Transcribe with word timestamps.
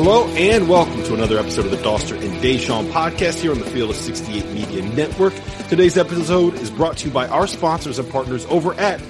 Hello 0.00 0.28
and 0.28 0.68
welcome 0.68 1.02
to 1.02 1.14
another 1.14 1.40
episode 1.40 1.64
of 1.64 1.72
the 1.72 1.76
Dauster 1.78 2.12
and 2.12 2.32
Deshaun 2.40 2.88
podcast 2.92 3.40
here 3.40 3.50
on 3.50 3.58
the 3.58 3.64
Field 3.64 3.90
of 3.90 3.96
68 3.96 4.46
Media 4.52 4.80
Network. 4.94 5.34
Today's 5.68 5.98
episode 5.98 6.54
is 6.54 6.70
brought 6.70 6.98
to 6.98 7.08
you 7.08 7.12
by 7.12 7.26
our 7.26 7.48
sponsors 7.48 7.98
and 7.98 8.08
partners 8.08 8.46
over 8.46 8.74
at 8.74 9.02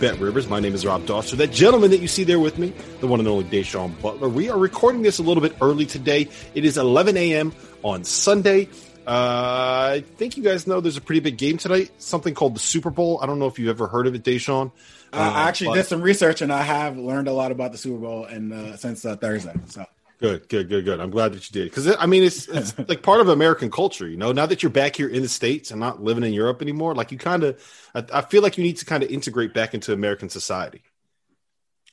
Bet 0.00 0.18
Rivers. 0.18 0.48
My 0.48 0.58
name 0.58 0.74
is 0.74 0.86
Rob 0.86 1.02
Dauster. 1.02 1.36
That 1.36 1.52
gentleman 1.52 1.90
that 1.90 2.00
you 2.00 2.08
see 2.08 2.24
there 2.24 2.40
with 2.40 2.58
me, 2.58 2.72
the 3.00 3.06
one 3.06 3.20
and 3.20 3.28
only 3.28 3.44
Deshaun 3.44 4.00
Butler. 4.00 4.30
We 4.30 4.48
are 4.48 4.58
recording 4.58 5.02
this 5.02 5.18
a 5.18 5.22
little 5.22 5.42
bit 5.42 5.54
early 5.60 5.84
today. 5.84 6.26
It 6.54 6.64
is 6.64 6.78
11 6.78 7.18
a.m. 7.18 7.52
on 7.82 8.04
Sunday. 8.04 8.70
Uh, 9.06 9.90
I 9.92 10.04
think 10.16 10.38
you 10.38 10.42
guys 10.42 10.66
know 10.66 10.80
there's 10.80 10.96
a 10.96 11.02
pretty 11.02 11.20
big 11.20 11.36
game 11.36 11.58
tonight, 11.58 11.90
something 11.98 12.32
called 12.32 12.54
the 12.54 12.60
Super 12.60 12.88
Bowl. 12.88 13.20
I 13.22 13.26
don't 13.26 13.40
know 13.40 13.46
if 13.46 13.58
you've 13.58 13.68
ever 13.68 13.88
heard 13.88 14.06
of 14.06 14.14
it, 14.14 14.24
Deshaun. 14.24 14.72
Uh, 15.12 15.18
I 15.18 15.48
actually 15.48 15.66
but, 15.66 15.74
did 15.74 15.86
some 15.86 16.00
research 16.00 16.40
and 16.40 16.50
I 16.50 16.62
have 16.62 16.96
learned 16.96 17.28
a 17.28 17.32
lot 17.34 17.52
about 17.52 17.72
the 17.72 17.78
Super 17.78 17.98
Bowl 17.98 18.24
and 18.24 18.54
uh, 18.54 18.76
since 18.78 19.04
uh, 19.04 19.16
Thursday. 19.16 19.52
So 19.66 19.84
Good, 20.20 20.50
good, 20.50 20.68
good, 20.68 20.84
good. 20.84 21.00
I'm 21.00 21.10
glad 21.10 21.32
that 21.32 21.48
you 21.48 21.62
did 21.62 21.70
because 21.70 21.96
I 21.96 22.04
mean 22.04 22.22
it's 22.22 22.46
it's 22.46 22.78
like 22.88 23.02
part 23.02 23.20
of 23.20 23.28
American 23.28 23.70
culture, 23.70 24.06
you 24.06 24.18
know. 24.18 24.32
Now 24.32 24.44
that 24.44 24.62
you're 24.62 24.70
back 24.70 24.94
here 24.94 25.08
in 25.08 25.22
the 25.22 25.28
states 25.28 25.70
and 25.70 25.80
not 25.80 26.02
living 26.02 26.24
in 26.24 26.34
Europe 26.34 26.60
anymore, 26.60 26.94
like 26.94 27.10
you 27.10 27.16
kind 27.16 27.42
of, 27.42 27.58
I, 27.94 28.04
I, 28.12 28.20
feel 28.20 28.42
like 28.42 28.58
you 28.58 28.64
need 28.64 28.76
to 28.76 28.84
kind 28.84 29.02
of 29.02 29.10
integrate 29.10 29.54
back 29.54 29.72
into 29.72 29.94
American 29.94 30.28
society. 30.28 30.82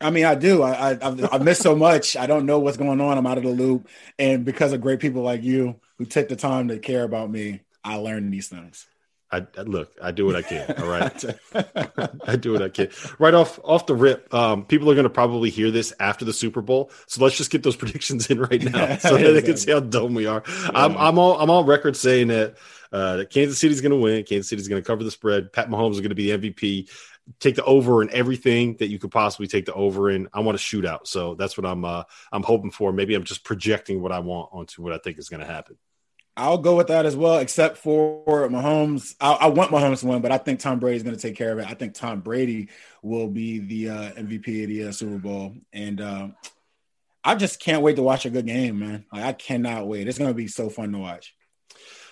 I 0.02 0.10
mean, 0.10 0.26
I 0.26 0.36
do. 0.36 0.62
I, 0.62 0.92
I 0.96 1.28
I 1.32 1.38
miss 1.38 1.60
so 1.60 1.74
much. 1.74 2.18
I 2.18 2.28
don't 2.28 2.46
know 2.46 2.60
what's 2.60 2.76
going 2.76 3.00
on. 3.00 3.18
I'm 3.18 3.26
out 3.26 3.38
of 3.38 3.46
the 3.46 3.50
loop, 3.50 3.88
and 4.20 4.44
because 4.44 4.74
of 4.74 4.82
great 4.82 5.00
people 5.00 5.22
like 5.22 5.42
you 5.44 5.80
who 5.98 6.04
take 6.04 6.28
the 6.28 6.36
time 6.36 6.68
to 6.68 6.80
care 6.80 7.04
about 7.04 7.32
me, 7.32 7.62
I 7.82 7.96
learn 7.96 8.30
these 8.30 8.50
things. 8.50 8.88
I, 9.32 9.46
I, 9.58 9.62
look, 9.64 9.92
I 10.02 10.12
do 10.12 10.26
what 10.26 10.36
I 10.36 10.42
can. 10.42 10.74
All 10.80 10.88
right, 10.88 11.26
I 12.28 12.36
do 12.38 12.54
what 12.54 12.62
I 12.62 12.70
can. 12.70 12.90
Right 13.20 13.34
off 13.34 13.60
off 13.64 13.86
the 13.86 13.96
rip, 13.96 14.34
um, 14.34 14.66
people 14.66 14.90
are 14.90 14.96
going 14.96 15.04
to 15.04 15.10
probably 15.10 15.50
hear 15.50 15.70
this 15.70 15.94
after 16.00 16.24
the 16.24 16.34
Super 16.34 16.62
Bowl, 16.62 16.92
so 17.08 17.24
let's 17.24 17.36
just 17.36 17.52
get 17.52 17.64
those 17.64 17.76
predictions 17.78 18.30
in 18.30 18.40
right 18.40 18.64
now, 18.64 18.98
so 18.98 19.18
that 19.18 19.32
they 19.32 19.42
can 19.42 19.58
see 19.58 19.72
how 19.72 19.82
dumb 19.82 20.14
we 20.14 20.28
are. 20.28 20.44
Yeah. 20.48 20.70
I'm 20.74 20.98
I'm 20.98 21.20
all 21.20 21.40
I'm 21.40 21.50
on 21.50 21.66
record 21.66 21.98
saying 21.98 22.28
that 22.28 22.56
uh, 22.92 23.18
that 23.18 23.30
Kansas 23.30 23.60
City's 23.60 23.82
going 23.82 23.92
to 23.92 23.98
win. 23.98 24.24
Kansas 24.24 24.50
City's 24.50 24.68
going 24.68 24.82
to 24.82 24.88
cover 24.88 25.04
the 25.04 25.12
spread. 25.12 25.52
Pat 25.52 25.70
Mahomes 25.70 25.94
is 25.94 26.00
going 26.00 26.10
to 26.10 26.16
be 26.16 26.32
the 26.32 26.52
MVP. 26.52 26.90
Take 27.42 27.56
the 27.56 27.66
over 27.66 28.02
in 28.02 28.10
everything 28.12 28.78
that 28.78 28.88
you 28.88 28.98
could 28.98 29.12
possibly 29.12 29.48
take 29.48 29.66
the 29.66 29.74
over 29.74 30.10
in. 30.10 30.30
I 30.34 30.40
want 30.40 30.58
to 30.58 30.64
shoot 30.64 30.86
out, 30.86 31.06
so 31.06 31.36
that's 31.36 31.58
what 31.58 31.66
I'm 31.66 31.84
uh, 31.84 32.04
I'm 32.32 32.44
hoping 32.44 32.72
for. 32.72 32.94
Maybe 32.94 33.16
I'm 33.16 33.26
just 33.26 33.44
projecting 33.44 34.02
what 34.02 34.14
I 34.14 34.20
want 34.20 34.50
onto 34.54 34.82
what 34.82 34.94
I 34.94 35.00
think 35.00 35.18
is 35.18 35.28
going 35.28 35.42
to 35.42 35.46
happen. 35.46 35.78
I'll 36.38 36.60
go 36.60 36.76
with 36.76 36.88
that 36.88 37.08
as 37.08 37.16
well, 37.16 37.40
except 37.40 37.78
for 37.78 38.24
Mahomes. 38.28 39.16
I, 39.20 39.34
I 39.34 39.48
want 39.48 39.72
Mahomes 39.72 40.02
to 40.02 40.08
win, 40.08 40.22
but 40.22 40.32
I 40.32 40.38
think 40.38 40.60
Tom 40.60 40.80
Brady 40.80 40.98
is 40.98 41.04
going 41.04 41.16
to 41.16 41.22
take 41.22 41.36
care 41.36 41.52
of 41.52 41.58
it. 41.58 41.68
I 41.68 41.74
think 41.74 41.96
Tom 41.96 42.22
Brady 42.22 42.70
will 43.02 43.28
be 43.28 43.60
the 43.60 43.90
uh, 43.90 44.12
MVP 44.12 44.64
of 44.64 44.70
the 44.70 44.88
uh, 44.88 44.92
Super 44.92 45.18
Bowl, 45.18 45.56
and 45.74 46.00
uh, 46.00 46.28
I 47.24 47.36
just 47.36 47.60
can't 47.60 47.82
wait 47.82 47.96
to 47.96 48.04
watch 48.04 48.26
a 48.26 48.30
good 48.30 48.46
game, 48.46 48.80
man. 48.80 49.06
Like, 49.12 49.24
I 49.24 49.34
cannot 49.34 49.88
wait. 49.88 50.08
It's 50.08 50.20
going 50.20 50.30
to 50.30 50.36
be 50.36 50.48
so 50.48 50.70
fun 50.70 50.92
to 50.92 51.00
watch. 51.00 51.34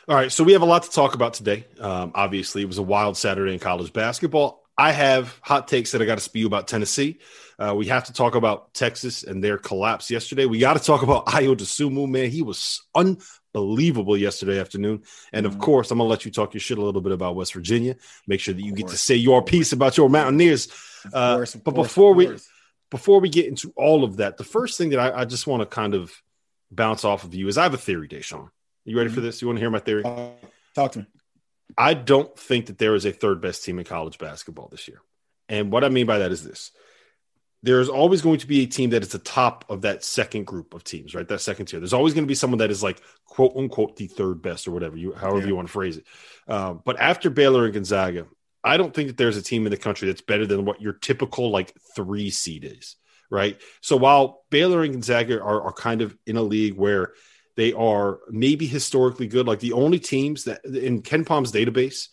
All 0.08 0.16
right, 0.16 0.32
so 0.32 0.44
we 0.44 0.54
have 0.54 0.64
a 0.64 0.66
lot 0.66 0.84
to 0.84 0.92
talk 0.92 1.14
about 1.14 1.36
today. 1.36 1.66
Um, 1.80 2.12
obviously, 2.16 2.64
it 2.64 2.68
was 2.68 2.80
a 2.80 2.84
wild 2.84 3.18
Saturday 3.18 3.54
in 3.54 3.60
college 3.60 3.94
basketball. 3.94 4.64
I 4.78 4.92
have 4.92 5.40
hot 5.42 5.68
takes 5.68 5.92
that 5.92 6.02
I 6.02 6.06
got 6.06 6.16
to 6.16 6.24
spew 6.24 6.48
about 6.48 6.68
Tennessee. 6.68 7.20
Uh, 7.58 7.74
we 7.76 7.86
have 7.88 8.06
to 8.06 8.14
talk 8.14 8.36
about 8.36 8.74
Texas 8.74 9.24
and 9.24 9.44
their 9.44 9.58
collapse 9.58 10.12
yesterday. 10.12 10.46
We 10.46 10.60
got 10.60 10.74
to 10.74 10.84
talk 10.84 11.02
about 11.04 11.26
Ayo 11.28 11.56
Dosunmu, 11.56 12.10
man. 12.10 12.30
He 12.30 12.42
was 12.42 12.84
un 12.94 13.18
believable 13.56 14.18
yesterday 14.18 14.60
afternoon. 14.60 15.04
And 15.32 15.46
of 15.46 15.54
mm-hmm. 15.54 15.62
course, 15.62 15.90
I'm 15.90 15.98
gonna 15.98 16.10
let 16.10 16.26
you 16.26 16.32
talk 16.32 16.54
your 16.54 16.60
shit 16.60 16.78
a 16.78 16.82
little 16.84 17.00
bit 17.00 17.14
about 17.14 17.38
West 17.38 17.54
Virginia. 17.54 17.96
Make 18.28 18.42
sure 18.42 18.54
that 18.54 18.62
you 18.62 18.74
get 18.74 18.90
to 18.90 18.98
say 18.98 19.16
your 19.16 19.42
piece 19.42 19.72
about 19.72 19.96
your 19.96 20.10
Mountaineers. 20.10 20.68
Uh, 21.14 21.38
course, 21.38 21.56
but 21.56 21.74
course, 21.74 21.88
before 21.88 22.14
we 22.14 22.38
before 22.92 23.22
we 23.22 23.30
get 23.30 23.46
into 23.46 23.72
all 23.78 24.04
of 24.04 24.18
that, 24.18 24.36
the 24.36 24.44
first 24.44 24.78
thing 24.78 24.90
that 24.90 25.00
I, 25.00 25.22
I 25.22 25.26
just 25.26 25.48
want 25.48 25.62
to 25.62 25.66
kind 25.66 25.94
of 25.94 26.12
bounce 26.70 27.06
off 27.06 27.24
of 27.24 27.34
you 27.34 27.48
is 27.48 27.58
I 27.58 27.64
have 27.64 27.74
a 27.74 27.78
theory, 27.78 28.10
Deshaun. 28.10 28.50
You 28.84 28.98
ready 28.98 29.08
mm-hmm. 29.08 29.16
for 29.16 29.22
this? 29.22 29.42
You 29.42 29.48
want 29.48 29.58
to 29.58 29.62
hear 29.62 29.70
my 29.70 29.80
theory? 29.80 30.04
Uh, 30.04 30.32
talk 30.76 30.92
to 30.92 31.00
me. 31.00 31.06
I 31.78 31.94
don't 31.94 32.38
think 32.38 32.66
that 32.66 32.78
there 32.78 32.94
is 32.94 33.06
a 33.06 33.14
third 33.14 33.40
best 33.40 33.64
team 33.64 33.80
in 33.80 33.86
college 33.86 34.18
basketball 34.18 34.68
this 34.70 34.90
year. 34.90 35.02
And 35.48 35.72
what 35.72 35.86
I 35.86 35.90
mean 35.90 36.06
by 36.06 36.20
that 36.20 36.32
is 36.34 36.44
this 36.44 36.72
there's 37.66 37.90
always 37.90 38.22
going 38.22 38.38
to 38.38 38.46
be 38.46 38.62
a 38.62 38.68
team 38.68 38.92
that 38.92 39.02
is 39.02 39.10
the 39.10 39.18
top 39.18 39.66
of 39.70 39.82
that 39.82 40.04
second 40.04 40.46
group 40.46 40.76
of 40.76 40.84
teams, 40.84 41.16
right? 41.16 41.28
That 41.28 41.42
second 41.42 41.66
tier. 41.66 41.80
There's 41.80 41.94
always 41.94 42.14
going 42.14 42.24
to 42.24 42.28
be 42.28 42.36
someone 42.36 42.60
that 42.60 42.70
is 42.70 42.84
like 42.84 43.02
quote 43.26 43.56
unquote 43.56 43.96
the 43.96 44.06
third 44.06 44.44
best 44.44 44.68
or 44.68 44.72
whatever 44.72 44.96
you, 44.96 45.14
however 45.14 45.40
yeah. 45.40 45.48
you 45.48 45.56
want 45.56 45.68
to 45.68 45.72
phrase 45.72 45.98
it. 45.98 46.06
Um, 46.48 46.84
but 46.86 47.00
after 47.00 47.32
Baylor 47.32 47.66
and 47.66 47.74
Gonzaga, 47.74 48.28
I 48.64 48.78
don't 48.78 48.94
think 48.94 49.08
that 49.08 49.18
there's 49.18 49.36
a 49.36 49.42
team 49.42 49.66
in 49.66 49.72
the 49.72 49.78
country 49.78 50.08
that's 50.08 50.22
better 50.22 50.46
than 50.46 50.64
what 50.64 50.80
your 50.80 50.94
typical 50.94 51.50
like 51.50 51.74
three 51.96 52.30
seed 52.30 52.66
is, 52.66 52.98
right? 53.32 53.60
So 53.82 53.98
while 53.98 54.44
Baylor 54.52 54.84
and 54.84 54.94
Gonzaga 54.94 55.42
are, 55.42 55.64
are 55.64 55.74
kind 55.74 56.04
of 56.04 56.16
in 56.28 56.38
a 56.38 56.44
league 56.44 56.76
where 56.76 57.14
they 57.56 57.74
are 57.74 58.20
maybe 58.30 58.68
historically 58.68 59.26
good, 59.26 59.48
like 59.48 59.60
the 59.60 59.74
only 59.74 59.98
teams 59.98 60.44
that 60.44 60.64
in 60.66 61.02
KenPom's 61.02 61.52
database 61.52 62.10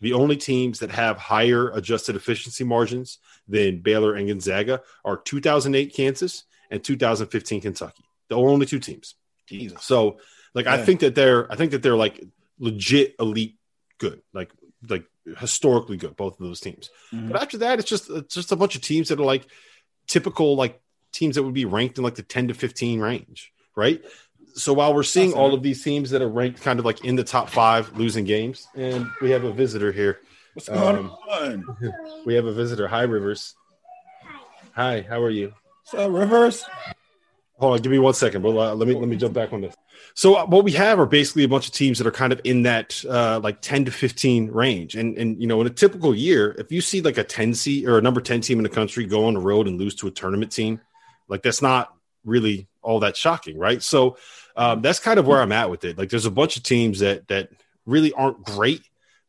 the 0.00 0.12
only 0.12 0.36
teams 0.36 0.80
that 0.80 0.90
have 0.90 1.16
higher 1.16 1.70
adjusted 1.70 2.16
efficiency 2.16 2.64
margins 2.64 3.18
than 3.48 3.78
Baylor 3.78 4.14
and 4.14 4.28
Gonzaga 4.28 4.82
are 5.04 5.16
2008 5.16 5.94
Kansas 5.94 6.44
and 6.70 6.82
2015 6.82 7.60
Kentucky. 7.60 8.04
The 8.28 8.36
only 8.36 8.66
two 8.66 8.80
teams. 8.80 9.14
Jesus. 9.46 9.84
So, 9.84 10.18
like, 10.54 10.66
yeah. 10.66 10.74
I 10.74 10.82
think 10.82 11.00
that 11.00 11.14
they're, 11.14 11.50
I 11.50 11.56
think 11.56 11.70
that 11.70 11.82
they're 11.82 11.96
like 11.96 12.22
legit 12.58 13.14
elite 13.20 13.56
good, 13.98 14.22
like, 14.32 14.50
like 14.88 15.04
historically 15.38 15.96
good, 15.96 16.16
both 16.16 16.40
of 16.40 16.46
those 16.46 16.60
teams. 16.60 16.90
Mm-hmm. 17.12 17.28
But 17.28 17.42
after 17.42 17.58
that, 17.58 17.78
it's 17.78 17.88
just, 17.88 18.10
it's 18.10 18.34
just 18.34 18.52
a 18.52 18.56
bunch 18.56 18.74
of 18.74 18.82
teams 18.82 19.08
that 19.08 19.20
are 19.20 19.24
like 19.24 19.46
typical, 20.08 20.56
like 20.56 20.80
teams 21.12 21.36
that 21.36 21.44
would 21.44 21.54
be 21.54 21.64
ranked 21.64 21.98
in 21.98 22.04
like 22.04 22.16
the 22.16 22.22
10 22.22 22.48
to 22.48 22.54
15 22.54 23.00
range, 23.00 23.52
right? 23.76 24.02
so 24.56 24.72
while 24.72 24.94
we're 24.94 25.02
seeing 25.02 25.34
all 25.34 25.52
of 25.54 25.62
these 25.62 25.84
teams 25.84 26.10
that 26.10 26.22
are 26.22 26.28
ranked 26.28 26.62
kind 26.62 26.78
of 26.78 26.84
like 26.84 27.04
in 27.04 27.14
the 27.14 27.24
top 27.24 27.50
five 27.50 27.96
losing 27.96 28.24
games, 28.24 28.66
and 28.74 29.06
we 29.20 29.30
have 29.30 29.44
a 29.44 29.52
visitor 29.52 29.92
here. 29.92 30.20
What's 30.56 30.70
going 30.70 30.96
um, 30.96 31.10
on? 31.30 31.76
We 32.24 32.32
have 32.32 32.46
a 32.46 32.52
visitor. 32.52 32.88
Hi, 32.88 33.02
Rivers. 33.02 33.54
Hi, 34.74 35.04
how 35.06 35.20
are 35.20 35.28
you? 35.28 35.52
So 35.84 36.08
Rivers. 36.08 36.64
Hold 37.58 37.74
on, 37.74 37.82
give 37.82 37.92
me 37.92 37.98
one 37.98 38.14
second. 38.14 38.42
Well, 38.42 38.58
uh, 38.58 38.74
let 38.74 38.88
me 38.88 38.94
let 38.94 39.06
me 39.06 39.16
jump 39.16 39.34
back 39.34 39.52
on 39.52 39.60
this. 39.60 39.74
So 40.14 40.36
uh, 40.36 40.46
what 40.46 40.64
we 40.64 40.72
have 40.72 40.98
are 40.98 41.04
basically 41.04 41.44
a 41.44 41.48
bunch 41.48 41.66
of 41.66 41.74
teams 41.74 41.98
that 41.98 42.06
are 42.06 42.10
kind 42.10 42.32
of 42.32 42.40
in 42.44 42.62
that 42.62 43.04
uh, 43.06 43.38
like 43.42 43.60
10 43.60 43.84
to 43.84 43.90
15 43.90 44.50
range. 44.50 44.94
And 44.94 45.18
and 45.18 45.38
you 45.38 45.46
know, 45.46 45.60
in 45.60 45.66
a 45.66 45.70
typical 45.70 46.14
year, 46.14 46.56
if 46.58 46.72
you 46.72 46.80
see 46.80 47.02
like 47.02 47.18
a 47.18 47.24
10 47.24 47.52
seed 47.52 47.86
or 47.86 47.98
a 47.98 48.00
number 48.00 48.22
10 48.22 48.40
team 48.40 48.58
in 48.58 48.62
the 48.62 48.70
country 48.70 49.04
go 49.04 49.26
on 49.26 49.34
the 49.34 49.40
road 49.40 49.68
and 49.68 49.78
lose 49.78 49.94
to 49.96 50.06
a 50.06 50.10
tournament 50.10 50.52
team, 50.52 50.80
like 51.28 51.42
that's 51.42 51.60
not 51.60 51.94
really 52.24 52.66
all 52.80 53.00
that 53.00 53.14
shocking, 53.14 53.58
right? 53.58 53.82
So 53.82 54.16
um, 54.56 54.80
that's 54.80 55.00
kind 55.00 55.18
of 55.18 55.26
where 55.26 55.42
I'm 55.42 55.52
at 55.52 55.68
with 55.68 55.84
it. 55.84 55.98
Like, 55.98 56.08
there's 56.08 56.24
a 56.24 56.30
bunch 56.30 56.56
of 56.56 56.62
teams 56.62 57.00
that 57.00 57.28
that 57.28 57.50
really 57.84 58.14
aren't 58.14 58.42
great, 58.42 58.80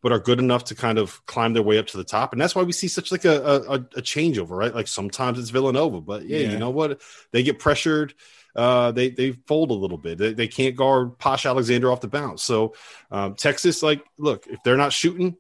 but 0.08 0.14
are 0.14 0.20
good 0.20 0.40
enough 0.40 0.64
to 0.64 0.74
kind 0.74 0.98
of 0.98 1.26
climb 1.26 1.52
their 1.52 1.62
way 1.62 1.78
up 1.78 1.86
to 1.86 1.98
the 1.98 2.04
top, 2.06 2.32
and 2.32 2.40
that's 2.40 2.56
why 2.56 2.64
we 2.64 2.72
see 2.72 2.88
such 2.88 3.12
like 3.12 3.26
a 3.26 3.44
a, 3.44 3.74
a 3.74 4.02
changeover, 4.02 4.52
right? 4.52 4.74
Like 4.74 4.88
sometimes 4.88 5.38
it's 5.38 5.50
Villanova, 5.50 6.00
but 6.00 6.26
yeah, 6.26 6.38
yeah, 6.38 6.52
you 6.52 6.58
know 6.58 6.70
what? 6.70 7.02
They 7.34 7.44
get 7.44 7.60
pressured. 7.60 8.14
Uh, 8.56 8.94
they 8.94 9.10
they 9.10 9.34
fold 9.34 9.70
a 9.70 9.74
little 9.74 9.98
bit. 9.98 10.18
They, 10.18 10.32
they 10.32 10.48
can't 10.48 10.78
guard 10.78 11.20
Posh 11.20 11.46
Alexander 11.46 11.92
off 11.92 12.00
the 12.00 12.08
bounce. 12.08 12.42
So 12.42 12.74
um, 13.12 13.36
Texas, 13.36 13.84
like, 13.84 14.02
look, 14.18 14.48
if 14.48 14.64
they're 14.64 14.78
not 14.78 14.94
shooting, 14.94 15.36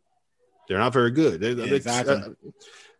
they're 0.67 0.79
not 0.79 0.91
very 0.91 1.11
good. 1.11 1.39
They, 1.39 1.53
yeah, 1.53 1.73
exactly. 1.73 2.15
Uh, 2.15 2.29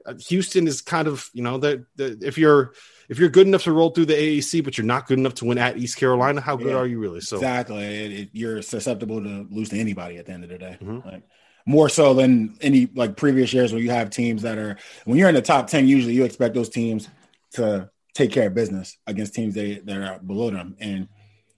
uh, 0.06 0.14
Houston 0.30 0.68
is 0.68 0.80
kind 0.82 1.10
of 1.10 1.30
you 1.34 1.44
know 1.44 1.58
that 1.58 1.84
if 1.98 2.38
you're 2.38 2.72
if 3.10 3.20
you're 3.20 3.30
good 3.30 3.46
enough 3.46 3.64
to 3.64 3.74
roll 3.74 3.90
through 3.90 4.06
the 4.06 4.14
AAC, 4.14 4.64
but 4.64 4.78
you're 4.78 4.88
not 4.88 5.06
good 5.08 5.20
enough 5.20 5.34
to 5.36 5.46
win 5.46 5.58
at 5.58 5.78
East 5.78 5.98
Carolina, 5.98 6.40
how 6.40 6.56
good 6.56 6.68
yeah, 6.68 6.78
are 6.78 6.88
you 6.88 7.00
really? 7.00 7.20
So 7.20 7.36
exactly, 7.36 7.84
it, 7.84 8.12
it, 8.12 8.30
you're 8.32 8.62
susceptible 8.62 9.22
to 9.22 9.48
lose 9.50 9.70
to 9.70 9.80
anybody 9.80 10.18
at 10.18 10.26
the 10.26 10.32
end 10.32 10.46
of 10.46 10.50
the 10.50 10.58
day. 10.58 10.78
Mm-hmm. 10.82 11.08
Like, 11.08 11.24
more 11.68 11.90
so 11.90 12.14
than 12.14 12.58
any 12.62 12.90
like 12.96 13.18
previous 13.18 13.54
years 13.54 13.74
where 13.74 13.82
you 13.82 13.90
have 13.92 14.10
teams 14.10 14.42
that 14.42 14.58
are 14.58 14.78
when 15.04 15.18
you're 15.18 15.28
in 15.28 15.36
the 15.36 15.42
top 15.42 15.68
10 15.68 15.86
usually 15.86 16.14
you 16.14 16.24
expect 16.24 16.56
those 16.56 16.70
teams 16.70 17.10
to 17.52 17.90
take 18.14 18.32
care 18.32 18.48
of 18.48 18.56
business 18.56 18.98
against 19.06 19.36
teams 19.36 19.54
they, 19.54 19.80
that 19.80 20.02
are 20.02 20.20
below 20.20 20.50
them. 20.50 20.76
And 20.80 21.10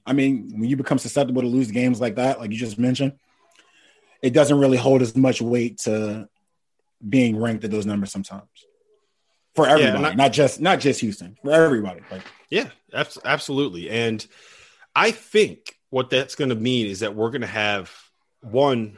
i 0.05 0.11
mean 0.11 0.51
when 0.59 0.67
you 0.67 0.75
become 0.75 0.97
susceptible 0.97 1.43
to 1.43 1.47
lose 1.47 1.69
games 1.69 2.01
like 2.01 2.15
that 2.15 2.39
like 2.39 2.51
you 2.51 2.57
just 2.57 2.79
mentioned 2.79 3.13
it 4.23 4.33
doesn't 4.33 4.57
really 4.57 4.77
hold 4.77 5.03
as 5.03 5.15
much 5.15 5.41
weight 5.41 5.77
to 5.77 6.27
being 7.07 7.37
ranked 7.37 7.63
at 7.63 7.71
those 7.71 7.85
numbers 7.85 8.11
sometimes. 8.11 8.49
For 9.55 9.67
everybody 9.67 10.01
yeah, 10.01 10.09
I, 10.09 10.15
not 10.15 10.33
just 10.33 10.59
not 10.59 10.79
just 10.79 11.01
houston 11.01 11.37
for 11.43 11.51
everybody 11.51 12.01
like 12.09 12.23
yeah 12.49 12.69
absolutely. 12.91 13.91
And 13.91 14.25
i 14.95 15.11
think 15.11 15.75
what 15.91 16.09
that's 16.09 16.33
going 16.33 16.49
to 16.49 16.55
mean 16.55 16.87
is 16.87 17.01
that 17.01 17.13
we're 17.15 17.29
going 17.29 17.41
to 17.41 17.47
have 17.47 17.91
one 18.41 18.97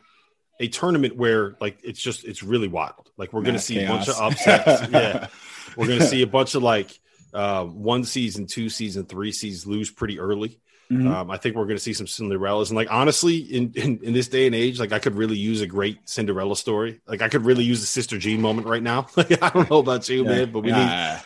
a 0.61 0.67
tournament 0.67 1.17
where 1.17 1.57
like 1.59 1.79
it's 1.83 1.99
just 1.99 2.23
it's 2.23 2.43
really 2.43 2.67
wild. 2.67 3.09
Like 3.17 3.33
we're 3.33 3.41
going 3.41 3.55
to 3.55 3.61
see 3.61 3.75
chaos. 3.75 4.07
a 4.07 4.11
bunch 4.11 4.39
of 4.39 4.55
upsets. 4.55 4.91
yeah, 4.91 5.27
we're 5.75 5.87
going 5.87 5.99
to 5.99 6.07
see 6.07 6.21
a 6.21 6.27
bunch 6.27 6.55
of 6.55 6.63
like 6.63 6.97
um, 7.33 7.81
one 7.81 8.03
season, 8.03 8.45
two 8.45 8.69
season, 8.69 9.05
three 9.05 9.31
seasons 9.31 9.65
lose 9.65 9.89
pretty 9.89 10.19
early. 10.19 10.59
Mm-hmm. 10.91 11.07
Um, 11.07 11.31
I 11.31 11.37
think 11.37 11.55
we're 11.55 11.65
going 11.65 11.77
to 11.77 11.83
see 11.83 11.93
some 11.93 12.05
Cinderellas, 12.05 12.67
and 12.67 12.75
like 12.75 12.91
honestly, 12.91 13.37
in, 13.37 13.71
in, 13.75 13.99
in 14.03 14.13
this 14.13 14.27
day 14.27 14.45
and 14.45 14.53
age, 14.53 14.79
like 14.79 14.91
I 14.91 14.99
could 14.99 15.15
really 15.15 15.37
use 15.37 15.61
a 15.61 15.67
great 15.67 16.07
Cinderella 16.07 16.55
story. 16.55 16.99
Like 17.07 17.21
I 17.21 17.29
could 17.29 17.45
really 17.45 17.63
use 17.63 17.81
a 17.81 17.85
Sister 17.87 18.17
Jean 18.17 18.41
moment 18.41 18.67
right 18.67 18.83
now. 18.83 19.07
Like 19.15 19.41
I 19.41 19.49
don't 19.49 19.69
know 19.69 19.79
about 19.79 20.07
you, 20.09 20.23
yeah. 20.23 20.29
man, 20.29 20.51
but 20.51 20.59
we 20.59 20.71
need. 20.71 20.77
Uh, 20.77 21.19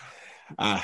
uh, 0.59 0.81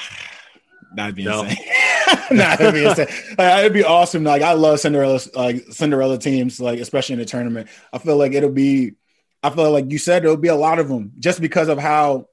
that'd 0.95 1.15
be 1.15 1.25
no. 1.25 1.43
insane. 1.43 1.57
nah, 2.31 2.53
it'd 2.53 2.73
be 2.73 2.85
insane. 2.85 3.07
Like, 3.37 3.59
it'd 3.59 3.73
be 3.73 3.83
awesome. 3.83 4.23
Like 4.23 4.41
I 4.41 4.53
love 4.53 4.79
Cinderella, 4.79 5.19
like 5.35 5.65
Cinderella 5.71 6.17
teams, 6.17 6.59
like 6.59 6.79
especially 6.79 7.13
in 7.13 7.19
the 7.19 7.25
tournament. 7.25 7.69
I 7.93 7.97
feel 7.97 8.17
like 8.17 8.33
it'll 8.33 8.51
be. 8.51 8.93
I 9.43 9.49
feel 9.49 9.71
like 9.71 9.91
you 9.91 9.97
said 9.97 10.23
there'll 10.23 10.37
be 10.37 10.49
a 10.49 10.55
lot 10.55 10.79
of 10.79 10.87
them 10.87 11.13
just 11.19 11.41
because 11.41 11.67
of 11.67 11.77
how. 11.77 12.27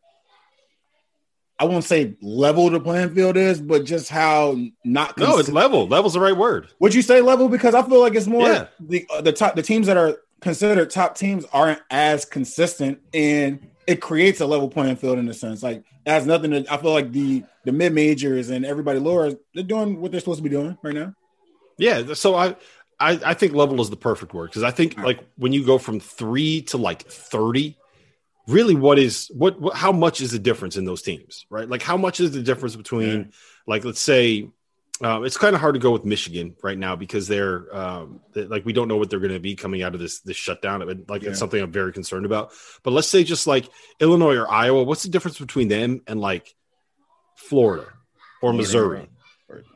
I 1.61 1.65
won't 1.65 1.85
say 1.85 2.17
level 2.23 2.71
the 2.71 2.79
playing 2.79 3.17
field 3.17 3.37
is, 3.37 3.61
but 3.61 3.85
just 3.85 4.09
how 4.09 4.57
not. 4.85 5.17
Cons- 5.17 5.29
no, 5.29 5.39
it's 5.39 5.49
level. 5.49 5.89
Level's 5.89 6.15
the 6.15 6.21
right 6.21 6.37
word. 6.37 6.69
Would 6.79 6.95
you 6.95 7.03
say 7.03 7.21
level? 7.21 7.49
Because 7.49 7.75
I 7.75 7.83
feel 7.83 8.01
like 8.01 8.15
it's 8.15 8.29
more 8.29 8.47
yeah. 8.47 8.67
the 8.79 9.07
uh, 9.11 9.21
the 9.23 9.33
top 9.33 9.57
the 9.57 9.63
teams 9.63 9.89
that 9.89 9.97
are 9.97 10.19
considered 10.41 10.91
top 10.91 11.17
teams 11.17 11.45
aren't 11.53 11.81
as 11.91 12.25
consistent, 12.25 13.01
and 13.13 13.69
it 13.89 14.03
creates 14.03 14.41
a 14.41 14.47
level 14.47 14.69
playing 14.69 14.97
field 14.97 15.19
in 15.19 15.27
a 15.31 15.35
sense. 15.35 15.63
Like 15.63 15.79
it 16.05 16.11
has 16.11 16.27
nothing 16.27 16.51
to. 16.51 16.73
I 16.73 16.77
feel 16.77 16.93
like 16.93 17.11
the 17.11 17.43
the 17.65 17.73
mid 17.73 17.95
majors 17.95 18.51
and 18.51 18.67
everybody 18.67 18.99
lower 18.99 19.33
they're 19.55 19.65
doing 19.65 20.01
what 20.01 20.13
they're 20.13 20.21
supposed 20.21 20.41
to 20.41 20.43
be 20.43 20.51
doing 20.51 20.77
right 20.83 20.95
now. 20.95 21.15
Yeah, 21.79 22.13
so 22.13 22.35
I 22.35 22.55
I, 23.01 23.19
I 23.25 23.35
think 23.35 23.55
level 23.55 23.81
is 23.81 23.89
the 23.89 23.97
perfect 23.97 24.35
word 24.35 24.51
because 24.51 24.63
I 24.63 24.73
think 24.73 24.99
right. 24.99 25.07
like 25.07 25.21
when 25.37 25.55
you 25.55 25.65
go 25.65 25.79
from 25.79 26.01
three 26.01 26.63
to 26.63 26.77
like 26.77 27.03
thirty, 27.09 27.79
really, 28.47 28.75
what 28.75 28.99
is 28.99 29.31
what, 29.35 29.59
what 29.59 29.75
how 29.75 29.91
much 29.91 30.21
is 30.21 30.33
the 30.33 30.39
difference 30.39 30.77
in 30.77 30.85
those 30.85 31.01
teams, 31.01 31.47
right? 31.49 31.69
Like 31.69 31.83
how 31.83 31.97
much 31.97 32.21
is 32.21 32.33
the 32.33 32.43
difference 32.43 32.77
between 32.77 33.19
yeah. 33.21 33.25
like 33.67 33.87
let's 33.87 34.03
say 34.03 34.51
um, 35.01 35.25
it's 35.25 35.37
kind 35.37 35.55
of 35.55 35.61
hard 35.61 35.75
to 35.75 35.81
go 35.81 35.93
with 35.93 36.05
Michigan 36.05 36.57
right 36.63 36.77
now 36.77 36.97
because 36.97 37.29
they're, 37.29 37.75
um, 37.77 38.21
they, 38.33 38.45
like 38.45 38.65
we 38.65 38.73
don't 38.73 38.89
know 38.89 38.97
what 38.97 39.11
they're 39.11 39.21
going 39.21 39.33
to 39.33 39.39
be 39.39 39.55
coming 39.55 39.83
out 39.83 39.95
of 39.95 40.01
this 40.01 40.21
this 40.21 40.37
shutdown. 40.37 40.81
Like 41.09 41.23
yeah. 41.23 41.31
it's 41.31 41.39
something 41.39 41.63
I'm 41.63 41.71
very 41.71 41.93
concerned 41.93 42.27
about. 42.27 42.53
But 42.83 42.93
let's 42.93 43.09
say 43.09 43.23
just 43.23 43.47
like 43.47 43.69
Illinois 44.01 44.37
or 44.37 44.51
Iowa, 44.51 44.83
what's 44.83 45.05
the 45.05 45.09
difference 45.09 45.39
between 45.39 45.69
them 45.69 46.03
and 46.07 46.21
like 46.21 46.55
Florida 47.37 47.87
or 48.43 48.53
Missouri? 48.53 49.09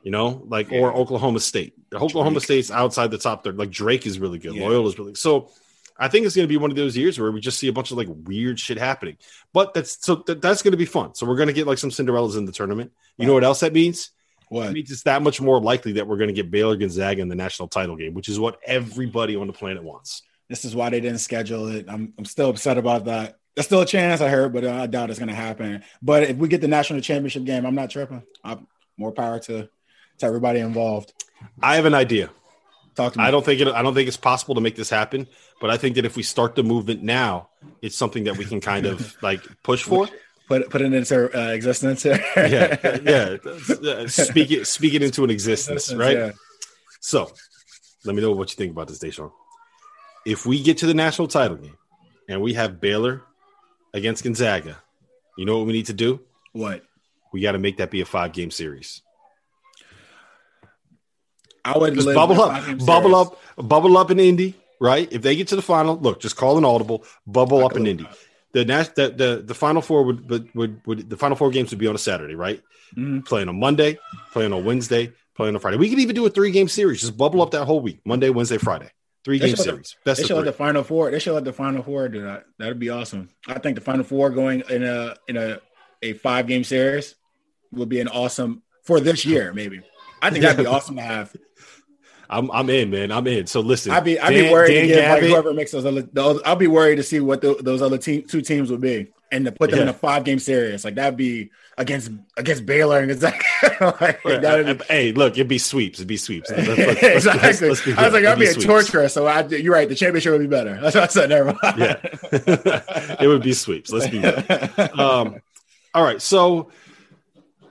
You 0.02 0.10
know, 0.10 0.44
like 0.48 0.70
yeah. 0.70 0.80
or 0.80 0.92
Oklahoma 0.92 1.40
State. 1.40 1.74
Oklahoma 1.94 2.34
Drake. 2.34 2.44
State's 2.44 2.70
outside 2.70 3.10
the 3.10 3.18
top 3.18 3.44
third. 3.44 3.56
Like 3.56 3.70
Drake 3.70 4.06
is 4.06 4.18
really 4.18 4.38
good. 4.38 4.54
Yeah. 4.54 4.66
Loyola 4.66 4.88
is 4.88 4.98
really 4.98 5.14
so. 5.14 5.50
I 5.96 6.08
think 6.08 6.26
it's 6.26 6.34
going 6.34 6.48
to 6.48 6.52
be 6.52 6.56
one 6.56 6.70
of 6.70 6.76
those 6.76 6.96
years 6.96 7.20
where 7.20 7.30
we 7.30 7.40
just 7.40 7.58
see 7.60 7.68
a 7.68 7.72
bunch 7.72 7.92
of 7.92 7.96
like 7.96 8.08
weird 8.10 8.58
shit 8.58 8.76
happening. 8.76 9.18
But 9.52 9.72
that's 9.72 10.04
so 10.04 10.16
th- 10.16 10.40
that's 10.40 10.62
going 10.62 10.72
to 10.72 10.78
be 10.78 10.84
fun. 10.84 11.14
So 11.14 11.26
we're 11.26 11.36
going 11.36 11.48
to 11.48 11.52
get 11.52 11.66
like 11.66 11.78
some 11.78 11.90
Cinderellas 11.90 12.36
in 12.36 12.44
the 12.44 12.50
tournament. 12.50 12.92
You 13.18 13.26
know 13.26 13.34
what 13.34 13.44
else 13.44 13.60
that 13.60 13.72
means? 13.72 14.10
What? 14.52 14.68
It 14.68 14.72
means 14.74 14.90
it's 14.90 15.04
that 15.04 15.22
much 15.22 15.40
more 15.40 15.58
likely 15.58 15.92
that 15.92 16.06
we're 16.06 16.18
going 16.18 16.28
to 16.28 16.34
get 16.34 16.50
Baylor 16.50 16.76
Gonzaga 16.76 17.22
in 17.22 17.28
the 17.28 17.34
national 17.34 17.68
title 17.68 17.96
game, 17.96 18.12
which 18.12 18.28
is 18.28 18.38
what 18.38 18.58
everybody 18.66 19.34
on 19.34 19.46
the 19.46 19.52
planet 19.54 19.82
wants. 19.82 20.22
This 20.50 20.66
is 20.66 20.76
why 20.76 20.90
they 20.90 21.00
didn't 21.00 21.20
schedule 21.20 21.68
it. 21.68 21.86
I'm, 21.88 22.12
I'm 22.18 22.26
still 22.26 22.50
upset 22.50 22.76
about 22.76 23.06
that. 23.06 23.38
There's 23.54 23.64
still 23.64 23.80
a 23.80 23.86
chance 23.86 24.20
I 24.20 24.28
heard, 24.28 24.52
but 24.52 24.66
I 24.66 24.86
doubt 24.86 25.08
it's 25.08 25.18
going 25.18 25.30
to 25.30 25.34
happen. 25.34 25.82
But 26.02 26.24
if 26.24 26.36
we 26.36 26.48
get 26.48 26.60
the 26.60 26.68
national 26.68 27.00
championship 27.00 27.44
game, 27.44 27.64
I'm 27.64 27.74
not 27.74 27.88
tripping. 27.88 28.22
I'm, 28.44 28.66
more 28.98 29.10
power 29.10 29.38
to 29.38 29.70
to 30.18 30.26
everybody 30.26 30.60
involved. 30.60 31.14
I 31.62 31.76
have 31.76 31.86
an 31.86 31.94
idea. 31.94 32.28
Talk 32.94 33.14
to 33.14 33.20
me. 33.20 33.24
I 33.24 33.30
don't 33.30 33.44
think 33.44 33.62
it. 33.62 33.68
I 33.68 33.80
don't 33.80 33.94
think 33.94 34.06
it's 34.06 34.18
possible 34.18 34.54
to 34.56 34.60
make 34.60 34.76
this 34.76 34.90
happen. 34.90 35.28
But 35.62 35.70
I 35.70 35.78
think 35.78 35.94
that 35.94 36.04
if 36.04 36.14
we 36.14 36.22
start 36.22 36.56
the 36.56 36.62
movement 36.62 37.02
now, 37.02 37.48
it's 37.80 37.96
something 37.96 38.24
that 38.24 38.36
we 38.36 38.44
can 38.44 38.60
kind 38.60 38.84
of 38.84 39.16
like 39.22 39.40
push 39.62 39.82
for 39.82 40.08
put 40.48 40.70
put 40.70 40.80
it 40.80 40.92
into 40.92 41.38
uh, 41.38 41.52
existence. 41.52 42.04
yeah, 42.36 42.98
yeah. 43.02 43.36
Speak 44.06 44.50
it 44.50 44.66
speak 44.66 44.94
it 44.94 45.02
into 45.02 45.24
an 45.24 45.30
existence, 45.30 45.92
right? 45.92 46.16
Yeah. 46.16 46.32
So, 47.00 47.32
let 48.04 48.14
me 48.14 48.22
know 48.22 48.32
what 48.32 48.50
you 48.50 48.56
think 48.56 48.72
about 48.72 48.88
this, 48.88 48.98
Deshaun. 48.98 49.32
If 50.24 50.46
we 50.46 50.62
get 50.62 50.78
to 50.78 50.86
the 50.86 50.94
national 50.94 51.28
title 51.28 51.56
game 51.56 51.76
and 52.28 52.40
we 52.40 52.54
have 52.54 52.80
Baylor 52.80 53.22
against 53.92 54.22
Gonzaga, 54.22 54.78
you 55.36 55.44
know 55.44 55.58
what 55.58 55.66
we 55.66 55.72
need 55.72 55.86
to 55.86 55.92
do? 55.92 56.20
What? 56.52 56.84
We 57.32 57.40
got 57.40 57.52
to 57.52 57.58
make 57.58 57.78
that 57.78 57.90
be 57.90 58.00
a 58.00 58.04
five 58.04 58.32
game 58.32 58.50
series. 58.50 59.02
I 61.64 61.78
would 61.78 61.94
just 61.94 62.06
bubble 62.06 62.40
up, 62.40 62.78
bubble 62.84 63.14
up, 63.14 63.40
bubble 63.56 63.96
up 63.96 64.10
in 64.10 64.18
Indy, 64.18 64.54
right? 64.80 65.10
If 65.12 65.22
they 65.22 65.36
get 65.36 65.48
to 65.48 65.56
the 65.56 65.62
final, 65.62 65.96
look, 65.96 66.20
just 66.20 66.36
call 66.36 66.58
an 66.58 66.64
audible, 66.64 67.04
bubble 67.26 67.64
up 67.64 67.76
in 67.76 67.86
Indy 67.86 68.06
the, 68.52 68.64
the 68.64 69.08
the 69.10 69.42
the 69.46 69.54
final 69.54 69.82
four 69.82 70.02
would, 70.04 70.28
would 70.28 70.54
would 70.54 70.86
would 70.86 71.10
the 71.10 71.16
final 71.16 71.36
four 71.36 71.50
games 71.50 71.70
would 71.70 71.78
be 71.78 71.86
on 71.86 71.94
a 71.94 71.98
Saturday, 71.98 72.34
right? 72.34 72.62
Mm-hmm. 72.96 73.20
Playing 73.20 73.48
on 73.48 73.58
Monday, 73.58 73.98
playing 74.32 74.52
on 74.52 74.64
Wednesday, 74.64 75.12
playing 75.34 75.54
on 75.54 75.60
Friday. 75.60 75.78
We 75.78 75.88
could 75.88 75.98
even 75.98 76.14
do 76.14 76.26
a 76.26 76.30
three 76.30 76.50
game 76.50 76.68
series. 76.68 77.00
Just 77.00 77.16
bubble 77.16 77.42
up 77.42 77.50
that 77.52 77.64
whole 77.64 77.80
week: 77.80 78.00
Monday, 78.04 78.30
Wednesday, 78.30 78.58
Friday. 78.58 78.90
Three 79.24 79.38
game 79.38 79.54
series. 79.54 79.96
Best 80.04 80.20
they 80.20 80.26
should 80.26 80.36
let 80.36 80.46
the 80.46 80.52
final 80.52 80.82
four. 80.82 81.10
They 81.10 81.20
show 81.20 81.38
the 81.38 81.52
final 81.52 81.82
four 81.82 82.08
do 82.08 82.22
that. 82.22 82.44
That'd 82.58 82.80
be 82.80 82.90
awesome. 82.90 83.30
I 83.46 83.58
think 83.60 83.76
the 83.76 83.80
final 83.80 84.04
four 84.04 84.30
going 84.30 84.64
in 84.68 84.82
a 84.82 85.14
in 85.28 85.36
a 85.36 85.60
a 86.02 86.14
five 86.14 86.48
game 86.48 86.64
series 86.64 87.14
would 87.70 87.88
be 87.88 88.00
an 88.00 88.08
awesome 88.08 88.62
for 88.82 88.98
this 88.98 89.24
year. 89.24 89.52
Maybe 89.52 89.80
I 90.20 90.30
think 90.30 90.42
that'd 90.42 90.58
be 90.58 90.66
awesome 90.70 90.96
to 90.96 91.02
have. 91.02 91.34
I'm 92.32 92.50
I'm 92.50 92.70
in, 92.70 92.90
man. 92.90 93.12
I'm 93.12 93.26
in. 93.26 93.46
So 93.46 93.60
listen, 93.60 93.92
I'd 93.92 94.04
be 94.04 94.18
I'd 94.18 94.30
Dan, 94.30 94.44
be 94.44 94.50
worried 94.50 94.74
Dan 94.74 94.82
to 94.82 94.88
get 94.88 95.10
like 95.10 95.22
whoever 95.22 95.52
makes 95.52 95.70
those 95.70 95.84
other. 95.84 96.02
Those, 96.02 96.40
I'll 96.44 96.56
be 96.56 96.66
worried 96.66 96.96
to 96.96 97.02
see 97.02 97.20
what 97.20 97.42
the, 97.42 97.54
those 97.60 97.82
other 97.82 97.98
team, 97.98 98.24
two 98.26 98.40
teams 98.40 98.70
would 98.70 98.80
be, 98.80 99.12
and 99.30 99.44
to 99.44 99.52
put 99.52 99.70
them 99.70 99.78
yeah. 99.78 99.84
in 99.84 99.88
a 99.90 99.92
five 99.92 100.24
game 100.24 100.38
series 100.38 100.84
like 100.84 100.94
that'd 100.94 101.16
be 101.16 101.50
against 101.76 102.10
against 102.36 102.64
Baylor 102.64 103.00
and 103.00 103.08
Gonzaga. 103.08 103.96
like, 104.00 104.22
be, 104.22 104.84
hey, 104.86 105.12
look, 105.12 105.34
it'd 105.34 105.48
be 105.48 105.58
sweeps. 105.58 105.98
It'd 105.98 106.08
be 106.08 106.16
sweeps. 106.16 106.50
Let's, 106.50 106.68
let's, 106.68 107.02
exactly. 107.02 107.68
Let's, 107.68 107.86
I 107.86 108.04
was 108.04 108.12
like, 108.14 108.24
I'd 108.24 108.38
be, 108.38 108.46
be 108.46 108.50
a 108.50 108.54
torturer. 108.54 109.08
So 109.08 109.26
I, 109.26 109.44
you're 109.46 109.74
right. 109.74 109.88
The 109.88 109.94
championship 109.94 110.32
would 110.32 110.40
be 110.40 110.46
better. 110.46 110.80
That's 110.80 110.94
what 110.94 111.04
I 111.04 111.06
said. 111.08 111.28
Never 111.28 111.56
mind. 111.62 111.78
Yeah, 111.78 112.00
it 113.20 113.28
would 113.28 113.42
be 113.42 113.52
sweeps. 113.52 113.90
Let's 113.90 114.08
be. 114.08 114.24
Um, 114.24 115.40
all 115.94 116.02
right, 116.02 116.22
so 116.22 116.70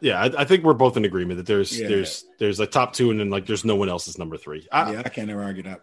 yeah, 0.02 0.20
I, 0.20 0.42
I, 0.42 0.46
think 0.46 0.64
we're 0.64 0.74
both 0.74 0.98
in 0.98 1.06
agreement 1.06 1.38
that 1.38 1.46
there's 1.46 1.80
yeah. 1.80 1.88
there's 1.88 2.26
there's 2.40 2.60
a 2.60 2.66
top 2.66 2.94
two, 2.94 3.12
and 3.12 3.20
then 3.20 3.30
like 3.30 3.46
there's 3.46 3.64
no 3.64 3.76
one 3.76 3.88
else 3.88 4.08
is 4.08 4.18
number 4.18 4.36
three. 4.36 4.68
I, 4.72 4.94
yeah, 4.94 5.02
I 5.06 5.10
can't 5.10 5.30
ever 5.30 5.44
argue 5.44 5.64
that. 5.64 5.82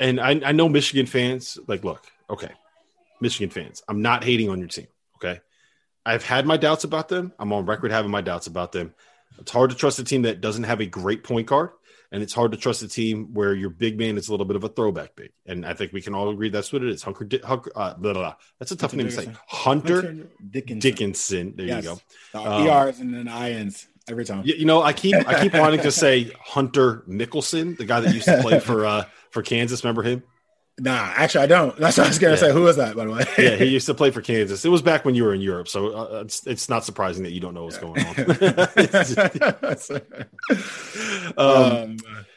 And 0.00 0.18
I, 0.18 0.40
I 0.44 0.52
know 0.52 0.68
Michigan 0.68 1.06
fans 1.06 1.58
like 1.68 1.84
look, 1.84 2.06
okay, 2.28 2.50
Michigan 3.20 3.50
fans, 3.50 3.82
I'm 3.86 4.02
not 4.02 4.24
hating 4.24 4.48
on 4.48 4.58
your 4.58 4.68
team. 4.68 4.86
Okay, 5.16 5.40
I've 6.06 6.24
had 6.24 6.46
my 6.46 6.56
doubts 6.56 6.84
about 6.84 7.08
them. 7.08 7.32
I'm 7.38 7.52
on 7.52 7.66
record 7.66 7.90
having 7.90 8.10
my 8.10 8.22
doubts 8.22 8.46
about 8.46 8.72
them. 8.72 8.94
It's 9.38 9.52
hard 9.52 9.70
to 9.70 9.76
trust 9.76 9.98
a 9.98 10.04
team 10.04 10.22
that 10.22 10.40
doesn't 10.40 10.64
have 10.64 10.80
a 10.80 10.86
great 10.86 11.22
point 11.22 11.46
guard 11.46 11.70
and 12.14 12.22
it's 12.22 12.32
hard 12.32 12.52
to 12.52 12.56
trust 12.56 12.80
a 12.84 12.86
team 12.86 13.34
where 13.34 13.52
your 13.54 13.70
big 13.70 13.98
man 13.98 14.16
is 14.16 14.28
a 14.28 14.30
little 14.30 14.46
bit 14.46 14.54
of 14.54 14.62
a 14.62 14.68
throwback 14.68 15.16
big. 15.16 15.32
And 15.46 15.66
I 15.66 15.74
think 15.74 15.92
we 15.92 16.00
can 16.00 16.14
all 16.14 16.30
agree 16.30 16.48
that's 16.48 16.72
what 16.72 16.84
it 16.84 16.88
is. 16.88 17.02
Hunter, 17.02 17.26
Hunter 17.44 17.72
uh, 17.74 17.94
blah, 17.94 18.12
blah, 18.12 18.22
blah. 18.22 18.34
that's 18.60 18.70
a 18.70 18.76
tough 18.76 18.92
Hunter 18.92 19.04
name 19.04 19.06
Dickinson. 19.08 19.32
to 19.32 19.38
say. 19.40 19.44
Hunter, 19.48 19.94
Hunter 19.96 20.30
Dickinson. 20.48 20.78
Dickinson. 20.78 21.56
There 21.56 21.66
yes. 21.66 21.82
you 21.82 21.90
go. 21.90 22.00
The 22.32 22.52
um, 22.52 22.68
ERs 22.68 23.00
and 23.00 23.12
then 23.12 23.26
INs 23.26 23.88
every 24.08 24.24
time. 24.24 24.42
You, 24.44 24.54
you 24.54 24.64
know, 24.64 24.80
I 24.80 24.92
keep 24.92 25.16
I 25.26 25.42
keep 25.42 25.54
wanting 25.54 25.80
to 25.80 25.90
say 25.90 26.30
Hunter 26.40 27.02
Mickelson, 27.08 27.76
the 27.76 27.84
guy 27.84 27.98
that 27.98 28.14
used 28.14 28.26
to 28.26 28.40
play 28.42 28.60
for 28.60 28.86
uh 28.86 29.06
for 29.30 29.42
Kansas. 29.42 29.82
Remember 29.82 30.04
him? 30.04 30.22
Nah, 30.78 31.12
actually, 31.14 31.44
I 31.44 31.46
don't. 31.46 31.76
That's 31.78 31.98
what 31.98 32.06
I 32.06 32.08
was 32.08 32.18
gonna 32.18 32.34
yeah. 32.34 32.40
say. 32.40 32.52
Who 32.52 32.62
was 32.62 32.76
that, 32.76 32.96
by 32.96 33.04
the 33.04 33.10
way? 33.12 33.24
yeah, 33.38 33.56
he 33.56 33.66
used 33.66 33.86
to 33.86 33.94
play 33.94 34.10
for 34.10 34.20
Kansas. 34.22 34.64
It 34.64 34.70
was 34.70 34.82
back 34.82 35.04
when 35.04 35.14
you 35.14 35.24
were 35.24 35.34
in 35.34 35.40
Europe, 35.40 35.68
so 35.68 35.92
uh, 35.94 36.22
it's 36.24 36.46
it's 36.46 36.68
not 36.68 36.84
surprising 36.84 37.22
that 37.24 37.32
you 37.32 37.40
don't 37.40 37.54
know 37.54 37.64
what's 37.64 37.78
going 37.78 38.04
on. 38.04 38.14
um, 41.38 41.76
um, 41.76 41.96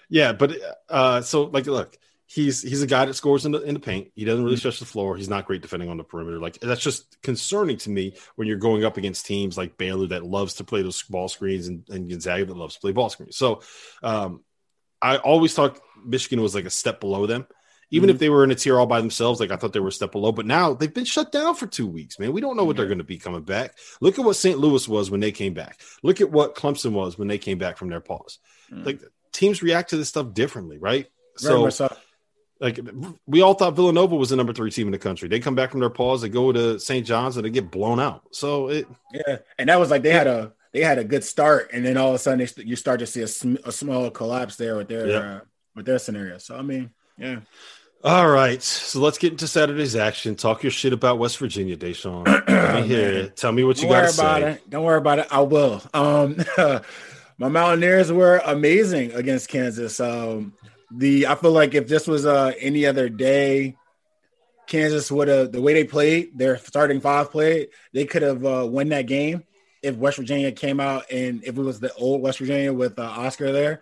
yeah, 0.09 0.33
but 0.33 0.53
uh, 0.89 1.21
so 1.21 1.45
like, 1.45 1.65
look, 1.65 1.97
he's 2.27 2.61
he's 2.61 2.83
a 2.83 2.87
guy 2.87 3.05
that 3.05 3.15
scores 3.15 3.45
in 3.45 3.53
the 3.53 3.61
in 3.61 3.73
the 3.73 3.79
paint. 3.79 4.11
He 4.13 4.23
doesn't 4.23 4.43
really 4.43 4.55
mm-hmm. 4.55 4.59
stretch 4.59 4.79
the 4.79 4.85
floor. 4.85 5.17
He's 5.17 5.29
not 5.29 5.45
great 5.45 5.63
defending 5.63 5.89
on 5.89 5.97
the 5.97 6.03
perimeter. 6.03 6.39
Like 6.39 6.59
that's 6.59 6.81
just 6.81 7.19
concerning 7.23 7.77
to 7.77 7.89
me 7.89 8.13
when 8.35 8.47
you're 8.47 8.57
going 8.57 8.85
up 8.85 8.97
against 8.97 9.25
teams 9.25 9.57
like 9.57 9.77
Baylor 9.77 10.07
that 10.07 10.23
loves 10.23 10.55
to 10.55 10.63
play 10.63 10.83
those 10.83 11.01
ball 11.03 11.27
screens 11.27 11.67
and, 11.67 11.83
and 11.89 12.07
Gonzaga 12.07 12.45
that 12.45 12.57
loves 12.57 12.75
to 12.75 12.81
play 12.81 12.91
ball 12.91 13.09
screens. 13.09 13.35
So 13.35 13.61
um, 14.03 14.43
I 15.01 15.17
always 15.17 15.53
thought 15.53 15.79
Michigan 16.05 16.41
was 16.41 16.53
like 16.53 16.65
a 16.65 16.69
step 16.69 16.99
below 16.99 17.25
them. 17.25 17.47
Even 17.89 18.07
mm-hmm. 18.07 18.15
if 18.15 18.19
they 18.19 18.29
were 18.29 18.43
in 18.43 18.51
a 18.51 18.55
tier 18.55 18.77
all 18.77 18.85
by 18.85 18.99
themselves, 18.99 19.39
like 19.39 19.51
I 19.51 19.55
thought 19.55 19.73
they 19.73 19.79
were 19.79 19.87
a 19.87 19.93
step 19.93 20.11
below, 20.11 20.31
but 20.31 20.45
now 20.45 20.73
they've 20.73 20.93
been 20.93 21.05
shut 21.05 21.31
down 21.31 21.55
for 21.55 21.67
two 21.67 21.87
weeks, 21.87 22.19
man. 22.19 22.33
We 22.33 22.41
don't 22.41 22.57
know 22.57 22.65
what 22.65 22.75
they're 22.75 22.85
going 22.85 22.97
to 22.97 23.03
be 23.03 23.17
coming 23.17 23.43
back. 23.43 23.77
Look 24.01 24.19
at 24.19 24.25
what 24.25 24.35
St. 24.35 24.59
Louis 24.59 24.87
was 24.87 25.09
when 25.09 25.21
they 25.21 25.31
came 25.31 25.53
back. 25.53 25.79
Look 26.03 26.19
at 26.19 26.31
what 26.31 26.55
Clemson 26.55 26.91
was 26.91 27.17
when 27.17 27.27
they 27.27 27.37
came 27.37 27.57
back 27.57 27.77
from 27.77 27.89
their 27.89 28.01
pause. 28.01 28.39
Mm-hmm. 28.71 28.83
Like 28.83 29.01
teams 29.31 29.63
react 29.63 29.91
to 29.91 29.97
this 29.97 30.09
stuff 30.09 30.33
differently, 30.33 30.77
right? 30.77 31.07
Very 31.39 31.71
so, 31.71 31.87
so, 31.87 31.97
like 32.59 32.79
we 33.25 33.41
all 33.41 33.53
thought 33.53 33.75
Villanova 33.75 34.15
was 34.15 34.29
the 34.29 34.35
number 34.35 34.53
three 34.53 34.71
team 34.71 34.87
in 34.87 34.91
the 34.91 34.97
country. 34.97 35.29
They 35.29 35.39
come 35.39 35.55
back 35.55 35.71
from 35.71 35.79
their 35.79 35.89
pause, 35.89 36.21
they 36.21 36.29
go 36.29 36.51
to 36.51 36.79
St. 36.79 37.05
John's, 37.05 37.37
and 37.37 37.45
they 37.45 37.49
get 37.49 37.71
blown 37.71 37.99
out. 37.99 38.23
So 38.31 38.69
it, 38.69 38.87
yeah, 39.13 39.37
and 39.57 39.69
that 39.69 39.79
was 39.79 39.91
like 39.91 40.03
they 40.03 40.11
had 40.11 40.27
a 40.27 40.53
they 40.73 40.81
had 40.81 40.97
a 40.97 41.03
good 41.03 41.23
start, 41.23 41.69
and 41.73 41.85
then 41.85 41.97
all 41.97 42.09
of 42.09 42.15
a 42.15 42.19
sudden 42.19 42.39
they, 42.39 42.63
you 42.63 42.75
start 42.75 42.99
to 42.99 43.07
see 43.07 43.21
a, 43.21 43.27
sm- 43.27 43.55
a 43.63 43.71
small 43.71 44.09
collapse 44.09 44.55
there 44.55 44.75
with 44.75 44.87
their 44.87 45.15
uh, 45.15 45.39
with 45.75 45.85
their 45.85 45.99
scenario. 45.99 46.39
So 46.39 46.57
I 46.57 46.61
mean, 46.63 46.91
yeah. 47.17 47.39
All 48.03 48.29
right, 48.29 48.61
so 48.61 48.99
let's 48.99 49.17
get 49.17 49.31
into 49.31 49.47
Saturday's 49.47 49.95
action. 49.95 50.35
Talk 50.35 50.61
your 50.61 50.71
shit 50.71 50.93
about 50.93 51.17
West 51.17 51.39
Virginia, 51.39 51.75
Deshaun. 51.75 52.25
Let 52.47 52.75
me 52.75 52.87
hear 52.87 53.09
it. 53.09 53.35
Tell 53.35 53.51
me 53.51 53.63
what 53.63 53.77
Don't 53.77 53.85
you 53.85 53.91
got 53.91 54.01
to 54.01 54.09
say. 54.09 54.51
It. 54.51 54.69
Don't 54.69 54.83
worry 54.83 54.99
about 54.99 55.19
it. 55.19 55.27
I 55.31 55.41
will. 55.41 55.81
Um, 55.95 56.37
my 57.39 57.49
Mountaineers 57.49 58.11
were 58.11 58.39
amazing 58.45 59.13
against 59.13 59.49
Kansas. 59.49 59.99
Um, 59.99 60.53
the 60.91 61.25
I 61.25 61.35
feel 61.35 61.51
like 61.51 61.73
if 61.73 61.87
this 61.87 62.07
was 62.07 62.27
uh, 62.27 62.53
any 62.59 62.85
other 62.85 63.09
day, 63.09 63.75
Kansas 64.67 65.11
would 65.11 65.27
have 65.27 65.51
the 65.51 65.61
way 65.61 65.73
they 65.73 65.83
played, 65.83 66.37
their 66.37 66.57
starting 66.59 67.01
five 67.01 67.31
played, 67.31 67.69
they 67.93 68.05
could 68.05 68.21
have 68.21 68.45
uh, 68.45 68.67
won 68.69 68.89
that 68.89 69.07
game 69.07 69.43
if 69.81 69.95
West 69.95 70.17
Virginia 70.17 70.51
came 70.51 70.79
out 70.79 71.11
and 71.11 71.43
if 71.43 71.57
it 71.57 71.61
was 71.61 71.79
the 71.79 71.93
old 71.95 72.21
West 72.21 72.39
Virginia 72.39 72.71
with 72.71 72.99
uh, 72.99 73.03
Oscar 73.03 73.51
there. 73.51 73.81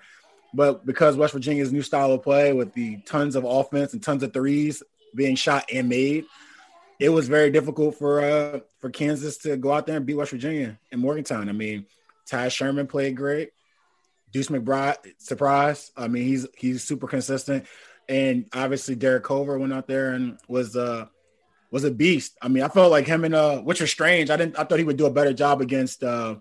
But 0.55 0.85
because 0.85 1.17
West 1.17 1.33
Virginia's 1.33 1.73
new 1.73 1.81
style 1.81 2.13
of 2.13 2.23
play 2.23 2.53
with 2.53 2.73
the 2.73 2.97
tons 3.05 3.35
of 3.35 3.43
offense 3.43 3.91
and 3.91 4.01
tons 4.01 4.23
of 4.23 4.31
threes 4.31 4.81
being 5.13 5.35
shot 5.35 5.65
and 5.71 5.89
made, 5.89 6.25
it 6.97 7.09
was 7.09 7.27
very 7.27 7.51
difficult 7.51 7.95
for 7.95 8.21
uh 8.21 8.59
for 8.79 8.89
Kansas 8.89 9.37
to 9.39 9.57
go 9.57 9.73
out 9.73 9.85
there 9.85 9.97
and 9.97 10.05
beat 10.05 10.15
West 10.15 10.31
Virginia 10.31 10.79
in 10.91 10.99
Morgantown. 10.99 11.49
I 11.49 11.51
mean, 11.51 11.85
Taz 12.25 12.51
Sherman 12.51 12.87
played 12.87 13.17
great. 13.17 13.51
Deuce 14.31 14.47
McBride, 14.47 14.97
surprise. 15.17 15.91
I 15.97 16.07
mean, 16.07 16.23
he's 16.23 16.47
he's 16.55 16.83
super 16.83 17.07
consistent. 17.07 17.65
And 18.07 18.47
obviously 18.53 18.95
Derek 18.95 19.23
Culver 19.23 19.57
went 19.57 19.73
out 19.73 19.87
there 19.87 20.13
and 20.13 20.37
was 20.47 20.77
uh 20.77 21.07
was 21.69 21.83
a 21.83 21.91
beast. 21.91 22.37
I 22.41 22.47
mean, 22.47 22.63
I 22.63 22.69
felt 22.69 22.91
like 22.91 23.07
him 23.07 23.25
and 23.25 23.35
uh 23.35 23.59
which 23.59 23.81
was 23.81 23.91
strange. 23.91 24.29
I 24.29 24.37
didn't 24.37 24.57
I 24.57 24.63
thought 24.63 24.79
he 24.79 24.85
would 24.85 24.97
do 24.97 25.05
a 25.05 25.11
better 25.11 25.33
job 25.33 25.59
against 25.59 26.01
uh 26.01 26.35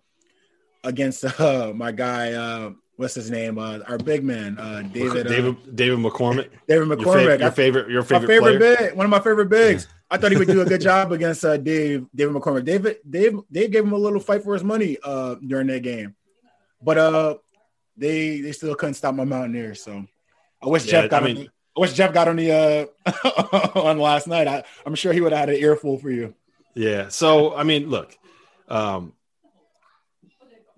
against 0.84 1.24
uh 1.40 1.72
my 1.74 1.90
guy 1.90 2.32
uh 2.32 2.70
what's 2.96 3.14
his 3.14 3.30
name? 3.30 3.58
Uh, 3.58 3.80
our 3.88 3.98
big 3.98 4.24
man, 4.24 4.58
uh, 4.58 4.82
David. 4.82 5.26
David 5.26 5.56
uh, 5.56 5.70
David 5.74 5.98
McCormack. 5.98 6.50
David 6.68 6.88
McCormack. 6.88 7.40
Your, 7.40 7.50
favorite, 7.50 7.90
your 7.90 8.02
favorite, 8.02 8.28
my 8.28 8.34
favorite 8.34 8.58
player? 8.58 8.76
big, 8.76 8.96
one 8.96 9.06
of 9.06 9.10
my 9.10 9.20
favorite 9.20 9.48
bigs. 9.48 9.88
I 10.10 10.16
thought 10.16 10.32
he 10.32 10.38
would 10.38 10.48
do 10.48 10.60
a 10.60 10.64
good 10.64 10.80
job 10.92 11.12
against 11.12 11.44
uh, 11.44 11.56
Dave 11.56 12.06
David 12.14 12.34
McCormack. 12.34 12.64
David 12.64 12.98
Dave 13.08 13.40
Dave 13.50 13.70
gave 13.70 13.84
him 13.84 13.92
a 13.92 13.98
little 13.98 14.20
fight 14.20 14.42
for 14.42 14.54
his 14.54 14.64
money 14.64 14.98
uh, 15.02 15.36
during 15.46 15.66
that 15.68 15.82
game, 15.82 16.14
but 16.82 16.98
uh, 16.98 17.36
they 17.96 18.40
they 18.40 18.52
still 18.52 18.74
couldn't 18.74 18.94
stop 18.94 19.14
my 19.14 19.24
Mountaineers. 19.24 19.82
So 19.82 20.06
I 20.62 20.68
wish 20.68 20.86
yeah, 20.86 21.02
Jeff 21.02 21.10
got 21.10 21.22
I 21.22 21.26
mean, 21.26 21.36
on. 21.36 21.42
The, 21.44 21.50
I 21.76 21.80
wish 21.80 21.92
Jeff 21.94 22.14
got 22.14 22.28
on 22.28 22.36
the 22.36 22.90
uh, 23.04 23.70
on 23.74 23.98
last 23.98 24.28
night. 24.28 24.46
I, 24.46 24.64
I'm 24.86 24.94
sure 24.94 25.12
he 25.12 25.20
would 25.20 25.32
have 25.32 25.48
had 25.48 25.50
an 25.50 25.56
earful 25.56 25.98
for 25.98 26.10
you. 26.10 26.34
Yeah. 26.74 27.08
So 27.08 27.54
I 27.54 27.64
mean, 27.64 27.90
look. 27.90 28.16
Um, 28.66 29.12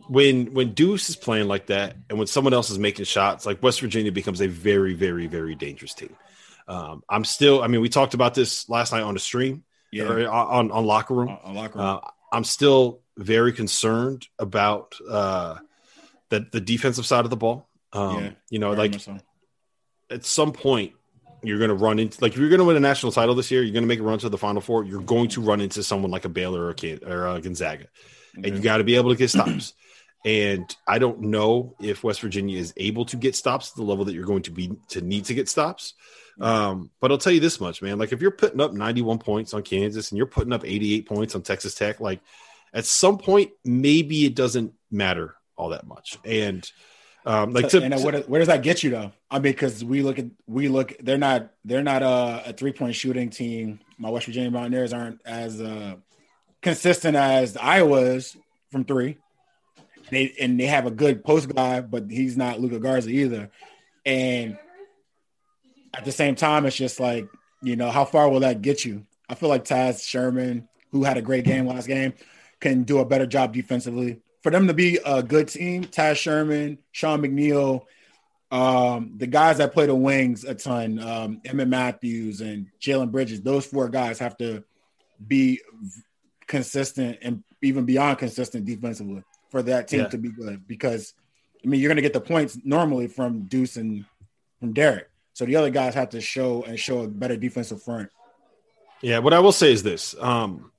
when 0.08 0.52
when 0.54 0.72
Deuce 0.72 1.08
is 1.10 1.16
playing 1.16 1.48
like 1.48 1.66
that, 1.66 1.96
and 2.08 2.18
when 2.18 2.26
someone 2.26 2.54
else 2.54 2.70
is 2.70 2.78
making 2.78 3.04
shots, 3.04 3.46
like 3.46 3.62
West 3.62 3.80
Virginia 3.80 4.12
becomes 4.12 4.40
a 4.40 4.46
very, 4.46 4.94
very, 4.94 5.26
very 5.26 5.54
dangerous 5.54 5.94
team. 5.94 6.14
Um, 6.68 7.02
I'm 7.08 7.24
still. 7.24 7.62
I 7.62 7.68
mean, 7.68 7.80
we 7.80 7.88
talked 7.88 8.14
about 8.14 8.34
this 8.34 8.68
last 8.68 8.92
night 8.92 9.02
on 9.02 9.14
the 9.14 9.20
stream, 9.20 9.64
yeah, 9.92 10.26
on 10.26 10.70
on 10.70 10.84
locker 10.84 11.14
room. 11.14 11.28
On, 11.28 11.38
on 11.44 11.54
locker 11.54 11.78
room. 11.78 11.88
Uh, 11.88 12.00
I'm 12.32 12.44
still 12.44 13.00
very 13.16 13.52
concerned 13.52 14.26
about 14.38 14.94
uh, 15.08 15.56
the 16.30 16.46
the 16.50 16.60
defensive 16.60 17.06
side 17.06 17.24
of 17.24 17.30
the 17.30 17.36
ball. 17.36 17.68
Um, 17.92 18.24
yeah, 18.24 18.30
you 18.50 18.58
know, 18.58 18.72
like 18.72 19.00
so. 19.00 19.18
at 20.10 20.24
some 20.24 20.52
point 20.52 20.92
you're 21.42 21.58
going 21.58 21.68
to 21.68 21.74
run 21.74 21.98
into 21.98 22.18
like 22.20 22.32
if 22.32 22.38
you're 22.38 22.48
going 22.48 22.58
to 22.58 22.64
win 22.64 22.76
a 22.76 22.80
national 22.80 23.12
title 23.12 23.34
this 23.34 23.50
year, 23.50 23.62
you're 23.62 23.72
going 23.72 23.84
to 23.84 23.88
make 23.88 24.00
a 24.00 24.02
run 24.02 24.18
to 24.18 24.28
the 24.28 24.38
Final 24.38 24.60
Four. 24.60 24.84
You're 24.84 25.02
going 25.02 25.28
to 25.30 25.40
run 25.40 25.60
into 25.60 25.82
someone 25.82 26.10
like 26.10 26.24
a 26.24 26.28
Baylor 26.28 26.62
or 26.62 26.70
a 26.70 26.74
kid 26.74 27.04
or 27.04 27.26
a 27.26 27.40
Gonzaga, 27.40 27.86
and 28.34 28.46
you 28.46 28.58
got 28.58 28.78
to 28.78 28.84
be 28.84 28.96
able 28.96 29.10
to 29.10 29.16
get 29.16 29.30
stops. 29.30 29.72
And 30.26 30.74
I 30.88 30.98
don't 30.98 31.20
know 31.20 31.76
if 31.80 32.02
West 32.02 32.20
Virginia 32.20 32.58
is 32.58 32.74
able 32.76 33.04
to 33.06 33.16
get 33.16 33.36
stops 33.36 33.70
at 33.70 33.76
the 33.76 33.84
level 33.84 34.04
that 34.06 34.12
you're 34.12 34.24
going 34.24 34.42
to 34.42 34.50
be 34.50 34.72
to 34.88 35.00
need 35.00 35.26
to 35.26 35.34
get 35.34 35.48
stops. 35.48 35.94
Um, 36.40 36.90
but 37.00 37.12
I'll 37.12 37.18
tell 37.18 37.32
you 37.32 37.38
this 37.38 37.60
much, 37.60 37.80
man. 37.80 37.96
Like 37.96 38.12
if 38.12 38.20
you're 38.20 38.32
putting 38.32 38.60
up 38.60 38.72
91 38.72 39.20
points 39.20 39.54
on 39.54 39.62
Kansas 39.62 40.10
and 40.10 40.18
you're 40.18 40.26
putting 40.26 40.52
up 40.52 40.64
88 40.64 41.06
points 41.06 41.36
on 41.36 41.42
Texas 41.42 41.76
Tech, 41.76 42.00
like 42.00 42.20
at 42.74 42.86
some 42.86 43.18
point, 43.18 43.52
maybe 43.64 44.24
it 44.24 44.34
doesn't 44.34 44.74
matter 44.90 45.36
all 45.56 45.68
that 45.68 45.86
much. 45.86 46.18
And 46.24 46.68
um, 47.24 47.52
like 47.52 47.68
to, 47.68 47.80
and 47.80 47.94
where, 48.02 48.20
where, 48.22 48.40
does 48.40 48.48
that 48.48 48.64
get 48.64 48.82
you 48.82 48.90
though? 48.90 49.12
I 49.30 49.36
mean, 49.36 49.52
because 49.52 49.84
we 49.84 50.02
look 50.02 50.18
at 50.18 50.26
we 50.48 50.66
look, 50.66 50.96
they're 50.98 51.18
not 51.18 51.50
they're 51.64 51.84
not 51.84 52.02
a, 52.02 52.50
a 52.50 52.52
three 52.52 52.72
point 52.72 52.96
shooting 52.96 53.30
team. 53.30 53.78
My 53.96 54.10
West 54.10 54.26
Virginia 54.26 54.50
Mountaineers 54.50 54.92
aren't 54.92 55.20
as 55.24 55.60
uh, 55.60 55.94
consistent 56.62 57.16
as 57.16 57.56
Iowa's 57.56 58.36
from 58.72 58.84
three. 58.84 59.18
They 60.10 60.34
and 60.40 60.58
they 60.58 60.66
have 60.66 60.86
a 60.86 60.90
good 60.90 61.24
post 61.24 61.52
guy, 61.54 61.80
but 61.80 62.10
he's 62.10 62.36
not 62.36 62.60
Luka 62.60 62.78
Garza 62.78 63.10
either. 63.10 63.50
And 64.04 64.56
at 65.94 66.04
the 66.04 66.12
same 66.12 66.34
time, 66.34 66.66
it's 66.66 66.76
just 66.76 67.00
like, 67.00 67.28
you 67.62 67.76
know, 67.76 67.90
how 67.90 68.04
far 68.04 68.28
will 68.28 68.40
that 68.40 68.62
get 68.62 68.84
you? 68.84 69.06
I 69.28 69.34
feel 69.34 69.48
like 69.48 69.64
Taz 69.64 70.06
Sherman, 70.06 70.68
who 70.92 71.02
had 71.02 71.16
a 71.16 71.22
great 71.22 71.44
game 71.44 71.66
last 71.66 71.88
game, 71.88 72.14
can 72.60 72.84
do 72.84 72.98
a 72.98 73.04
better 73.04 73.26
job 73.26 73.52
defensively. 73.52 74.20
For 74.42 74.50
them 74.50 74.68
to 74.68 74.74
be 74.74 75.00
a 75.04 75.22
good 75.22 75.48
team, 75.48 75.84
Taz 75.84 76.16
Sherman, 76.16 76.78
Sean 76.92 77.20
McNeil, 77.20 77.82
um, 78.52 79.14
the 79.16 79.26
guys 79.26 79.58
that 79.58 79.72
play 79.72 79.86
the 79.86 79.94
wings 79.94 80.44
a 80.44 80.54
ton, 80.54 81.00
um, 81.00 81.40
Emmitt 81.44 81.68
Matthews 81.68 82.40
and 82.40 82.68
Jalen 82.80 83.10
Bridges, 83.10 83.42
those 83.42 83.66
four 83.66 83.88
guys 83.88 84.20
have 84.20 84.36
to 84.36 84.62
be 85.26 85.60
consistent 86.46 87.18
and 87.22 87.42
even 87.60 87.84
beyond 87.84 88.18
consistent 88.18 88.66
defensively 88.66 89.24
for 89.56 89.62
that 89.62 89.88
team 89.88 90.00
yeah. 90.00 90.08
to 90.08 90.18
be 90.18 90.30
good 90.30 90.68
because 90.68 91.14
I 91.64 91.68
mean 91.68 91.80
you're 91.80 91.88
going 91.88 91.96
to 91.96 92.02
get 92.02 92.12
the 92.12 92.20
points 92.20 92.58
normally 92.62 93.08
from 93.08 93.44
Deuce 93.44 93.76
and 93.76 94.04
from 94.60 94.74
Derek. 94.74 95.08
So 95.32 95.46
the 95.46 95.56
other 95.56 95.70
guys 95.70 95.94
have 95.94 96.10
to 96.10 96.20
show 96.20 96.62
and 96.62 96.78
show 96.78 97.00
a 97.00 97.08
better 97.08 97.38
defensive 97.38 97.82
front. 97.82 98.10
Yeah, 99.00 99.18
what 99.18 99.32
I 99.32 99.38
will 99.38 99.52
say 99.52 99.72
is 99.72 99.82
this: 99.82 100.14
um, 100.20 100.70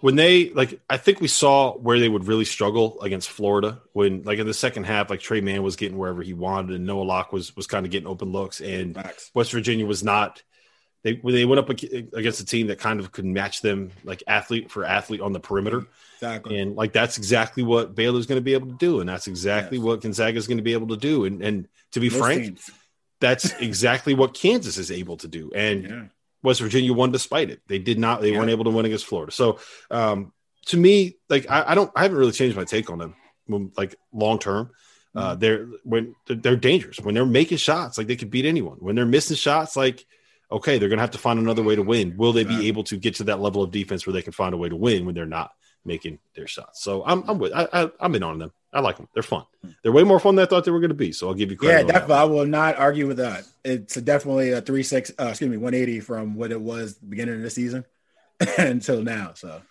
when 0.00 0.14
they 0.14 0.50
like, 0.50 0.80
I 0.88 0.98
think 0.98 1.20
we 1.20 1.26
saw 1.26 1.72
where 1.72 1.98
they 1.98 2.08
would 2.08 2.28
really 2.28 2.44
struggle 2.44 3.00
against 3.00 3.28
Florida 3.30 3.80
when, 3.92 4.22
like, 4.22 4.38
in 4.38 4.46
the 4.46 4.54
second 4.54 4.84
half, 4.84 5.10
like 5.10 5.20
Tre 5.20 5.40
Mann 5.40 5.62
was 5.62 5.76
getting 5.76 5.98
wherever 5.98 6.22
he 6.22 6.32
wanted, 6.32 6.76
and 6.76 6.86
Noah 6.86 7.02
Locke 7.02 7.32
was 7.32 7.56
was 7.56 7.66
kind 7.66 7.84
of 7.84 7.90
getting 7.90 8.08
open 8.08 8.30
looks, 8.30 8.60
and. 8.60 8.96
West 9.34 9.50
Virginia 9.50 9.86
was 9.86 10.04
not. 10.04 10.42
They 11.04 11.18
when 11.20 11.34
they 11.34 11.44
went 11.44 11.58
up 11.58 11.68
against 11.68 12.40
a 12.40 12.46
team 12.46 12.68
that 12.68 12.78
kind 12.78 12.98
of 12.98 13.12
could 13.12 13.26
match 13.26 13.60
them, 13.60 13.90
like 14.04 14.22
athlete 14.26 14.70
for 14.70 14.86
athlete 14.86 15.20
on 15.20 15.32
the 15.34 15.38
perimeter. 15.38 15.86
Exactly. 16.14 16.58
And 16.58 16.74
like 16.76 16.94
that's 16.94 17.18
exactly 17.18 17.62
what 17.62 17.94
Baylor's 17.94 18.24
going 18.24 18.38
to 18.38 18.42
be 18.42 18.54
able 18.54 18.68
to 18.68 18.78
do, 18.78 19.00
and 19.00 19.08
that's 19.08 19.26
exactly 19.26 19.76
yes. 19.76 19.84
what 19.84 20.00
Gonzaga 20.00 20.38
is 20.38 20.46
going 20.46 20.56
to 20.56 20.64
be 20.64 20.72
able 20.72 20.88
to 20.88 20.96
do. 20.96 21.26
And 21.26 21.42
and 21.42 21.68
to 21.92 22.00
be 22.00 22.08
frank, 22.08 22.44
teams. 22.44 22.70
that's 23.20 23.52
exactly 23.60 24.14
what 24.14 24.32
Kansas 24.32 24.78
is 24.78 24.90
able 24.90 25.18
to 25.18 25.28
do. 25.28 25.52
And 25.54 25.84
yeah. 25.84 26.04
West 26.42 26.62
Virginia 26.62 26.94
won 26.94 27.12
despite 27.12 27.50
it. 27.50 27.60
They 27.66 27.78
did 27.78 27.98
not. 27.98 28.22
They 28.22 28.32
yeah. 28.32 28.38
weren't 28.38 28.50
able 28.50 28.64
to 28.64 28.70
win 28.70 28.86
against 28.86 29.04
Florida. 29.04 29.30
So 29.30 29.58
um, 29.90 30.32
to 30.66 30.78
me, 30.78 31.18
like 31.28 31.50
I, 31.50 31.64
I, 31.68 31.74
don't. 31.74 31.92
I 31.94 32.04
haven't 32.04 32.16
really 32.16 32.32
changed 32.32 32.56
my 32.56 32.64
take 32.64 32.88
on 32.88 32.98
them. 32.98 33.14
Like 33.76 33.94
long 34.10 34.38
term, 34.38 34.70
uh, 35.14 35.18
mm-hmm. 35.18 35.28
uh, 35.28 35.34
they're 35.34 35.66
when 35.82 36.14
they're 36.26 36.56
dangerous 36.56 36.98
when 36.98 37.14
they're 37.14 37.26
making 37.26 37.58
shots. 37.58 37.98
Like 37.98 38.06
they 38.06 38.16
could 38.16 38.30
beat 38.30 38.46
anyone. 38.46 38.78
When 38.78 38.96
they're 38.96 39.04
missing 39.04 39.36
shots, 39.36 39.76
like 39.76 40.06
okay, 40.54 40.78
they're 40.78 40.88
going 40.88 40.98
to 40.98 41.02
have 41.02 41.10
to 41.12 41.18
find 41.18 41.38
another 41.38 41.62
way 41.62 41.76
to 41.76 41.82
win. 41.82 42.16
Will 42.16 42.32
they 42.32 42.44
be 42.44 42.68
able 42.68 42.84
to 42.84 42.96
get 42.96 43.16
to 43.16 43.24
that 43.24 43.40
level 43.40 43.62
of 43.62 43.70
defense 43.70 44.06
where 44.06 44.14
they 44.14 44.22
can 44.22 44.32
find 44.32 44.54
a 44.54 44.56
way 44.56 44.68
to 44.68 44.76
win 44.76 45.04
when 45.04 45.14
they're 45.14 45.26
not? 45.26 45.52
making 45.84 46.18
their 46.34 46.46
shots. 46.46 46.82
So 46.82 47.04
I'm 47.04 47.28
I'm 47.28 47.38
with 47.38 47.52
I, 47.54 47.90
I 48.00 48.06
in 48.06 48.22
on 48.22 48.38
them. 48.38 48.52
I 48.72 48.80
like 48.80 48.96
them. 48.96 49.08
They're 49.14 49.22
fun. 49.22 49.44
They're 49.82 49.92
way 49.92 50.02
more 50.02 50.18
fun 50.18 50.34
than 50.34 50.44
I 50.44 50.48
thought 50.48 50.64
they 50.64 50.72
were 50.72 50.80
going 50.80 50.88
to 50.88 50.94
be. 50.94 51.12
So 51.12 51.28
I'll 51.28 51.34
give 51.34 51.50
you 51.50 51.56
credit. 51.56 51.86
Yeah, 51.86 51.92
definitely. 51.92 52.14
I 52.16 52.24
will 52.24 52.46
not 52.46 52.76
argue 52.76 53.06
with 53.06 53.18
that. 53.18 53.44
It's 53.64 53.94
definitely 53.94 54.50
a 54.52 54.60
three 54.60 54.82
six. 54.82 55.12
Uh, 55.18 55.26
excuse 55.26 55.50
me, 55.50 55.56
one 55.56 55.74
eighty 55.74 56.00
from 56.00 56.34
what 56.34 56.50
it 56.50 56.60
was 56.60 56.94
beginning 56.94 57.36
of 57.36 57.42
the 57.42 57.50
season 57.50 57.84
until 58.58 59.02
now. 59.02 59.32
So. 59.34 59.62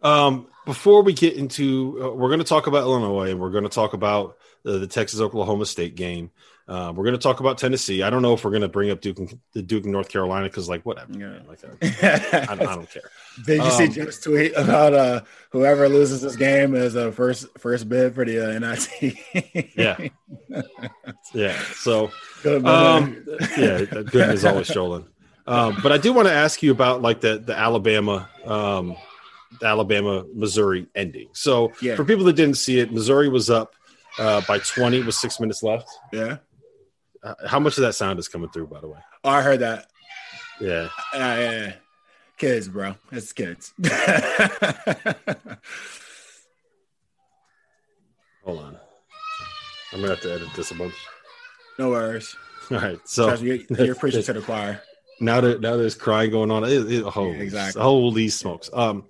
Um, 0.00 0.46
before 0.64 1.02
we 1.02 1.12
get 1.12 1.34
into, 1.34 1.98
uh, 2.00 2.14
we're 2.14 2.28
going 2.28 2.38
to 2.38 2.44
talk 2.44 2.68
about 2.68 2.82
Illinois 2.82 3.30
and 3.30 3.40
we're 3.40 3.50
going 3.50 3.64
to 3.64 3.70
talk 3.70 3.94
about 3.94 4.36
uh, 4.64 4.78
the 4.78 4.86
Texas 4.86 5.20
Oklahoma 5.20 5.66
State 5.66 5.96
game. 5.96 6.30
Uh, 6.68 6.92
we're 6.94 7.04
going 7.04 7.16
to 7.16 7.22
talk 7.22 7.40
about 7.40 7.56
Tennessee. 7.56 8.02
I 8.02 8.10
don't 8.10 8.20
know 8.20 8.34
if 8.34 8.44
we're 8.44 8.50
going 8.50 8.60
to 8.60 8.68
bring 8.68 8.90
up 8.90 9.00
Duke, 9.00 9.18
and, 9.18 9.40
the 9.54 9.62
Duke 9.62 9.86
in 9.86 9.90
North 9.90 10.10
Carolina 10.10 10.48
because, 10.48 10.68
like, 10.68 10.84
whatever. 10.84 11.10
Yeah. 11.14 11.38
Like, 11.48 11.60
I, 12.02 12.46
I, 12.50 12.54
don't 12.56 12.90
care. 12.90 13.10
Did 13.46 13.56
you 13.56 13.62
um, 13.62 13.70
see 13.70 13.88
Jim's 13.88 14.20
tweet 14.20 14.52
about 14.54 14.92
uh, 14.92 15.22
whoever 15.50 15.88
loses 15.88 16.20
this 16.20 16.36
game 16.36 16.74
is 16.74 16.94
a 16.94 17.10
first 17.10 17.46
first 17.56 17.88
bid 17.88 18.14
for 18.14 18.26
the 18.26 18.54
uh, 18.54 18.58
NIT? 18.58 19.72
yeah, 19.78 20.08
yeah. 21.32 21.58
So, 21.74 22.10
Good, 22.42 22.66
um, 22.66 23.24
yeah, 23.56 23.84
good 23.84 24.34
is 24.34 24.44
always 24.44 24.68
stolen. 24.68 25.06
Um, 25.46 25.78
but 25.82 25.90
I 25.90 25.96
do 25.96 26.12
want 26.12 26.28
to 26.28 26.34
ask 26.34 26.62
you 26.62 26.70
about 26.70 27.00
like 27.00 27.22
the 27.22 27.38
the 27.38 27.56
Alabama, 27.56 28.28
um, 28.44 28.94
the 29.58 29.66
Alabama 29.66 30.26
Missouri 30.34 30.86
ending. 30.94 31.30
So, 31.32 31.72
yeah. 31.80 31.96
for 31.96 32.04
people 32.04 32.26
that 32.26 32.34
didn't 32.34 32.58
see 32.58 32.78
it, 32.78 32.92
Missouri 32.92 33.30
was 33.30 33.48
up 33.48 33.72
uh, 34.18 34.42
by 34.46 34.58
20 34.58 35.02
with 35.04 35.14
six 35.14 35.40
minutes 35.40 35.62
left. 35.62 35.88
Yeah. 36.12 36.38
Uh, 37.22 37.34
how 37.46 37.58
much 37.58 37.76
of 37.78 37.82
that 37.82 37.94
sound 37.94 38.18
is 38.18 38.28
coming 38.28 38.48
through, 38.50 38.66
by 38.66 38.80
the 38.80 38.88
way? 38.88 38.98
Oh, 39.24 39.30
I 39.30 39.42
heard 39.42 39.60
that. 39.60 39.86
Yeah. 40.60 40.88
Uh, 41.14 41.18
yeah. 41.18 41.72
Kids, 42.36 42.68
bro. 42.68 42.94
It's 43.10 43.32
kids. 43.32 43.72
Hold 48.44 48.60
on. 48.60 48.76
I'm 49.92 50.00
gonna 50.00 50.14
have 50.14 50.20
to 50.22 50.32
edit 50.32 50.48
this 50.54 50.70
a 50.70 50.74
bunch. 50.74 50.94
No 51.78 51.90
worries. 51.90 52.36
All 52.70 52.78
right. 52.78 53.00
So 53.04 53.34
you're, 53.34 53.56
you're 53.70 53.94
preaching 53.94 54.22
to 54.22 54.32
the 54.34 54.40
choir. 54.40 54.82
Now 55.20 55.40
that 55.40 55.60
now 55.60 55.76
there's 55.76 55.96
crying 55.96 56.30
going 56.30 56.52
on. 56.52 56.62
It, 56.62 56.92
it, 56.92 57.04
oh, 57.16 57.32
yeah, 57.32 57.38
exactly. 57.38 57.82
Holy 57.82 58.28
smokes. 58.28 58.70
Um. 58.72 59.04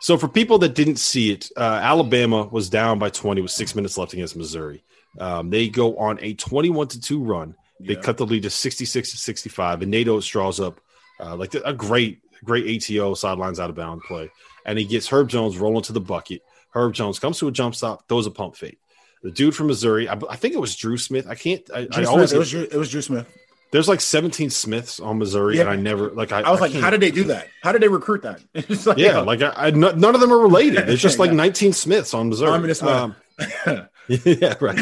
So 0.00 0.18
for 0.18 0.28
people 0.28 0.58
that 0.58 0.74
didn't 0.74 0.96
see 0.96 1.32
it, 1.32 1.50
uh, 1.56 1.80
Alabama 1.82 2.44
was 2.44 2.68
down 2.68 2.98
by 2.98 3.10
20 3.10 3.40
with 3.40 3.50
six 3.50 3.74
minutes 3.74 3.96
left 3.96 4.12
against 4.12 4.36
Missouri. 4.36 4.84
Um, 5.18 5.50
they 5.50 5.68
go 5.68 5.96
on 5.96 6.18
a 6.20 6.34
21 6.34 6.88
to 6.88 7.00
2 7.00 7.22
run. 7.22 7.54
They 7.80 7.94
yeah. 7.94 8.00
cut 8.00 8.16
the 8.16 8.26
lead 8.26 8.42
to 8.44 8.50
66 8.50 9.10
to 9.10 9.16
65, 9.16 9.82
and 9.82 9.90
Nate 9.90 10.08
Oats 10.08 10.26
draws 10.26 10.60
up 10.60 10.80
uh, 11.20 11.36
like 11.36 11.54
a 11.54 11.72
great, 11.72 12.20
great 12.44 12.90
ATO 12.90 13.14
sidelines 13.14 13.60
out 13.60 13.70
of 13.70 13.76
bound 13.76 14.02
play. 14.02 14.30
And 14.64 14.78
he 14.78 14.84
gets 14.84 15.08
Herb 15.08 15.28
Jones 15.28 15.58
rolling 15.58 15.82
to 15.84 15.92
the 15.92 16.00
bucket. 16.00 16.42
Herb 16.70 16.94
Jones 16.94 17.18
comes 17.18 17.38
to 17.38 17.48
a 17.48 17.52
jump 17.52 17.74
stop, 17.74 18.06
throws 18.08 18.26
a 18.26 18.30
pump 18.30 18.56
fake. 18.56 18.78
The 19.22 19.30
dude 19.30 19.54
from 19.54 19.66
Missouri, 19.66 20.08
I, 20.08 20.18
I 20.28 20.36
think 20.36 20.54
it 20.54 20.60
was 20.60 20.76
Dru 20.76 20.98
Smith. 20.98 21.26
I 21.26 21.34
can't. 21.34 21.68
I, 21.74 21.88
I 21.92 22.04
always 22.04 22.32
it 22.32 22.38
was, 22.38 22.50
Dru, 22.50 22.62
it 22.62 22.76
was 22.76 22.90
Dru 22.90 23.02
Smith. 23.02 23.26
There's 23.72 23.88
like 23.88 24.00
17 24.00 24.50
Smiths 24.50 25.00
on 25.00 25.18
Missouri, 25.18 25.56
yeah. 25.56 25.62
and 25.62 25.70
I 25.70 25.76
never 25.76 26.10
like. 26.10 26.32
I, 26.32 26.40
I 26.42 26.50
was 26.50 26.60
like, 26.60 26.72
how 26.72 26.90
did 26.90 27.00
they 27.00 27.10
do 27.10 27.24
that? 27.24 27.48
How 27.62 27.72
did 27.72 27.82
they 27.82 27.88
recruit 27.88 28.22
that? 28.22 28.40
like, 28.86 28.98
yeah, 28.98 29.18
like 29.18 29.42
I, 29.42 29.70
none 29.70 30.14
of 30.14 30.20
them 30.20 30.32
are 30.32 30.38
related. 30.38 30.88
It's 30.88 31.02
just 31.02 31.18
like 31.20 31.30
yeah. 31.30 31.36
19 31.36 31.72
Smiths 31.72 32.14
on 32.14 32.28
Missouri. 32.28 32.72
Um, 32.80 33.16
yeah, 34.08 34.54
right. 34.60 34.78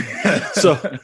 So, 0.52 0.98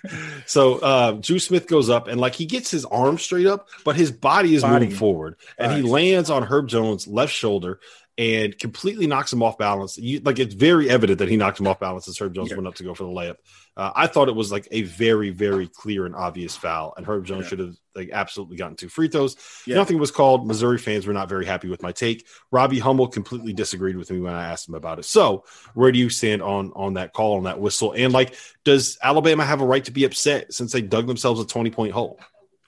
so 0.47 0.79
uh, 0.79 1.13
Dru 1.13 1.39
Smith 1.39 1.67
goes 1.67 1.89
up 1.89 2.07
and 2.07 2.21
like 2.21 2.35
he 2.35 2.45
gets 2.45 2.71
his 2.71 2.85
arm 2.85 3.19
straight 3.19 3.47
up, 3.47 3.69
but 3.85 3.97
his 3.97 4.13
body 4.13 4.55
is 4.55 4.63
body. 4.63 4.85
moving 4.85 4.97
forward, 4.97 5.37
and 5.59 5.73
he 5.73 5.83
lands 5.83 6.29
on 6.29 6.43
Herb 6.43 6.69
Jones' 6.69 7.09
left 7.09 7.33
shoulder 7.33 7.81
and 8.21 8.59
completely 8.59 9.07
knocks 9.07 9.33
him 9.33 9.43
off 9.43 9.57
balance. 9.57 9.97
You, 9.97 10.21
like 10.21 10.39
it's 10.39 10.53
very 10.53 10.91
evident 10.91 11.21
that 11.21 11.31
he 11.31 11.39
knocked 11.39 11.59
him 11.59 11.67
off 11.67 11.81
balance 11.81 12.07
as 12.07 12.19
Herb 12.19 12.35
Jones 12.35 12.51
yeah. 12.51 12.57
went 12.57 12.69
up 12.69 12.75
to 12.75 12.85
go 12.85 12.93
for 12.93 13.05
the 13.05 13.09
layup. 13.09 13.37
Uh, 13.79 13.93
I 13.97 14.09
thought 14.09 14.29
it 14.29 14.35
was 14.35 14.53
like 14.53 14.69
a 14.71 14.83
very, 14.83 15.31
very 15.31 15.67
clear 15.67 16.05
and 16.05 16.15
obvious 16.15 16.55
foul, 16.55 16.93
and 16.99 17.07
Herb 17.07 17.25
Jones 17.25 17.45
yeah. 17.45 17.49
should 17.49 17.59
have 17.61 17.77
like 17.95 18.11
absolutely 18.13 18.59
gotten 18.59 18.77
two 18.77 18.91
free 18.91 19.09
throws. 19.09 19.37
Yeah. 19.67 19.77
Nothing 19.77 19.99
was 19.99 20.11
called. 20.11 20.47
Missouri 20.47 20.77
fans 20.77 21.07
were 21.07 21.15
not 21.15 21.31
very 21.31 21.47
happy 21.47 21.69
with 21.69 21.83
my 21.83 21.93
take. 21.93 22.27
Robbie 22.53 22.79
Hummel 22.79 23.09
completely 23.09 23.55
disagreed 23.55 23.97
with 23.97 24.11
me 24.11 24.21
when 24.21 24.35
I 24.35 24.51
asked 24.51 24.69
him 24.69 24.75
about 24.75 24.99
it. 24.99 25.07
So, 25.07 25.45
where 25.73 25.91
do 25.91 25.99
you 25.99 26.11
stand 26.11 26.43
on 26.43 26.73
on 26.77 26.95
that 26.95 27.15
call 27.15 27.39
on 27.39 27.45
that 27.45 27.59
whistle? 27.59 27.95
And 27.97 28.13
like, 28.13 28.35
does 28.65 28.99
Alabama 29.03 29.47
have 29.47 29.63
a 29.63 29.67
right 29.67 29.85
to 29.87 29.93
be 29.93 30.05
upset 30.05 30.53
since 30.53 30.73
they 30.73 30.83
dug 30.83 31.07
themselves 31.07 31.41
a 31.41 31.47
twenty 31.47 31.71
point 31.71 31.95
hole? 31.95 32.21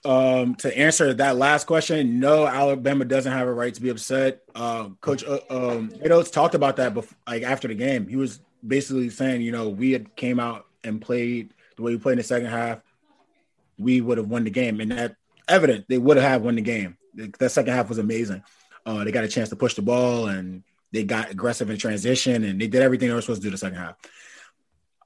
Um, 0.05 0.55
to 0.55 0.77
answer 0.77 1.13
that 1.13 1.37
last 1.37 1.65
question, 1.65 2.19
no, 2.19 2.45
Alabama 2.45 3.05
doesn't 3.05 3.31
have 3.31 3.47
a 3.47 3.53
right 3.53 3.73
to 3.73 3.81
be 3.81 3.89
upset. 3.89 4.41
Uh, 4.53 4.89
Coach 4.99 5.23
uh, 5.23 5.39
um, 5.49 5.93
Oats 6.09 6.29
talked 6.29 6.55
about 6.55 6.75
that 6.75 6.93
before, 6.93 7.17
like 7.25 7.43
after 7.43 7.69
the 7.69 7.75
game. 7.75 8.07
He 8.07 8.17
was 8.17 8.41
basically 8.65 9.09
saying, 9.09 9.41
you 9.41 9.53
know, 9.53 9.69
we 9.69 9.91
had 9.91 10.13
came 10.15 10.39
out 10.39 10.65
and 10.83 11.01
played 11.01 11.53
the 11.75 11.81
way 11.81 11.91
we 11.91 11.97
played 11.97 12.13
in 12.13 12.17
the 12.17 12.23
second 12.23 12.49
half, 12.49 12.79
we 13.77 14.01
would 14.01 14.17
have 14.17 14.27
won 14.27 14.43
the 14.43 14.49
game, 14.49 14.79
and 14.79 14.91
that 14.91 15.15
evident 15.47 15.85
they 15.89 15.97
would 15.97 16.17
have 16.17 16.41
won 16.41 16.55
the 16.55 16.61
game. 16.61 16.97
That 17.15 17.51
second 17.51 17.73
half 17.73 17.89
was 17.89 17.97
amazing. 17.97 18.43
Uh, 18.85 19.03
they 19.03 19.11
got 19.11 19.23
a 19.23 19.27
chance 19.27 19.49
to 19.49 19.55
push 19.55 19.75
the 19.75 19.81
ball, 19.81 20.27
and 20.27 20.63
they 20.91 21.03
got 21.03 21.31
aggressive 21.31 21.69
in 21.69 21.77
transition, 21.77 22.43
and 22.43 22.59
they 22.59 22.67
did 22.67 22.81
everything 22.81 23.07
they 23.07 23.13
were 23.13 23.21
supposed 23.21 23.41
to 23.41 23.47
do 23.47 23.51
the 23.51 23.57
second 23.57 23.77
half. 23.77 23.95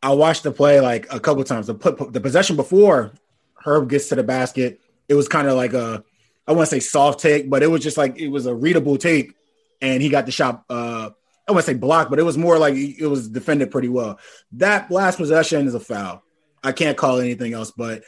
I 0.01 0.13
watched 0.13 0.43
the 0.43 0.51
play 0.51 0.79
like 0.79 1.11
a 1.11 1.19
couple 1.19 1.43
times. 1.43 1.67
The 1.67 1.75
put 1.75 2.13
the 2.13 2.21
possession 2.21 2.55
before 2.55 3.13
Herb 3.55 3.89
gets 3.89 4.09
to 4.09 4.15
the 4.15 4.23
basket 4.23 4.79
it 5.07 5.13
was 5.13 5.27
kind 5.27 5.47
of 5.47 5.55
like 5.55 5.73
a 5.73 6.03
I 6.47 6.53
want 6.53 6.69
to 6.69 6.75
say 6.75 6.79
soft 6.79 7.19
take, 7.19 7.49
but 7.49 7.61
it 7.61 7.67
was 7.67 7.83
just 7.83 7.97
like 7.97 8.17
it 8.17 8.29
was 8.29 8.45
a 8.45 8.55
readable 8.55 8.97
take, 8.97 9.33
and 9.81 10.01
he 10.01 10.09
got 10.09 10.25
the 10.25 10.31
shot. 10.31 10.63
Uh, 10.69 11.09
I 11.47 11.51
want 11.51 11.65
to 11.65 11.71
say 11.71 11.77
blocked, 11.77 12.09
but 12.09 12.19
it 12.19 12.23
was 12.23 12.37
more 12.37 12.57
like 12.57 12.75
it 12.75 13.07
was 13.07 13.27
defended 13.27 13.69
pretty 13.69 13.89
well. 13.89 14.19
That 14.53 14.89
last 14.89 15.17
possession 15.17 15.67
is 15.67 15.75
a 15.75 15.79
foul. 15.79 16.23
I 16.63 16.71
can't 16.71 16.97
call 16.97 17.19
anything 17.19 17.53
else, 17.53 17.71
but 17.71 18.03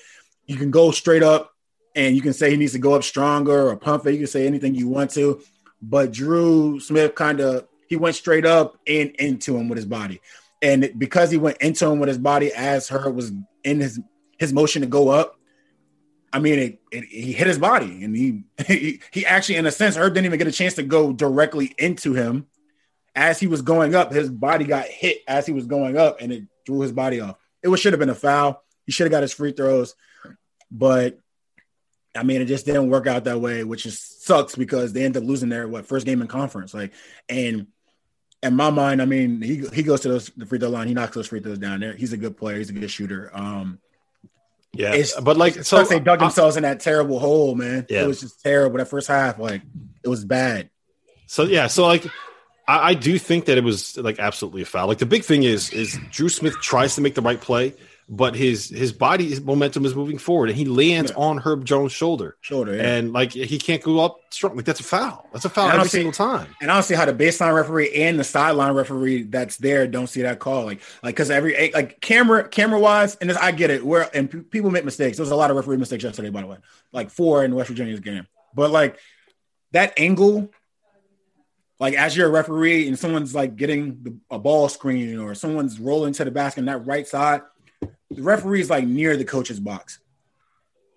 you 0.46 0.56
can 0.56 0.72
go 0.72 0.92
straight 0.92 1.24
up, 1.24 1.54
and 1.96 2.16
you 2.16 2.22
can 2.22 2.34
say 2.34 2.50
he 2.50 2.58
needs 2.58 2.74
to 2.74 2.80
go 2.80 2.94
up 2.94 3.04
stronger 3.04 3.70
or 3.70 3.76
pump 3.76 4.06
it. 4.08 4.14
You 4.14 4.20
can 4.20 4.28
say 4.28 4.48
anything 4.48 4.74
you 4.74 4.88
want 4.88 5.12
to, 5.12 5.42
but 5.82 6.12
Dru 6.12 6.80
Smith 6.80 7.16
kind 7.16 7.42
of 7.42 7.68
he 7.88 7.98
went 7.98 8.16
straight 8.16 8.46
up 8.46 8.78
and 8.88 9.12
into 9.12 9.58
him 9.58 9.68
with 9.68 9.78
his 9.78 9.86
body, 9.86 10.22
and 10.62 10.94
because 10.98 11.30
he 11.30 11.38
went 11.38 11.58
into 11.58 11.86
him 11.88 12.00
with 12.00 12.08
his 12.10 12.18
body 12.18 12.54
as 12.54 12.88
her 12.88 13.10
was 13.10 13.32
in 13.66 13.82
his 13.82 14.00
his 14.38 14.54
motion 14.54 14.82
to 14.82 14.88
go 14.88 15.10
up, 15.10 15.39
I 16.32 16.40
mean, 16.40 16.60
it, 16.60 16.82
it, 16.92 17.06
he 17.06 17.32
hit 17.32 17.48
his 17.48 17.58
body, 17.58 18.04
and 18.04 18.16
he, 18.16 18.44
he 18.68 19.02
he 19.12 19.26
actually, 19.26 19.56
in 19.56 19.66
a 19.66 19.72
sense, 19.72 19.96
Herb 19.96 20.14
didn't 20.14 20.26
even 20.26 20.38
get 20.38 20.48
a 20.48 20.52
chance 20.52 20.76
to 20.76 20.84
go 20.84 21.12
directly 21.12 21.74
into 21.78 22.14
him. 22.14 22.48
As 23.16 23.40
he 23.40 23.48
was 23.48 23.62
going 23.62 23.96
up, 23.96 24.14
his 24.14 24.30
body 24.30 24.66
got 24.66 24.86
hit 24.86 25.24
as 25.28 25.46
he 25.46 25.52
was 25.52 25.66
going 25.66 25.98
up, 25.98 26.22
and 26.22 26.32
it 26.32 26.44
drew 26.66 26.82
his 26.82 26.92
body 26.92 27.20
off. 27.20 27.38
It 27.64 27.68
was, 27.68 27.80
should 27.80 27.94
have 27.94 28.00
been 28.00 28.10
a 28.10 28.16
foul. 28.16 28.64
He 28.86 28.92
should 28.92 29.06
have 29.06 29.12
got 29.12 29.24
his 29.24 29.34
free 29.34 29.52
throws, 29.52 29.96
but 30.72 31.20
I 32.16 32.24
mean, 32.24 32.42
it 32.42 32.46
just 32.46 32.66
didn't 32.66 32.90
work 32.90 33.08
out 33.08 33.26
that 33.26 33.42
way, 33.42 33.64
which 33.64 33.86
is 33.86 34.00
sucks 34.00 34.56
because 34.56 34.94
they 34.94 35.04
ended 35.04 35.24
up 35.24 35.28
losing 35.28 35.50
their 35.50 35.68
what 35.68 35.86
first 35.86 36.06
game 36.06 36.22
in 36.22 36.28
conference. 36.28 36.74
Like, 36.74 36.94
and 37.28 37.68
in 38.42 38.56
my 38.56 38.70
mind, 38.70 39.02
I 39.02 39.06
mean, 39.06 39.42
he 39.42 39.64
he 39.74 39.84
goes 39.84 40.02
to 40.02 40.10
those, 40.10 40.30
the 40.36 40.46
free 40.46 40.60
throw 40.60 40.70
line, 40.70 40.88
he 40.88 40.94
knocks 40.94 41.16
those 41.16 41.28
free 41.28 41.40
throws 41.40 41.60
down 41.60 41.80
there. 41.80 41.94
He's 41.94 42.14
a 42.14 42.18
good 42.18 42.38
player. 42.38 42.58
He's 42.58 42.70
a 42.70 42.74
good 42.74 42.92
shooter. 42.92 43.32
Um, 43.34 43.80
yeah, 44.74 44.94
it's, 44.94 45.20
but 45.20 45.38
like 45.38 45.64
so 45.64 45.84
they 45.84 46.00
dug 46.00 46.20
uh, 46.20 46.26
themselves 46.26 46.56
in 46.56 46.64
that 46.64 46.80
terrible 46.80 47.20
hole, 47.20 47.56
man. 47.56 47.86
Yeah. 47.90 48.04
It 48.04 48.08
was 48.08 48.20
just 48.22 48.42
terrible. 48.42 48.78
That 48.78 48.88
first 48.88 49.08
half, 49.08 49.40
like 49.40 49.62
it 50.04 50.08
was 50.08 50.26
bad. 50.26 50.70
So 51.26 51.44
yeah, 51.44 51.68
so 51.68 51.86
like 51.86 52.06
I, 52.68 52.90
I, 52.90 52.94
do 52.94 53.18
think 53.18 53.46
that 53.46 53.58
it 53.58 53.64
was 53.64 53.98
like 53.98 54.20
absolutely 54.20 54.62
a 54.62 54.66
foul. 54.66 54.88
Like 54.88 55.00
the 55.00 55.06
big 55.06 55.24
thing 55.24 55.44
is 55.44 55.72
is 55.72 55.98
Dru 56.12 56.30
Smith 56.30 56.56
tries 56.62 56.96
to 56.96 57.02
make 57.02 57.16
the 57.16 57.22
right 57.22 57.42
play, 57.42 57.74
but 58.12 58.36
his 58.36 58.70
his 58.70 58.92
body 58.92 59.30
his 59.30 59.40
momentum 59.40 59.86
is 59.86 59.96
moving 59.96 60.18
forward 60.18 60.50
and 60.50 60.58
he 60.58 60.66
lands 60.66 61.12
yeah. 61.12 61.24
on 61.24 61.38
Herb 61.38 61.64
Jones' 61.64 61.92
shoulder. 61.92 62.38
Shoulder, 62.42 62.76
yeah. 62.76 62.96
And 62.96 63.14
like 63.14 63.32
he 63.32 63.60
can't 63.60 63.84
go 63.84 64.00
up 64.00 64.20
strong. 64.32 64.56
Like 64.56 64.66
that's 64.66 64.80
a 64.80 64.84
foul. 64.84 65.30
That's 65.32 65.46
a 65.46 65.50
foul 65.50 65.70
every 65.70 65.84
see, 65.84 65.98
single 66.00 66.12
time. 66.12 66.48
And 66.60 66.72
I 66.72 66.74
don't 66.74 66.84
see 66.84 66.96
how 66.96 67.06
the 67.06 67.14
baseline 67.14 67.54
referee 67.54 67.94
and 67.94 68.20
the 68.20 68.24
sideline 68.24 68.74
referee 68.74 69.24
that's 69.24 69.58
there 69.58 69.86
don't 69.86 70.08
see 70.08 70.24
that 70.24 70.40
call. 70.40 70.66
Like 70.66 70.82
like 71.04 71.16
because 71.16 71.30
every 71.30 71.56
eh, 71.56 71.70
like 71.72 72.02
camera 72.02 72.48
camera 72.48 72.80
wise, 72.80 73.16
and 73.18 73.30
this, 73.30 73.38
I 73.38 73.52
get 73.52 73.70
it. 73.70 73.86
Where 73.86 74.10
and 74.16 74.30
p- 74.30 74.40
people 74.40 74.72
make 74.72 74.86
mistakes. 74.86 75.18
There 75.18 75.24
was 75.24 75.32
a 75.32 75.36
lot 75.36 75.52
of 75.52 75.58
referee 75.58 75.78
mistakes 75.78 76.04
yesterday, 76.04 76.32
by 76.32 76.42
the 76.42 76.48
way. 76.48 76.58
Like 76.92 77.12
four 77.12 77.46
in 77.46 77.54
West 77.54 77.70
Virginia's 77.70 78.00
game. 78.00 78.26
But 78.56 78.72
like 78.72 78.98
that 79.72 79.94
angle 79.98 80.50
like 81.80 81.94
as 81.94 82.18
you're 82.18 82.28
a 82.28 82.32
referee 82.32 82.88
and 82.88 83.00
someone's 83.00 83.34
like 83.34 83.56
getting 83.56 84.04
the, 84.04 84.18
a 84.30 84.40
ball 84.40 84.68
screen 84.68 85.18
or 85.20 85.34
someone's 85.34 85.80
rolling 85.80 86.14
to 86.14 86.26
the 86.26 86.32
basket 86.32 86.62
on 86.62 86.66
that 86.66 86.86
right 86.86 87.08
side, 87.08 87.42
the 88.10 88.22
referee 88.22 88.62
is 88.62 88.70
like 88.70 88.86
near 88.86 89.18
the 89.18 89.26
coach's 89.26 89.60
box. 89.60 90.00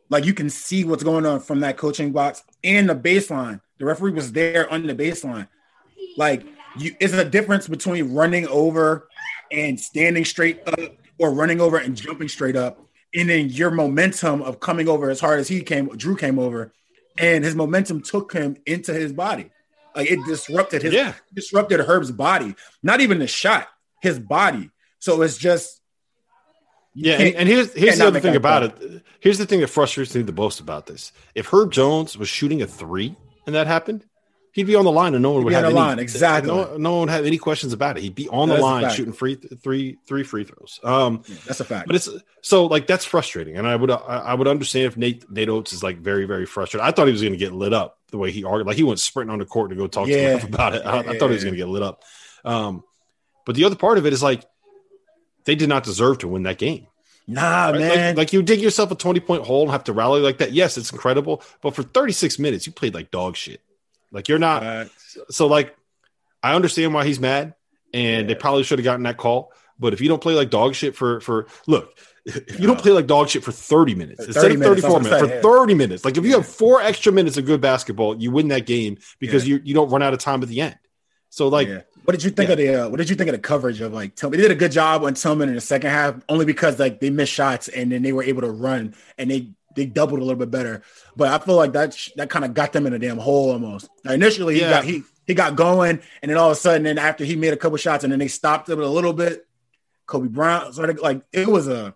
Like 0.08 0.24
you 0.24 0.34
can 0.34 0.50
see 0.50 0.84
what's 0.84 1.02
going 1.02 1.26
on 1.26 1.40
from 1.40 1.60
that 1.60 1.76
coaching 1.76 2.12
box 2.12 2.42
and 2.62 2.88
the 2.88 2.94
baseline. 2.94 3.60
The 3.78 3.84
referee 3.84 4.12
was 4.12 4.32
there 4.32 4.70
on 4.70 4.86
the 4.86 4.94
baseline. 4.94 5.48
Like 6.16 6.44
you 6.76 6.94
is 7.00 7.14
a 7.14 7.24
difference 7.24 7.68
between 7.68 8.14
running 8.14 8.46
over 8.48 9.08
and 9.50 9.78
standing 9.78 10.24
straight 10.24 10.66
up 10.66 10.78
or 11.18 11.32
running 11.32 11.60
over 11.60 11.78
and 11.78 11.96
jumping 11.96 12.28
straight 12.28 12.56
up. 12.56 12.80
And 13.14 13.28
then 13.28 13.50
your 13.50 13.70
momentum 13.70 14.42
of 14.42 14.60
coming 14.60 14.88
over 14.88 15.10
as 15.10 15.20
hard 15.20 15.38
as 15.38 15.48
he 15.48 15.62
came, 15.62 15.88
Dru 15.88 16.16
came 16.16 16.38
over, 16.38 16.72
and 17.18 17.44
his 17.44 17.54
momentum 17.54 18.00
took 18.00 18.32
him 18.32 18.56
into 18.64 18.94
his 18.94 19.12
body. 19.12 19.50
Like 19.94 20.10
it 20.10 20.24
disrupted 20.26 20.82
his 20.82 20.94
yeah. 20.94 21.14
disrupted 21.34 21.80
Herb's 21.80 22.10
body. 22.10 22.54
Not 22.82 23.02
even 23.02 23.18
the 23.18 23.26
shot, 23.26 23.68
his 24.00 24.18
body. 24.18 24.70
So 24.98 25.20
it's 25.20 25.36
just 25.36 25.81
yeah, 26.94 27.14
and, 27.14 27.34
and, 27.34 27.48
here's 27.48 27.72
here's 27.74 27.98
the 27.98 28.06
other 28.06 28.20
thing 28.20 28.36
about 28.36 28.62
it. 28.62 29.02
Here's 29.20 29.38
the 29.38 29.46
thing 29.46 29.60
that 29.60 29.68
frustrates 29.68 30.14
me 30.14 30.22
the 30.22 30.32
most 30.32 30.60
about 30.60 30.86
this. 30.86 31.12
If 31.34 31.46
Herb 31.52 31.72
Jones 31.72 32.16
was 32.18 32.28
shooting 32.28 32.62
a 32.62 32.66
three 32.66 33.16
and 33.46 33.54
that 33.54 33.66
happened, 33.66 34.04
He'd 34.52 34.64
be 34.64 34.74
on 34.74 34.84
the 34.84 34.92
line, 34.92 35.14
and 35.14 35.22
no 35.22 35.30
one 35.30 35.40
He'd 35.40 35.44
would 35.44 35.50
be 35.50 35.54
have 35.54 35.64
on 35.64 35.70
any, 35.70 35.80
line, 35.80 35.98
exactly. 35.98 36.50
No, 36.50 36.76
no 36.76 36.90
one 36.92 37.00
would 37.00 37.10
have 37.10 37.24
any 37.24 37.38
questions 37.38 37.72
about 37.72 37.96
it. 37.96 38.02
He'd 38.02 38.14
be 38.14 38.28
on 38.28 38.50
the 38.50 38.58
line 38.58 38.90
shooting 38.90 39.14
free 39.14 39.36
three 39.36 39.96
three 40.06 40.22
free 40.24 40.44
throws. 40.44 40.78
Um, 40.84 41.22
Yeah, 41.26 41.36
that's 41.46 41.60
a 41.60 41.64
fact. 41.64 41.86
but 41.86 41.96
it's 41.96 42.10
so 42.42 42.66
like 42.66 42.86
that's 42.86 43.06
frustrating, 43.06 43.56
and 43.56 43.66
I 43.66 43.74
would 43.74 43.90
I, 43.90 43.96
I 43.96 44.34
would 44.34 44.46
understand 44.46 44.86
if 44.86 44.96
Nate 44.98 45.30
Nate 45.30 45.48
Oats 45.48 45.72
is 45.72 45.82
like 45.82 45.96
very 45.98 46.26
very 46.26 46.44
frustrated. 46.44 46.86
I 46.86 46.90
thought 46.90 47.06
he 47.06 47.12
was 47.12 47.22
going 47.22 47.32
to 47.32 47.38
get 47.38 47.54
lit 47.54 47.72
up 47.72 47.98
the 48.10 48.18
way 48.18 48.30
he 48.30 48.44
argued, 48.44 48.66
like 48.66 48.76
he 48.76 48.82
went 48.82 49.00
sprinting 49.00 49.32
on 49.32 49.38
the 49.38 49.46
court 49.46 49.70
to 49.70 49.76
go 49.76 49.86
talk 49.86 50.06
to 50.06 50.12
him 50.12 50.46
about 50.52 50.74
it. 50.74 50.84
I, 50.84 50.98
I 50.98 51.18
thought 51.18 51.28
he 51.28 51.34
was 51.34 51.44
going 51.44 51.54
to 51.54 51.58
get 51.58 51.68
lit 51.68 51.82
up. 51.82 52.02
Um, 52.44 52.84
but 53.46 53.54
the 53.54 53.64
other 53.64 53.76
part 53.76 53.96
of 53.96 54.04
it 54.04 54.12
is 54.12 54.22
like 54.22 54.44
they 55.44 55.54
did 55.54 55.68
not 55.68 55.84
deserve 55.84 56.18
to 56.18 56.28
win 56.28 56.42
that 56.44 56.58
game. 56.58 56.86
nah, 57.26 57.66
right? 57.70 57.80
man. 57.80 58.06
Like, 58.08 58.16
like 58.16 58.32
you 58.32 58.42
dig 58.42 58.60
yourself 58.60 58.90
a 58.90 58.94
twenty 58.94 59.20
point 59.20 59.44
hole 59.44 59.62
and 59.62 59.70
have 59.70 59.84
to 59.84 59.92
rally 59.92 60.20
like 60.20 60.38
that. 60.38 60.52
Yes, 60.52 60.76
it's 60.78 60.92
incredible, 60.92 61.42
but 61.60 61.74
for 61.74 61.82
thirty 61.82 62.12
six 62.12 62.38
minutes 62.38 62.66
you 62.66 62.72
played 62.72 62.94
like 62.94 63.10
dog 63.10 63.36
shit. 63.36 63.60
Like 64.10 64.28
you're 64.28 64.38
not 64.38 64.62
Uh, 64.62 64.84
so 65.30 65.46
like 65.46 65.74
I 66.42 66.54
understand 66.54 66.92
why 66.94 67.04
he's 67.06 67.20
mad, 67.20 67.54
and 67.94 68.28
they 68.28 68.34
probably 68.34 68.62
should 68.64 68.78
have 68.78 68.84
gotten 68.84 69.04
that 69.04 69.16
call. 69.16 69.52
But 69.78 69.92
if 69.92 70.00
you 70.00 70.08
don't 70.08 70.20
play 70.22 70.34
like 70.34 70.50
dog 70.50 70.74
shit 70.74 70.94
for 70.96 71.20
for 71.20 71.46
look, 71.66 71.96
if 72.24 72.60
you 72.60 72.66
don't 72.66 72.78
play 72.78 72.92
like 72.92 73.06
dog 73.06 73.28
shit 73.28 73.42
for 73.42 73.50
30 73.52 73.94
minutes 73.96 74.20
For 74.20 74.26
instead 74.26 74.52
of 74.52 74.60
34 74.60 75.00
that's 75.00 75.04
minutes, 75.10 75.32
for 75.42 75.42
30 75.42 75.74
minutes, 75.74 76.04
like 76.04 76.16
if 76.16 76.24
you 76.24 76.30
Yeah. 76.30 76.36
have 76.36 76.46
four 76.46 76.80
extra 76.80 77.10
minutes 77.12 77.36
of 77.36 77.46
good 77.46 77.60
basketball, 77.60 78.16
you 78.20 78.30
win 78.30 78.48
that 78.48 78.66
game 78.66 78.98
because 79.18 79.46
Yeah. 79.48 79.56
you 79.56 79.62
you 79.64 79.74
don't 79.74 79.88
run 79.90 80.02
out 80.02 80.12
of 80.12 80.18
time 80.20 80.42
at 80.42 80.48
the 80.48 80.60
end. 80.60 80.76
So 81.30 81.48
like 81.48 81.68
yeah. 81.68 81.80
What 82.04 82.12
did 82.12 82.24
you 82.24 82.30
think 82.30 82.50
of 82.50 82.58
the 82.58 82.84
uh, 82.84 82.88
What 82.88 82.96
did 82.98 83.08
you 83.10 83.16
think 83.16 83.28
of 83.28 83.32
the 83.34 83.40
coverage 83.40 83.80
of 83.80 83.92
like 83.92 84.16
Tilmon? 84.16 84.32
They 84.32 84.36
did 84.38 84.50
a 84.50 84.56
good 84.56 84.72
job 84.72 85.04
on 85.04 85.14
Tilmon 85.14 85.48
in 85.48 85.54
the 85.54 85.60
second 85.60 85.90
half, 85.90 86.16
only 86.28 86.44
because 86.44 86.78
like 86.78 87.00
they 87.00 87.10
missed 87.10 87.32
shots 87.32 87.68
and 87.68 87.92
then 87.92 88.02
they 88.02 88.12
were 88.12 88.22
able 88.24 88.42
to 88.42 88.50
run 88.50 88.94
and 89.18 89.30
they 89.30 89.48
they 89.74 89.86
doubled 89.86 90.20
a 90.20 90.22
little 90.22 90.38
bit 90.38 90.50
better. 90.50 90.82
But 91.16 91.28
I 91.28 91.44
feel 91.44 91.56
like 91.56 91.72
that 91.72 91.94
sh- 91.94 92.10
that 92.16 92.28
kind 92.28 92.44
of 92.44 92.54
got 92.54 92.72
them 92.72 92.86
in 92.86 92.92
a 92.92 92.98
damn 92.98 93.18
hole 93.18 93.52
almost. 93.52 93.88
Now, 94.04 94.12
initially, 94.12 94.54
he 94.54 94.60
Yeah. 94.60 94.70
got 94.70 94.84
he 94.84 95.02
he 95.26 95.34
got 95.34 95.54
going, 95.56 96.00
and 96.20 96.30
then 96.30 96.36
all 96.36 96.50
of 96.50 96.56
a 96.56 96.60
sudden, 96.60 96.82
then 96.82 96.98
after 96.98 97.24
he 97.24 97.36
made 97.36 97.52
a 97.52 97.56
couple 97.56 97.76
shots, 97.78 98.02
and 98.04 98.12
then 98.12 98.18
they 98.18 98.28
stopped 98.28 98.68
it 98.68 98.78
a 98.78 98.86
little 98.88 99.12
bit. 99.12 99.46
Kobe 100.06 100.28
Brown 100.28 100.72
started 100.72 100.98
like 100.98 101.22
it 101.32 101.46
was 101.48 101.68
a 101.68 101.94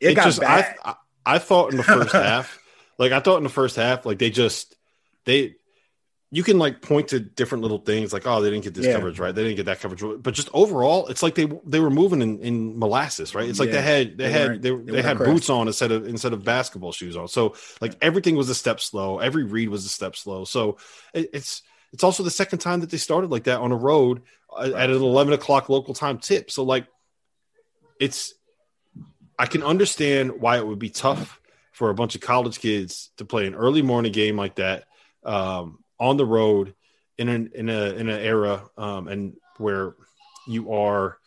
it, 0.00 0.14
got 0.14 0.24
just 0.24 0.40
bad. 0.40 0.76
I, 0.84 0.90
I 0.90 0.94
I 1.34 1.38
thought 1.38 1.72
in 1.72 1.76
the 1.76 1.82
first 1.82 2.12
half, 2.12 2.58
like 2.98 3.10
I 3.12 3.20
thought 3.20 3.38
in 3.38 3.42
the 3.42 3.48
first 3.50 3.76
half, 3.76 4.06
like 4.06 4.18
they 4.18 4.30
just 4.30 4.76
they 5.24 5.56
you 6.34 6.42
can 6.42 6.58
like 6.58 6.80
point 6.80 7.08
to 7.08 7.20
different 7.20 7.60
little 7.60 7.78
things 7.78 8.10
like 8.10 8.26
oh 8.26 8.40
they 8.40 8.50
didn't 8.50 8.64
get 8.64 8.72
this 8.74 8.86
Yeah. 8.86 8.94
coverage 8.94 9.20
right 9.20 9.34
they 9.34 9.44
didn't 9.44 9.56
get 9.56 9.66
that 9.66 9.80
coverage 9.80 10.02
but 10.22 10.32
just 10.32 10.48
overall 10.54 11.06
it's 11.08 11.22
like 11.22 11.34
they 11.34 11.46
they 11.66 11.78
were 11.78 11.90
moving 11.90 12.22
in, 12.22 12.40
in 12.40 12.78
molasses 12.78 13.34
right? 13.34 13.48
It's 13.48 13.60
like 13.60 13.70
they 13.70 13.82
had 13.82 14.16
they, 14.16 14.24
They 14.24 14.30
had 14.32 14.62
they, 14.62 14.70
they 14.70 14.92
they, 14.92 15.02
had 15.02 15.18
boots 15.18 15.50
on 15.50 15.66
instead 15.68 15.92
of 15.92 16.08
instead 16.08 16.32
of 16.32 16.42
basketball 16.42 16.90
shoes 16.92 17.16
on. 17.16 17.28
So 17.28 17.54
like 17.80 17.96
everything 18.00 18.34
was 18.34 18.48
a 18.48 18.54
step 18.54 18.80
slow 18.80 19.18
every 19.18 19.44
read 19.44 19.68
was 19.68 19.84
a 19.84 19.90
step 19.90 20.16
slow. 20.16 20.44
So 20.44 20.78
it, 21.12 21.28
it's 21.34 21.62
it's 21.92 22.02
also 22.02 22.22
the 22.22 22.30
second 22.30 22.60
time 22.60 22.80
that 22.80 22.90
they 22.90 22.96
started 22.96 23.30
like 23.30 23.44
that 23.44 23.60
on 23.60 23.70
a 23.70 23.76
road 23.76 24.22
uh, 24.56 24.72
at 24.74 24.88
an 24.88 24.96
11 24.96 25.34
o'clock 25.34 25.68
local 25.68 25.92
time 25.92 26.16
tip. 26.18 26.50
So 26.50 26.64
like 26.64 26.86
it's 28.00 28.32
I 29.38 29.44
can 29.44 29.62
understand 29.62 30.40
why 30.40 30.56
it 30.56 30.66
would 30.66 30.78
be 30.78 30.88
tough 30.88 31.40
for 31.72 31.90
a 31.90 31.94
bunch 31.94 32.14
of 32.14 32.22
college 32.22 32.58
kids 32.58 33.10
to 33.18 33.26
play 33.26 33.46
an 33.46 33.54
early 33.54 33.82
morning 33.82 34.12
game 34.12 34.36
like 34.36 34.56
that 34.56 34.84
um, 35.24 35.81
on 36.02 36.16
the 36.16 36.26
road 36.26 36.74
in 37.18 37.28
an 37.28 37.50
in 37.54 37.68
a 37.68 37.90
in 37.94 38.08
an 38.08 38.20
era 38.20 38.62
um, 38.76 39.08
and 39.08 39.34
where 39.58 39.94
you 40.48 40.72
are 40.72 41.18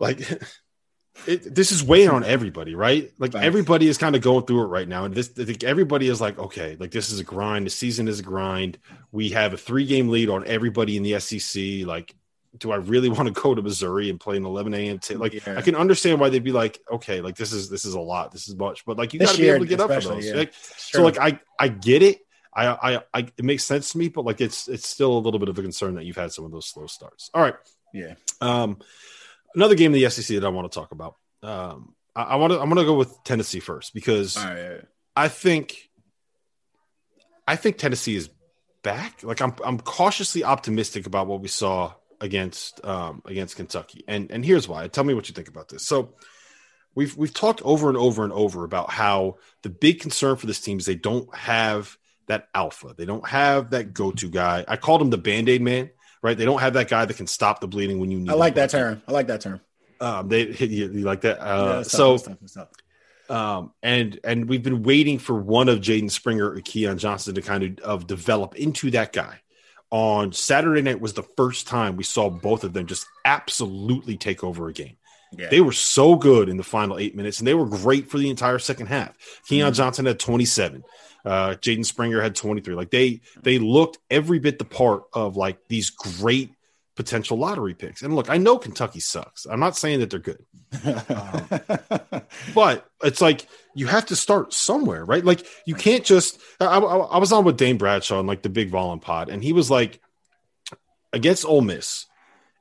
like 0.00 0.20
it, 1.26 1.54
this 1.54 1.72
is 1.72 1.82
weighing 1.82 2.10
on 2.10 2.22
everybody, 2.24 2.74
right? 2.74 3.10
Like 3.18 3.32
Facts. 3.32 3.44
everybody 3.44 3.88
is 3.88 3.98
kind 3.98 4.14
of 4.14 4.22
going 4.22 4.44
through 4.46 4.62
it 4.62 4.66
right 4.66 4.86
now, 4.88 5.04
and 5.04 5.14
this 5.14 5.30
I 5.38 5.44
think 5.44 5.64
everybody 5.64 6.08
is 6.08 6.20
like, 6.20 6.38
okay, 6.38 6.76
like 6.78 6.90
this 6.90 7.10
is 7.10 7.18
a 7.20 7.24
grind. 7.24 7.66
The 7.66 7.70
season 7.70 8.06
is 8.08 8.20
a 8.20 8.22
grind. 8.22 8.78
We 9.12 9.30
have 9.30 9.52
a 9.54 9.56
three 9.56 9.86
game 9.86 10.08
lead 10.08 10.28
on 10.28 10.46
everybody 10.46 10.96
in 10.96 11.02
the 11.02 11.18
SEC. 11.18 11.86
Like, 11.86 12.14
do 12.58 12.70
I 12.70 12.76
really 12.76 13.08
want 13.16 13.26
to 13.34 13.40
go 13.40 13.54
to 13.54 13.62
Missouri 13.62 14.10
and 14.10 14.20
play 14.20 14.36
an 14.36 14.44
11 14.44 14.74
a.m. 14.74 14.98
T- 14.98 15.14
like, 15.14 15.34
Yeah. 15.34 15.56
I 15.58 15.62
can 15.62 15.74
understand 15.74 16.20
why 16.20 16.28
they'd 16.28 16.44
be 16.44 16.52
like, 16.52 16.78
okay, 16.90 17.20
like 17.20 17.36
this 17.36 17.52
is 17.52 17.68
this 17.68 17.84
is 17.84 17.94
a 17.94 18.00
lot. 18.00 18.30
This 18.32 18.48
is 18.48 18.54
much, 18.56 18.84
but 18.84 18.96
like 18.96 19.12
you 19.14 19.20
got 19.20 19.34
to 19.34 19.40
be 19.40 19.48
able 19.48 19.64
to 19.64 19.66
get 19.66 19.80
up 19.80 19.90
for 19.90 20.00
those. 20.00 20.26
yeah. 20.26 20.34
Like, 20.34 20.52
Sure. 20.52 21.00
so 21.00 21.02
like 21.02 21.18
I 21.18 21.40
I 21.58 21.68
get 21.68 22.02
it. 22.02 22.18
I, 22.58 22.94
I 22.94 23.02
I 23.14 23.18
it 23.20 23.44
makes 23.44 23.64
sense 23.64 23.92
to 23.92 23.98
me, 23.98 24.08
but 24.08 24.24
like 24.24 24.40
it's 24.40 24.68
it's 24.68 24.88
still 24.88 25.16
a 25.16 25.20
little 25.20 25.38
bit 25.38 25.48
of 25.48 25.58
a 25.58 25.62
concern 25.62 25.94
that 25.94 26.04
you've 26.04 26.16
had 26.16 26.32
some 26.32 26.44
of 26.44 26.50
those 26.50 26.66
slow 26.66 26.86
starts. 26.86 27.30
All 27.32 27.42
right. 27.42 27.54
yeah, 27.94 28.14
Um, 28.40 28.78
another 29.54 29.76
game 29.76 29.94
in 29.94 30.02
the 30.02 30.10
SEC 30.10 30.34
that 30.34 30.44
I 30.44 30.48
want 30.48 30.70
to 30.70 30.74
talk 30.74 30.90
about. 30.90 31.16
Um, 31.42 31.94
I, 32.16 32.22
I 32.22 32.36
want 32.36 32.52
to 32.52 32.60
I'm 32.60 32.68
going 32.68 32.84
to 32.84 32.84
go 32.84 32.96
with 32.96 33.22
Tennessee 33.22 33.60
first 33.60 33.94
because 33.94 34.36
right. 34.36 34.80
I 35.14 35.28
think 35.28 35.88
I 37.46 37.54
think 37.54 37.78
Tennessee 37.78 38.16
is 38.16 38.28
back. 38.82 39.22
Like 39.22 39.40
I'm 39.40 39.54
I'm 39.64 39.78
cautiously 39.78 40.42
optimistic 40.42 41.06
about 41.06 41.28
what 41.28 41.40
we 41.40 41.48
saw 41.48 41.94
against 42.20 42.84
um, 42.84 43.22
against 43.24 43.54
Kentucky, 43.54 44.02
and 44.08 44.32
and 44.32 44.44
here's 44.44 44.66
why. 44.66 44.88
Tell 44.88 45.04
me 45.04 45.14
what 45.14 45.28
you 45.28 45.34
think 45.34 45.48
about 45.48 45.68
this. 45.68 45.86
So. 45.86 46.14
We've, 46.94 47.16
we've 47.16 47.34
talked 47.34 47.62
over 47.62 47.88
and 47.88 47.96
over 47.96 48.24
and 48.24 48.32
over 48.32 48.64
about 48.64 48.90
how 48.90 49.36
the 49.62 49.68
big 49.68 50.00
concern 50.00 50.34
for 50.34 50.46
this 50.46 50.60
team 50.60 50.78
is 50.78 50.86
they 50.86 50.96
don't 50.96 51.32
have 51.32 51.96
that 52.28 52.48
alpha. 52.54 52.94
They 52.96 53.04
don't 53.04 53.26
have 53.26 53.70
that 53.70 53.92
go-to 53.92 54.28
guy. 54.30 54.64
I 54.68 54.76
called 54.76 55.02
him 55.02 55.10
the 55.10 55.18
Band-Aid 55.18 55.60
man, 55.62 55.90
right? 56.22 56.36
They 56.36 56.44
don't 56.44 56.60
have 56.60 56.74
that 56.74 56.88
guy 56.88 57.04
that 57.04 57.16
can 57.16 57.26
stop 57.26 57.60
the 57.60 57.66
bleeding 57.68 57.98
when 57.98 58.10
you 58.10 58.18
need 58.20 58.30
I 58.30 58.34
like 58.34 58.54
that 58.54 58.70
term. 58.70 59.02
I 59.08 59.12
like 59.12 59.26
that 59.28 59.40
term. 59.40 59.60
Um, 60.00 60.28
they 60.28 60.46
you, 60.58 60.90
you 60.92 61.04
like 61.04 61.22
that. 61.22 61.38
Yeah, 61.38 61.44
Uh, 61.44 61.76
that's 61.78 61.90
tough, 61.90 61.98
so 61.98 62.18
tough, 62.18 62.36
that's 62.40 62.54
tough. 62.54 62.68
um, 63.30 63.72
and 63.82 64.20
and 64.24 64.48
we've 64.48 64.62
been 64.62 64.82
waiting 64.82 65.18
for 65.18 65.34
one 65.34 65.68
of 65.68 65.80
Jaden 65.80 66.10
Springer 66.10 66.50
or 66.50 66.60
Keon 66.60 66.98
Johnson 66.98 67.34
to 67.34 67.42
kind 67.42 67.64
of, 67.64 67.78
of 67.84 68.06
develop 68.06 68.54
into 68.56 68.90
that 68.92 69.12
guy. 69.12 69.40
On 69.90 70.32
Saturday 70.32 70.82
night 70.82 71.00
was 71.00 71.14
the 71.14 71.22
first 71.36 71.66
time 71.66 71.96
we 71.96 72.04
saw 72.04 72.28
both 72.28 72.62
of 72.62 72.74
them 72.74 72.86
just 72.86 73.06
absolutely 73.24 74.16
take 74.18 74.44
over 74.44 74.68
a 74.68 74.72
game. 74.72 74.96
yeah. 75.36 75.48
They 75.48 75.60
were 75.62 75.72
so 75.72 76.14
good 76.14 76.48
in 76.50 76.58
the 76.58 76.62
final 76.62 76.98
eight 76.98 77.16
minutes, 77.16 77.38
and 77.38 77.46
they 77.48 77.54
were 77.54 77.64
great 77.66 78.10
for 78.10 78.18
the 78.18 78.28
entire 78.30 78.58
second 78.58 78.86
half. 78.88 79.14
Keon 79.46 79.72
Mhm. 79.72 79.76
Johnson 79.76 80.04
had 80.06 80.18
27. 80.18 80.84
Uh, 81.28 81.54
Jaden 81.56 81.84
Springer 81.84 82.22
had 82.22 82.34
23. 82.34 82.74
Like 82.74 82.90
they 82.90 83.20
they 83.42 83.58
looked 83.58 83.98
every 84.10 84.38
bit 84.38 84.58
the 84.58 84.64
part 84.64 85.02
of 85.12 85.36
like 85.36 85.58
these 85.68 85.90
great 85.90 86.54
potential 86.96 87.36
lottery 87.36 87.74
picks. 87.74 88.00
And 88.00 88.16
look, 88.16 88.30
I 88.30 88.38
know 88.38 88.56
Kentucky 88.56 89.00
sucks. 89.00 89.46
I'm 89.46 89.60
not 89.60 89.76
saying 89.76 90.00
that 90.00 90.08
they're 90.08 90.18
good, 90.20 90.46
but 92.54 92.90
it's 93.04 93.20
like 93.20 93.46
you 93.74 93.86
have 93.88 94.06
to 94.06 94.16
start 94.16 94.54
somewhere, 94.54 95.04
right? 95.04 95.22
Like 95.22 95.46
you 95.66 95.74
can't 95.74 96.02
just. 96.02 96.40
I, 96.60 96.64
I, 96.64 96.78
I 96.78 97.18
was 97.18 97.30
on 97.30 97.44
with 97.44 97.58
Dane 97.58 97.76
Bradshaw 97.76 98.20
on 98.20 98.26
like 98.26 98.40
the 98.40 98.48
Big 98.48 98.70
Volun 98.70 99.02
Pod, 99.02 99.28
and 99.28 99.44
he 99.44 99.52
was 99.52 99.70
like, 99.70 100.00
against 101.12 101.44
Ole 101.44 101.60
Miss 101.60 102.06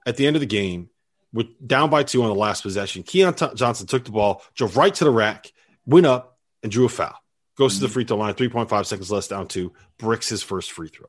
at 0.06 0.18
the 0.18 0.28
end 0.28 0.36
of 0.36 0.42
the 0.42 0.46
game, 0.46 0.90
with 1.32 1.48
down 1.66 1.90
by 1.90 2.04
two 2.04 2.22
on 2.22 2.28
the 2.28 2.36
last 2.36 2.64
possession, 2.64 3.04
Keon 3.04 3.34
T- 3.34 3.56
Johnson 3.56 3.88
took 3.88 4.04
the 4.04 4.12
ball, 4.12 4.44
drove 4.56 4.76
right 4.76 4.94
to 4.94 5.06
the 5.06 5.12
rack, 5.12 5.54
went 5.86 6.06
up, 6.06 6.38
and 6.64 6.72
drew 6.72 6.84
a 6.84 6.90
foul. 6.90 7.16
Goes 7.58 7.76
to 7.76 7.80
the 7.80 7.88
mm-hmm. 7.88 7.94
free 7.94 8.04
throw 8.04 8.18
line, 8.18 8.34
3.5 8.36 8.86
seconds 8.86 9.12
less 9.12 9.28
down 9.28 9.48
two, 9.48 9.74
bricks 9.98 10.30
his 10.30 10.44
first 10.44 10.72
free 10.72 10.90
throw. 10.90 11.08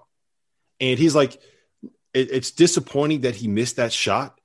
And 0.80 0.98
he's 0.98 1.14
like, 1.14 1.34
it- 2.14 2.30
it's 2.32 2.50
disappointing 2.52 3.22
that 3.22 3.34
he 3.36 3.48
missed 3.48 3.76
that 3.76 3.92
shot, 3.92 4.40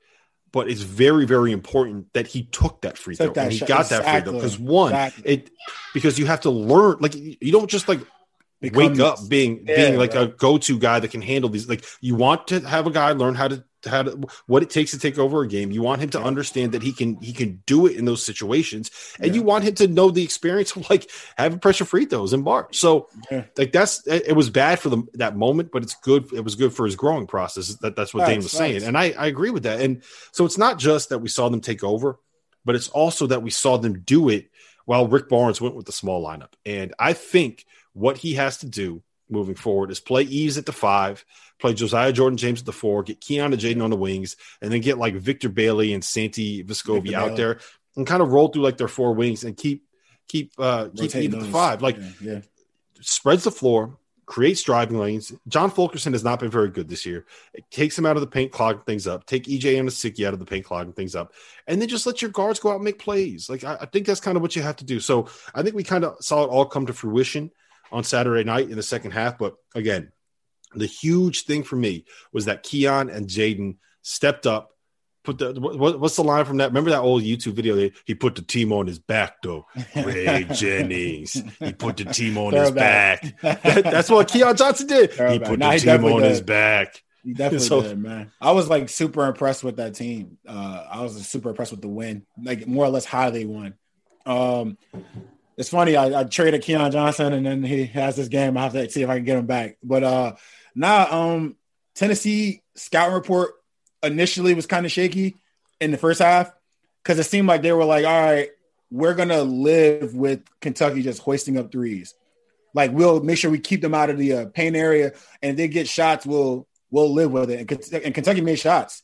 but 0.51 0.69
it's 0.69 0.81
very, 0.81 1.25
very 1.25 1.51
important 1.51 2.11
that 2.13 2.27
he 2.27 2.43
took 2.43 2.81
that 2.81 2.97
free 2.97 3.15
Took 3.15 3.27
throw 3.27 3.33
that 3.35 3.43
and 3.45 3.51
he 3.53 3.59
shot. 3.59 3.67
got 3.67 3.89
that 3.89 4.03
free 4.03 4.21
throw. 4.21 4.33
Because 4.33 4.59
one, 4.59 4.91
Exactly. 4.91 5.31
it 5.31 5.49
because 5.93 6.19
you 6.19 6.25
have 6.25 6.41
to 6.41 6.49
learn, 6.49 6.97
like 6.99 7.15
you 7.15 7.51
don't 7.51 7.69
just 7.69 7.87
like 7.87 8.01
Become- 8.59 8.77
wake 8.93 8.99
up 8.99 9.19
being 9.29 9.65
Yeah, 9.65 9.75
being 9.75 9.97
like 9.97 10.15
a 10.15 10.27
go-to 10.27 10.77
guy 10.77 10.99
that 10.99 11.11
can 11.11 11.21
handle 11.21 11.49
these 11.49 11.67
like 11.67 11.83
you 12.01 12.15
want 12.15 12.47
to 12.47 12.59
have 12.61 12.87
a 12.87 12.91
guy 12.91 13.11
learn 13.11 13.35
how 13.35 13.47
to 13.49 13.63
how 13.85 14.03
to 14.03 14.27
what 14.47 14.63
it 14.63 14.69
takes 14.69 14.91
to 14.91 14.99
take 14.99 15.17
over 15.17 15.41
a 15.43 15.47
game. 15.47 15.71
You 15.71 15.81
want 15.81 16.01
him 16.01 16.09
to 16.11 16.21
understand 16.21 16.71
that 16.73 16.81
he 16.83 16.93
can 16.93 17.17
he 17.21 17.33
can 17.33 17.61
do 17.65 17.85
it 17.87 17.95
in 17.97 18.05
those 18.05 18.23
situations 18.25 18.91
and 19.19 19.27
Yeah. 19.27 19.33
you 19.33 19.43
want 19.43 19.63
him 19.63 19.75
to 19.75 19.87
know 19.87 20.09
the 20.11 20.23
experience 20.23 20.75
of 20.75 20.89
like 20.89 21.09
having 21.37 21.59
pressure 21.59 21.85
free 21.85 22.05
throws 22.05 22.33
and 22.33 22.43
bars 22.45 22.77
so 22.77 23.09
Yeah. 23.31 23.45
like 23.57 23.71
that's 23.71 24.05
it 24.07 24.35
was 24.35 24.49
bad 24.49 24.79
for 24.79 24.89
the 24.89 25.03
that 25.15 25.35
moment 25.35 25.71
but 25.71 25.83
it's 25.83 25.95
good 25.95 26.31
it 26.33 26.41
was 26.43 26.55
good 26.55 26.73
for 26.73 26.85
his 26.85 26.95
growing 26.95 27.27
process. 27.27 27.75
That 27.75 27.95
that's 27.95 28.13
what 28.13 28.25
Dane 28.27 28.35
Facts, 28.41 28.45
was 28.45 28.51
saying. 28.53 28.83
and 28.83 28.97
I, 28.97 29.11
I 29.17 29.27
agree 29.27 29.49
with 29.49 29.63
that. 29.63 29.81
And 29.81 30.03
so 30.31 30.45
it's 30.45 30.57
not 30.57 30.79
just 30.79 31.09
that 31.09 31.19
we 31.19 31.29
saw 31.29 31.49
them 31.49 31.61
take 31.61 31.83
over 31.83 32.19
but 32.65 32.75
it's 32.75 32.89
also 32.89 33.27
that 33.27 33.43
we 33.43 33.49
saw 33.49 33.77
them 33.77 33.99
do 34.05 34.29
it 34.29 34.49
while 34.85 35.07
Rick 35.07 35.29
Barnes 35.29 35.59
went 35.61 35.75
with 35.75 35.85
the 35.85 35.91
small 35.91 36.25
lineup. 36.25 36.53
And 36.65 36.93
I 36.99 37.13
think 37.13 37.65
what 37.93 38.17
he 38.17 38.33
has 38.35 38.57
to 38.59 38.65
do 38.65 39.01
moving 39.33 39.55
forward 39.55 39.91
is 39.91 39.99
play 39.99 40.23
Eves 40.23 40.57
at 40.57 40.65
the 40.65 40.71
five, 40.71 41.25
play 41.59 41.73
Josiah 41.73 42.13
Jordan 42.13 42.37
James 42.37 42.61
at 42.61 42.65
the 42.65 42.71
four, 42.71 43.03
get 43.03 43.19
Keon 43.19 43.51
and 43.51 43.61
Jaden 43.61 43.83
on 43.83 43.89
the 43.89 43.97
wings, 43.97 44.37
and 44.61 44.71
then 44.71 44.79
get 44.79 44.97
like 44.97 45.15
Victor 45.15 45.49
Bailey 45.49 45.93
and 45.93 46.03
Santi 46.03 46.61
Victor 46.61 46.95
out 46.95 47.03
Bailey. 47.03 47.35
there 47.35 47.59
and 47.95 48.07
kind 48.07 48.21
of 48.21 48.31
roll 48.31 48.47
through 48.47 48.63
like 48.63 48.77
their 48.77 48.87
four 48.87 49.13
wings 49.13 49.43
and 49.43 49.57
keep 49.57 49.83
keep 50.27 50.53
uh 50.57 50.89
keep 50.95 51.13
Yves 51.13 51.33
at 51.33 51.39
the 51.39 51.45
five. 51.45 51.81
Like 51.81 51.97
yeah, 51.97 52.09
yeah. 52.21 52.41
spreads 53.01 53.43
the 53.43 53.51
floor, 53.51 53.97
creates 54.25 54.63
driving 54.63 54.97
lanes. 54.97 55.31
John 55.47 55.69
Fulkerson 55.69 56.13
has 56.13 56.23
not 56.23 56.39
been 56.39 56.49
very 56.49 56.69
good 56.69 56.89
this 56.89 57.05
year. 57.05 57.25
It 57.53 57.69
takes 57.69 57.97
him 57.97 58.05
out 58.05 58.15
of 58.15 58.21
the 58.21 58.27
paint, 58.27 58.51
clogging 58.51 58.83
things 58.83 59.07
up. 59.07 59.25
Take 59.25 59.45
EJ 59.45 59.79
and 59.79 59.89
Anosike 59.89 60.25
out 60.25 60.33
of 60.33 60.39
the 60.39 60.45
paint, 60.45 60.65
clogging 60.65 60.93
things 60.93 61.15
up, 61.15 61.33
and 61.67 61.81
then 61.81 61.87
just 61.89 62.05
let 62.05 62.21
your 62.21 62.31
guards 62.31 62.59
go 62.59 62.69
out 62.69 62.75
and 62.75 62.83
make 62.83 62.99
plays. 62.99 63.49
Like 63.49 63.63
I, 63.63 63.77
I 63.81 63.85
think 63.85 64.05
that's 64.05 64.21
kind 64.21 64.35
of 64.35 64.41
what 64.41 64.55
you 64.55 64.61
have 64.61 64.77
to 64.77 64.85
do. 64.85 64.99
So 64.99 65.27
I 65.53 65.61
think 65.63 65.75
we 65.75 65.83
kind 65.83 66.03
of 66.03 66.17
saw 66.23 66.43
it 66.43 66.47
all 66.47 66.65
come 66.65 66.85
to 66.87 66.93
fruition 66.93 67.51
on 67.93 68.03
Saturday 68.03 68.43
night 68.43 68.69
in 68.69 68.75
the 68.75 68.83
second 68.83 69.11
half. 69.11 69.37
But 69.37 69.55
again, 69.75 70.11
The 70.75 70.87
huge 70.87 71.43
thing 71.45 71.63
for 71.63 71.75
me 71.75 72.05
was 72.33 72.45
that 72.45 72.63
Keon 72.63 73.09
and 73.09 73.27
Jaden 73.27 73.77
stepped 74.01 74.47
up. 74.47 74.71
Put 75.23 75.37
the 75.37 75.53
what, 75.53 75.99
what's 76.01 76.17
the 76.17 76.23
line 76.23 76.43
from 76.43 76.57
that? 76.57 76.71
Remember 76.71 76.89
that 76.89 76.99
old 76.99 77.23
YouTube 77.23 77.53
video? 77.53 77.89
He 78.05 78.13
put 78.15 78.35
the 78.35 78.41
team 78.41 78.73
on 78.73 78.87
his 78.87 78.99
back, 78.99 79.35
though. 79.41 79.65
Ray 79.95 80.43
Jennings. 80.51 81.41
He 81.59 81.71
put 81.71 81.95
the 81.95 82.05
team 82.05 82.37
on 82.37 82.51
his 82.51 82.71
back. 82.71 83.39
That, 83.41 83.83
that's 83.85 84.09
what 84.09 84.27
Keon 84.27 84.57
Johnson 84.57 84.87
did. 84.87 85.11
he 85.11 85.39
put 85.39 85.59
the 85.59 85.77
team 85.79 86.03
on 86.05 86.21
did. 86.21 86.29
his 86.29 86.41
back. 86.41 87.01
He 87.23 87.33
definitely 87.33 87.67
so, 87.67 87.81
did, 87.83 87.97
man. 87.99 88.33
I 88.41 88.51
was 88.51 88.67
like 88.67 88.89
super 88.89 89.25
impressed 89.25 89.63
with 89.63 89.77
that 89.77 89.93
team. 89.95 90.39
Uh, 90.45 90.85
I 90.91 91.01
was 91.03 91.25
super 91.25 91.49
impressed 91.51 91.71
with 91.71 91.81
the 91.81 91.87
win, 91.87 92.25
like 92.43 92.67
more 92.67 92.83
or 92.83 92.89
less 92.89 93.05
how 93.05 93.29
they 93.29 93.45
won. 93.45 93.75
Um, 94.25 94.77
it's 95.57 95.69
funny. 95.69 95.95
I, 95.95 96.21
I 96.21 96.23
traded 96.23 96.61
Keon 96.61 96.91
Johnson, 96.91 97.33
and 97.33 97.45
then 97.45 97.63
he 97.63 97.85
has 97.87 98.15
this 98.15 98.27
game. 98.27 98.57
I 98.57 98.63
have 98.63 98.73
to 98.73 98.89
see 98.89 99.03
if 99.03 99.09
I 99.09 99.15
can 99.15 99.25
get 99.25 99.37
him 99.37 99.45
back. 99.45 99.77
But 99.83 100.03
uh, 100.03 100.35
now, 100.75 101.11
um, 101.11 101.55
Tennessee 101.95 102.63
scouting 102.75 103.13
report 103.13 103.51
initially 104.01 104.53
was 104.53 104.65
kind 104.65 104.85
of 104.85 104.91
shaky 104.91 105.37
in 105.79 105.91
the 105.91 105.97
first 105.97 106.21
half 106.21 106.51
because 107.01 107.19
it 107.19 107.25
seemed 107.25 107.47
like 107.47 107.61
they 107.61 107.71
were 107.71 107.85
like, 107.85 108.05
"All 108.05 108.21
right, 108.21 108.49
we're 108.91 109.13
gonna 109.15 109.43
live 109.43 110.15
with 110.15 110.41
Kentucky 110.59 111.01
just 111.01 111.21
hoisting 111.21 111.57
up 111.57 111.71
threes. 111.71 112.13
Like 112.73 112.91
we'll 112.91 113.21
make 113.21 113.37
sure 113.37 113.51
we 113.51 113.59
keep 113.59 113.81
them 113.81 113.93
out 113.93 114.09
of 114.09 114.17
the 114.17 114.33
uh, 114.33 114.45
paint 114.47 114.75
area, 114.75 115.13
and 115.41 115.51
if 115.51 115.57
they 115.57 115.67
get 115.67 115.87
shots, 115.87 116.25
we'll 116.25 116.67
we'll 116.91 117.13
live 117.13 117.31
with 117.31 117.49
it. 117.51 117.59
And, 117.59 118.03
and 118.05 118.13
Kentucky 118.13 118.41
made 118.41 118.59
shots. 118.59 119.03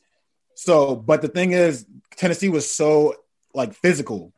So, 0.54 0.94
but 0.94 1.22
the 1.22 1.28
thing 1.28 1.52
is, 1.52 1.86
Tennessee 2.16 2.48
was 2.48 2.72
so 2.72 3.16
like 3.54 3.74
physical. 3.74 4.32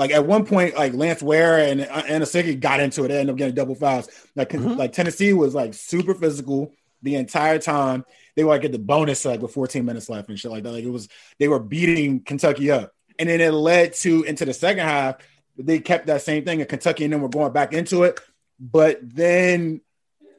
Like 0.00 0.12
at 0.12 0.26
one 0.26 0.46
point, 0.46 0.74
like 0.78 0.94
Lance 0.94 1.22
Ware 1.22 1.58
and 1.58 1.82
Anosike 1.82 2.58
got 2.58 2.80
into 2.80 3.04
it. 3.04 3.08
They 3.08 3.18
ended 3.20 3.34
up 3.34 3.36
getting 3.36 3.54
double 3.54 3.74
fouls. 3.74 4.08
Like 4.34 4.48
mm-hmm. 4.48 4.78
like 4.78 4.92
Tennessee 4.92 5.34
was 5.34 5.54
like 5.54 5.74
super 5.74 6.14
physical 6.14 6.72
the 7.02 7.16
entire 7.16 7.58
time. 7.58 8.06
They 8.34 8.42
were 8.42 8.48
like 8.48 8.64
at 8.64 8.72
the 8.72 8.78
bonus 8.78 9.26
like 9.26 9.42
with 9.42 9.52
14 9.52 9.84
minutes 9.84 10.08
left 10.08 10.30
and 10.30 10.40
shit 10.40 10.50
like 10.50 10.62
that. 10.62 10.72
Like 10.72 10.84
it 10.84 10.90
was 10.90 11.10
they 11.38 11.48
were 11.48 11.60
beating 11.60 12.20
Kentucky 12.20 12.70
up. 12.70 12.94
And 13.18 13.28
then 13.28 13.42
it 13.42 13.50
led 13.50 13.92
to 13.96 14.22
into 14.22 14.46
the 14.46 14.54
second 14.54 14.86
half. 14.86 15.16
They 15.58 15.80
kept 15.80 16.06
that 16.06 16.22
same 16.22 16.46
thing, 16.46 16.62
and 16.62 16.70
Kentucky 16.70 17.04
and 17.04 17.12
then 17.12 17.20
were 17.20 17.28
going 17.28 17.52
back 17.52 17.74
into 17.74 18.04
it. 18.04 18.18
But 18.58 19.00
then 19.02 19.82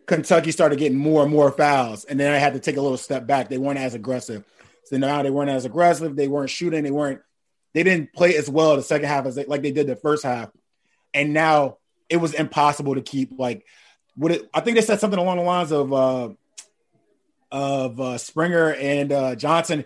Kentucky 0.07 0.49
started 0.49 0.79
getting 0.79 0.97
more 0.97 1.21
and 1.21 1.31
more 1.31 1.51
fouls, 1.51 2.03
and 2.05 2.19
then 2.19 2.33
I 2.33 2.37
had 2.37 2.53
to 2.53 2.59
take 2.59 2.77
a 2.77 2.81
little 2.81 2.97
step 2.97 3.27
back. 3.27 3.47
They 3.47 3.59
weren't 3.59 3.77
as 3.77 3.93
aggressive. 3.93 4.43
So 4.85 4.97
now 4.97 5.21
they 5.21 5.29
weren't 5.29 5.51
as 5.51 5.65
aggressive. 5.65 6.15
They 6.15 6.27
weren't 6.27 6.49
shooting. 6.49 6.83
They 6.83 6.89
weren't. 6.89 7.21
They 7.73 7.83
didn't 7.83 8.13
play 8.13 8.35
as 8.35 8.49
well 8.49 8.75
the 8.75 8.83
second 8.83 9.07
half 9.07 9.25
as 9.25 9.35
they, 9.35 9.45
like 9.45 9.61
they 9.61 9.71
did 9.71 9.87
the 9.87 9.95
first 9.95 10.23
half. 10.23 10.49
And 11.13 11.33
now 11.33 11.77
it 12.09 12.17
was 12.17 12.33
impossible 12.33 12.95
to 12.95 13.01
keep 13.01 13.37
like. 13.37 13.65
What 14.15 14.33
it, 14.33 14.49
I 14.53 14.59
think 14.59 14.75
they 14.75 14.81
said 14.81 14.99
something 14.99 15.19
along 15.19 15.37
the 15.37 15.43
lines 15.43 15.71
of 15.71 15.93
uh, 15.93 16.29
of 17.51 17.99
uh, 17.99 18.17
Springer 18.17 18.73
and 18.73 19.11
uh, 19.11 19.35
Johnson. 19.35 19.85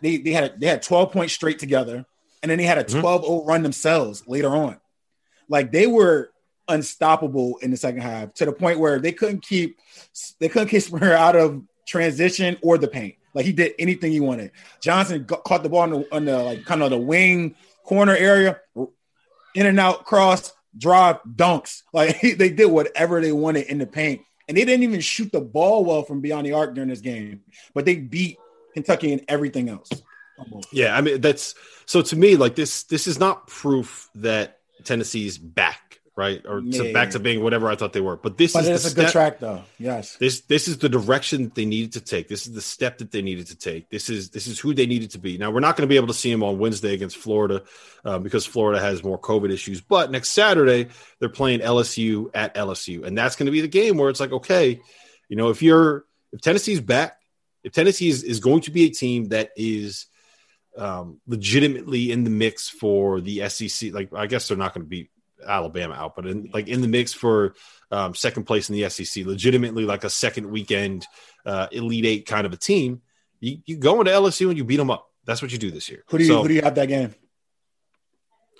They 0.00 0.16
they 0.16 0.32
had 0.32 0.44
a, 0.44 0.58
they 0.58 0.66
had 0.66 0.82
twelve 0.82 1.12
points 1.12 1.34
straight 1.34 1.58
together, 1.58 2.06
and 2.42 2.50
then 2.50 2.58
they 2.58 2.64
had 2.64 2.78
a 2.78 2.84
12-0 2.84 3.02
mm-hmm. 3.02 3.48
run 3.48 3.62
themselves 3.62 4.22
later 4.26 4.48
on. 4.48 4.80
Like 5.48 5.72
they 5.72 5.86
were 5.86 6.30
unstoppable 6.68 7.58
in 7.58 7.70
the 7.70 7.76
second 7.76 8.00
half 8.00 8.34
to 8.34 8.46
the 8.46 8.52
point 8.52 8.78
where 8.78 8.98
they 8.98 9.12
couldn't 9.12 9.42
keep 9.42 9.78
they 10.40 10.48
couldn't 10.48 10.68
keep 10.68 10.82
Springer 10.82 11.12
out 11.12 11.36
of 11.36 11.62
transition 11.86 12.56
or 12.62 12.78
the 12.78 12.88
paint. 12.88 13.16
Like 13.36 13.44
he 13.44 13.52
did 13.52 13.74
anything 13.78 14.12
he 14.12 14.20
wanted. 14.20 14.50
Johnson 14.80 15.24
got, 15.24 15.44
caught 15.44 15.62
the 15.62 15.68
ball 15.68 15.82
on 15.82 15.90
the, 15.90 16.08
on 16.10 16.24
the 16.24 16.38
like 16.38 16.64
kind 16.64 16.82
of 16.82 16.88
the 16.88 16.96
wing 16.96 17.54
corner 17.84 18.16
area, 18.16 18.58
in 19.54 19.66
and 19.66 19.78
out 19.78 20.06
cross, 20.06 20.54
drive, 20.76 21.18
dunks. 21.22 21.82
Like 21.92 22.16
he, 22.20 22.32
they 22.32 22.48
did 22.48 22.64
whatever 22.64 23.20
they 23.20 23.32
wanted 23.32 23.66
in 23.66 23.76
the 23.76 23.86
paint, 23.86 24.22
and 24.48 24.56
they 24.56 24.64
didn't 24.64 24.84
even 24.84 25.02
shoot 25.02 25.30
the 25.32 25.42
ball 25.42 25.84
well 25.84 26.02
from 26.02 26.22
beyond 26.22 26.46
the 26.46 26.54
arc 26.54 26.74
during 26.74 26.88
this 26.88 27.02
game. 27.02 27.42
But 27.74 27.84
they 27.84 27.96
beat 27.96 28.38
Kentucky 28.72 29.12
in 29.12 29.20
everything 29.28 29.68
else. 29.68 29.90
Yeah, 30.72 30.96
I 30.96 31.02
mean 31.02 31.20
that's 31.20 31.54
so 31.84 32.00
to 32.00 32.16
me 32.16 32.36
like 32.36 32.54
this. 32.54 32.84
This 32.84 33.06
is 33.06 33.20
not 33.20 33.48
proof 33.48 34.08
that 34.14 34.60
Tennessee's 34.82 35.36
back 35.36 35.85
right? 36.16 36.42
Or 36.46 36.62
to 36.62 36.92
back 36.94 37.10
to 37.10 37.18
being 37.18 37.42
whatever 37.42 37.68
I 37.68 37.76
thought 37.76 37.92
they 37.92 38.00
were. 38.00 38.16
But 38.16 38.38
this 38.38 38.54
but 38.54 38.64
is 38.64 38.84
a 38.86 38.90
step, 38.90 39.04
good 39.04 39.12
track, 39.12 39.38
though. 39.38 39.62
Yes. 39.78 40.16
This 40.16 40.40
this 40.40 40.66
is 40.66 40.78
the 40.78 40.88
direction 40.88 41.44
that 41.44 41.54
they 41.54 41.66
needed 41.66 41.92
to 41.92 42.00
take. 42.00 42.26
This 42.26 42.46
is 42.46 42.54
the 42.54 42.62
step 42.62 42.98
that 42.98 43.12
they 43.12 43.20
needed 43.20 43.48
to 43.48 43.56
take. 43.56 43.90
This 43.90 44.08
is 44.08 44.30
this 44.30 44.46
is 44.46 44.58
who 44.58 44.72
they 44.72 44.86
needed 44.86 45.10
to 45.10 45.18
be. 45.18 45.36
Now 45.36 45.50
we're 45.50 45.60
not 45.60 45.76
going 45.76 45.86
to 45.86 45.92
be 45.92 45.96
able 45.96 46.08
to 46.08 46.14
see 46.14 46.32
them 46.32 46.42
on 46.42 46.58
Wednesday 46.58 46.94
against 46.94 47.18
Florida 47.18 47.62
uh, 48.04 48.18
because 48.18 48.46
Florida 48.46 48.80
has 48.80 49.04
more 49.04 49.20
COVID 49.20 49.52
issues. 49.52 49.82
But 49.82 50.10
next 50.10 50.30
Saturday 50.30 50.88
they're 51.20 51.28
playing 51.28 51.60
LSU 51.60 52.30
at 52.34 52.54
LSU, 52.54 53.04
and 53.04 53.16
that's 53.16 53.36
going 53.36 53.46
to 53.46 53.52
be 53.52 53.60
the 53.60 53.68
game 53.68 53.98
where 53.98 54.08
it's 54.08 54.20
like, 54.20 54.32
okay, 54.32 54.80
you 55.28 55.36
know, 55.36 55.50
if 55.50 55.62
you're 55.62 56.06
if 56.32 56.40
Tennessee's 56.40 56.80
back, 56.80 57.18
if 57.62 57.72
Tennessee 57.72 58.08
is, 58.08 58.22
is 58.22 58.40
going 58.40 58.62
to 58.62 58.70
be 58.70 58.84
a 58.84 58.90
team 58.90 59.28
that 59.28 59.50
is 59.54 60.06
um, 60.78 61.20
legitimately 61.26 62.10
in 62.10 62.24
the 62.24 62.30
mix 62.30 62.68
for 62.70 63.20
the 63.20 63.48
SEC, 63.50 63.92
like 63.92 64.14
I 64.14 64.26
guess 64.26 64.48
they're 64.48 64.56
not 64.56 64.72
going 64.72 64.84
to 64.84 64.88
be 64.88 65.10
Alabama 65.46 65.94
out, 65.94 66.16
but 66.16 66.26
in 66.26 66.50
like 66.52 66.68
in 66.68 66.80
the 66.80 66.88
mix 66.88 67.12
for 67.12 67.54
um, 67.90 68.14
second 68.14 68.44
place 68.44 68.70
in 68.70 68.76
the 68.76 68.88
SEC, 68.88 69.24
legitimately 69.26 69.84
like 69.84 70.04
a 70.04 70.10
second 70.10 70.50
weekend 70.50 71.06
uh, 71.44 71.68
Elite 71.72 72.06
Eight 72.06 72.26
kind 72.26 72.46
of 72.46 72.52
a 72.52 72.56
team. 72.56 73.02
You, 73.40 73.58
you 73.66 73.76
go 73.76 74.00
into 74.00 74.12
LSU 74.12 74.48
and 74.48 74.56
you 74.56 74.64
beat 74.64 74.76
them 74.76 74.90
up. 74.90 75.10
That's 75.24 75.42
what 75.42 75.52
you 75.52 75.58
do 75.58 75.70
this 75.70 75.88
year. 75.88 76.04
Who 76.08 76.18
do 76.18 76.24
you 76.24 76.30
so, 76.30 76.42
who 76.42 76.48
do 76.48 76.54
you 76.54 76.62
have 76.62 76.74
that 76.76 76.86
game? 76.86 77.14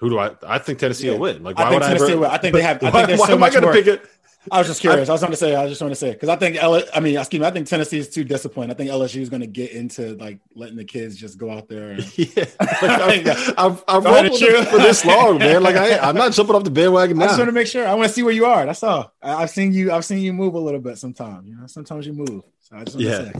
Who 0.01 0.11
do 0.11 0.19
I? 0.19 0.33
I 0.47 0.59
think 0.59 0.79
Tennessee 0.79 1.07
yeah. 1.07 1.12
will 1.15 1.21
win. 1.21 1.43
Like, 1.43 1.57
why 1.57 1.65
I 1.65 1.71
think 1.71 1.83
would 1.83 1.91
I? 1.91 1.95
Ever, 1.95 2.21
will. 2.21 2.27
I 2.27 2.39
think 2.39 2.55
they 2.55 2.62
have. 2.62 2.83
I 2.83 2.91
think 2.91 3.07
there's 3.07 3.21
why, 3.21 3.27
so 3.27 3.35
why 3.35 3.41
much 3.41 3.57
am 3.57 3.59
I 3.59 3.67
going 3.67 3.77
to 3.77 3.83
pick 3.83 4.03
it? 4.03 4.11
I 4.51 4.59
was 4.59 4.67
just 4.67 4.81
curious. 4.81 5.09
I, 5.09 5.13
I 5.13 5.15
was 5.15 5.21
going 5.21 5.33
to 5.33 5.37
say. 5.37 5.55
I 5.55 5.69
just 5.69 5.81
want 5.81 5.93
to 5.93 5.97
say 5.97 6.13
because 6.13 6.29
I 6.29 6.37
think 6.37 6.57
L. 6.57 6.83
I 6.95 7.01
mean, 7.01 7.19
excuse 7.19 7.41
me. 7.41 7.47
I 7.47 7.51
think 7.51 7.67
Tennessee 7.67 7.99
is 7.99 8.09
too 8.09 8.25
disciplined. 8.25 8.71
I 8.71 8.75
think 8.75 8.91
LSU 8.91 9.21
is 9.21 9.29
going 9.29 9.41
to 9.41 9.47
get 9.47 9.73
into 9.73 10.15
like 10.17 10.41
letting 10.55 10.77
the 10.77 10.85
kids 10.85 11.17
just 11.17 11.39
go 11.39 11.51
out 11.51 11.69
there. 11.69 11.91
And, 11.91 12.19
yeah, 12.19 12.45
like, 12.61 13.27
I've, 13.59 13.85
I've, 13.89 14.05
for 14.05 14.79
this 14.79 15.05
long, 15.05 15.39
man. 15.39 15.63
Like 15.63 15.77
I, 15.77 15.99
I'm 15.99 16.17
not 16.17 16.33
jumping 16.33 16.55
off 16.55 16.65
the 16.65 16.71
bandwagon 16.71 17.19
now. 17.19 17.25
I 17.27 17.29
just 17.29 17.39
want 17.39 17.49
to 17.49 17.53
make 17.53 17.67
sure. 17.67 17.87
I 17.87 17.95
want 17.95 18.09
to 18.09 18.15
see 18.15 18.23
where 18.23 18.35
you 18.35 18.47
are. 18.47 18.67
That's 18.67 18.83
all. 18.83 19.13
I, 19.23 19.41
have 19.41 19.51
seen 19.51 19.73
you. 19.73 19.93
I've 19.93 20.05
seen 20.05 20.19
you 20.19 20.33
move 20.33 20.55
a 20.55 20.61
little 20.61 20.81
bit. 20.81 20.99
Sometimes, 20.99 21.49
you 21.49 21.57
know. 21.57 21.67
Sometimes 21.67 22.07
you 22.07 22.13
move. 22.13 22.43
So 22.61 22.77
I 22.77 22.85
just 22.85 22.99
yeah. 22.99 23.31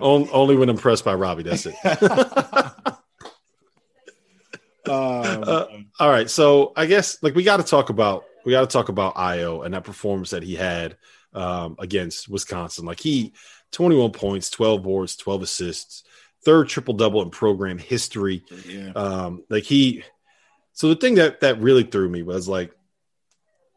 only 0.00 0.56
when 0.56 0.68
impressed 0.68 1.04
by 1.04 1.14
Robbie. 1.14 1.42
That's 1.42 1.66
it. 1.66 1.74
Um, 4.86 5.44
uh, 5.46 5.66
all 5.98 6.10
right, 6.10 6.28
so 6.28 6.72
I 6.76 6.86
guess 6.86 7.22
like 7.22 7.34
we 7.34 7.42
got 7.42 7.56
to 7.56 7.62
talk 7.62 7.88
about 7.88 8.24
we 8.44 8.52
got 8.52 8.60
to 8.60 8.66
talk 8.66 8.88
about 8.88 9.16
Ayo 9.16 9.64
and 9.64 9.74
that 9.74 9.84
performance 9.84 10.30
that 10.30 10.42
he 10.42 10.54
had 10.54 10.96
um, 11.32 11.76
against 11.78 12.28
Wisconsin. 12.28 12.84
Like 12.84 13.00
he, 13.00 13.32
21 13.72 14.12
points, 14.12 14.50
12 14.50 14.82
boards, 14.82 15.16
12 15.16 15.42
assists, 15.42 16.04
third 16.44 16.68
triple 16.68 16.94
double 16.94 17.22
in 17.22 17.30
program 17.30 17.78
history. 17.78 18.44
Yeah. 18.66 18.92
Um, 18.94 19.44
like 19.48 19.64
he, 19.64 20.04
so 20.72 20.88
the 20.88 20.96
thing 20.96 21.16
that 21.16 21.40
that 21.40 21.60
really 21.60 21.84
threw 21.84 22.08
me 22.08 22.22
was 22.22 22.48
like 22.48 22.72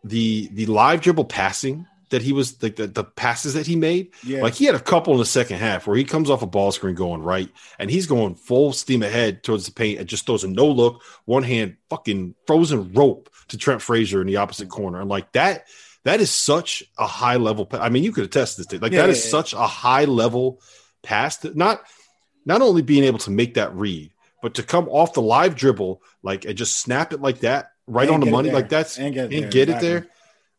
the 0.03 0.49
the 0.51 0.65
live 0.65 1.01
dribble 1.01 1.25
passing 1.25 1.85
that 2.09 2.21
he 2.21 2.33
was 2.33 2.61
like 2.61 2.75
the, 2.75 2.87
the 2.87 3.03
passes 3.03 3.53
that 3.53 3.67
he 3.67 3.75
made. 3.75 4.13
Yeah. 4.23 4.41
Like 4.41 4.53
he 4.53 4.65
had 4.65 4.75
a 4.75 4.79
couple 4.79 5.13
in 5.13 5.19
the 5.19 5.25
second 5.25 5.57
half 5.57 5.87
where 5.87 5.97
he 5.97 6.03
comes 6.03 6.29
off 6.29 6.41
a 6.41 6.47
ball 6.47 6.71
screen 6.71 6.95
going 6.95 7.21
right 7.21 7.49
and 7.79 7.89
he's 7.89 8.07
going 8.07 8.35
full 8.35 8.73
steam 8.73 9.03
ahead 9.03 9.43
towards 9.43 9.65
the 9.65 9.71
paint 9.71 9.99
and 9.99 10.07
just 10.07 10.25
throws 10.25 10.43
a 10.43 10.47
no 10.47 10.67
look, 10.67 11.03
one 11.25 11.43
hand 11.43 11.77
fucking 11.89 12.35
frozen 12.45 12.93
rope 12.93 13.29
to 13.49 13.57
Trent 13.57 13.81
Frazier 13.81 14.21
in 14.21 14.27
the 14.27 14.37
opposite 14.37 14.67
mm. 14.67 14.71
corner. 14.71 15.01
And 15.01 15.09
like 15.09 15.31
that, 15.33 15.67
that 16.03 16.21
is 16.21 16.31
such 16.31 16.83
a 16.97 17.07
high 17.07 17.35
level. 17.35 17.67
I 17.71 17.89
mean, 17.89 18.03
you 18.03 18.11
could 18.11 18.25
attest 18.25 18.57
this 18.57 18.67
to 18.67 18.79
like 18.79 18.91
yeah, 18.91 19.01
that 19.01 19.09
is 19.09 19.23
yeah, 19.25 19.31
such 19.31 19.53
a 19.53 19.67
high 19.67 20.05
level 20.05 20.61
pass. 21.03 21.37
That 21.37 21.55
not 21.55 21.81
not 22.45 22.61
only 22.61 22.81
being 22.81 23.03
able 23.03 23.19
to 23.19 23.31
make 23.31 23.55
that 23.55 23.75
read, 23.75 24.11
but 24.41 24.53
to 24.55 24.63
come 24.63 24.87
off 24.87 25.13
the 25.13 25.21
live 25.21 25.55
dribble 25.55 26.01
like 26.23 26.45
and 26.45 26.57
just 26.57 26.77
snap 26.77 27.11
it 27.11 27.21
like 27.21 27.39
that 27.39 27.71
right 27.87 28.07
and 28.07 28.15
on 28.15 28.19
the 28.21 28.31
money 28.31 28.51
like 28.51 28.69
that's 28.69 28.97
and 28.97 29.13
get, 29.13 29.33
and 29.33 29.51
get 29.51 29.69
it 29.69 29.81
there. 29.81 30.07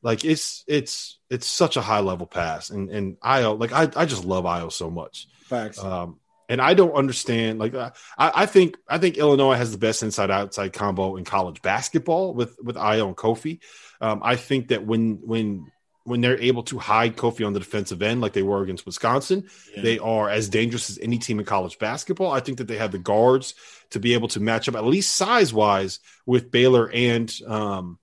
Like 0.02 0.24
it's 0.24 0.64
it's 0.66 1.18
it's 1.28 1.46
such 1.46 1.76
a 1.76 1.82
high 1.82 2.00
level 2.00 2.26
pass, 2.26 2.70
and 2.70 2.90
and 2.90 3.18
Ayo 3.20 3.58
like 3.58 3.72
I 3.72 3.90
I 4.00 4.06
just 4.06 4.24
love 4.24 4.44
Ayo 4.44 4.70
so 4.70 4.90
much. 4.90 5.26
Facts. 5.44 5.82
Um, 5.82 6.18
and 6.48 6.60
I 6.62 6.74
don't 6.74 6.92
understand. 6.92 7.58
Like 7.58 7.74
I, 7.74 7.92
I 8.16 8.46
think 8.46 8.76
I 8.88 8.98
think 8.98 9.18
Illinois 9.18 9.54
has 9.54 9.72
the 9.72 9.78
best 9.78 10.02
inside 10.02 10.30
outside 10.30 10.72
combo 10.72 11.16
in 11.16 11.24
college 11.24 11.62
basketball 11.62 12.32
with 12.32 12.56
with 12.62 12.76
Ayo 12.76 13.08
and 13.08 13.16
Kofi. 13.16 13.60
Um, 14.00 14.20
I 14.24 14.36
think 14.36 14.68
that 14.68 14.86
when 14.86 15.20
when 15.22 15.70
when 16.04 16.22
they're 16.22 16.40
able 16.40 16.62
to 16.62 16.78
hide 16.78 17.16
Kofi 17.16 17.46
on 17.46 17.52
the 17.52 17.58
defensive 17.58 18.00
end 18.00 18.22
like 18.22 18.32
they 18.32 18.42
were 18.42 18.62
against 18.62 18.86
Wisconsin, 18.86 19.48
yeah. 19.76 19.82
they 19.82 19.98
are 19.98 20.30
as 20.30 20.48
dangerous 20.48 20.88
as 20.88 20.98
any 21.02 21.18
team 21.18 21.38
in 21.38 21.44
college 21.44 21.78
basketball. 21.78 22.32
I 22.32 22.40
think 22.40 22.58
that 22.58 22.66
they 22.66 22.78
have 22.78 22.92
the 22.92 22.98
guards 22.98 23.54
to 23.90 24.00
be 24.00 24.14
able 24.14 24.28
to 24.28 24.40
match 24.40 24.68
up 24.68 24.74
at 24.74 24.84
least 24.84 25.16
size 25.16 25.52
wise 25.52 26.00
with 26.24 26.50
Baylor 26.50 26.90
and 26.90 27.32
um, 27.46 27.98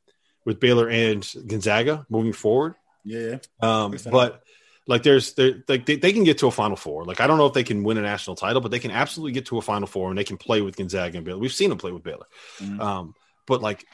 with 0.45 0.59
Baylor 0.59 0.87
and 0.87 1.27
Gonzaga 1.47 2.05
moving 2.09 2.33
forward. 2.33 2.75
Yeah, 3.03 3.37
um, 3.59 3.97
but 4.09 4.43
like 4.87 5.03
there's 5.03 5.33
there 5.33 5.63
like 5.67 5.85
they, 5.85 5.95
they 5.95 6.13
can 6.13 6.23
get 6.23 6.37
to 6.39 6.47
a 6.47 6.51
final 6.51 6.75
four. 6.75 7.05
Like 7.05 7.19
I 7.19 7.27
don't 7.27 7.37
know 7.37 7.45
if 7.47 7.53
they 7.53 7.63
can 7.63 7.83
win 7.83 7.97
a 7.97 8.01
national 8.01 8.35
title, 8.35 8.61
but 8.61 8.71
they 8.71 8.79
can 8.79 8.91
absolutely 8.91 9.33
get 9.33 9.47
to 9.47 9.57
a 9.57 9.61
final 9.61 9.87
four 9.87 10.09
and 10.09 10.17
they 10.17 10.23
can 10.23 10.37
play 10.37 10.61
with 10.61 10.75
Gonzaga 10.75 11.17
and 11.17 11.25
Baylor. 11.25 11.39
We've 11.39 11.51
seen 11.51 11.69
them 11.69 11.77
play 11.77 11.91
with 11.91 12.03
Baylor. 12.03 12.27
Mm-hmm. 12.59 12.81
Um, 12.81 13.15
but 13.47 13.61
like 13.61 13.85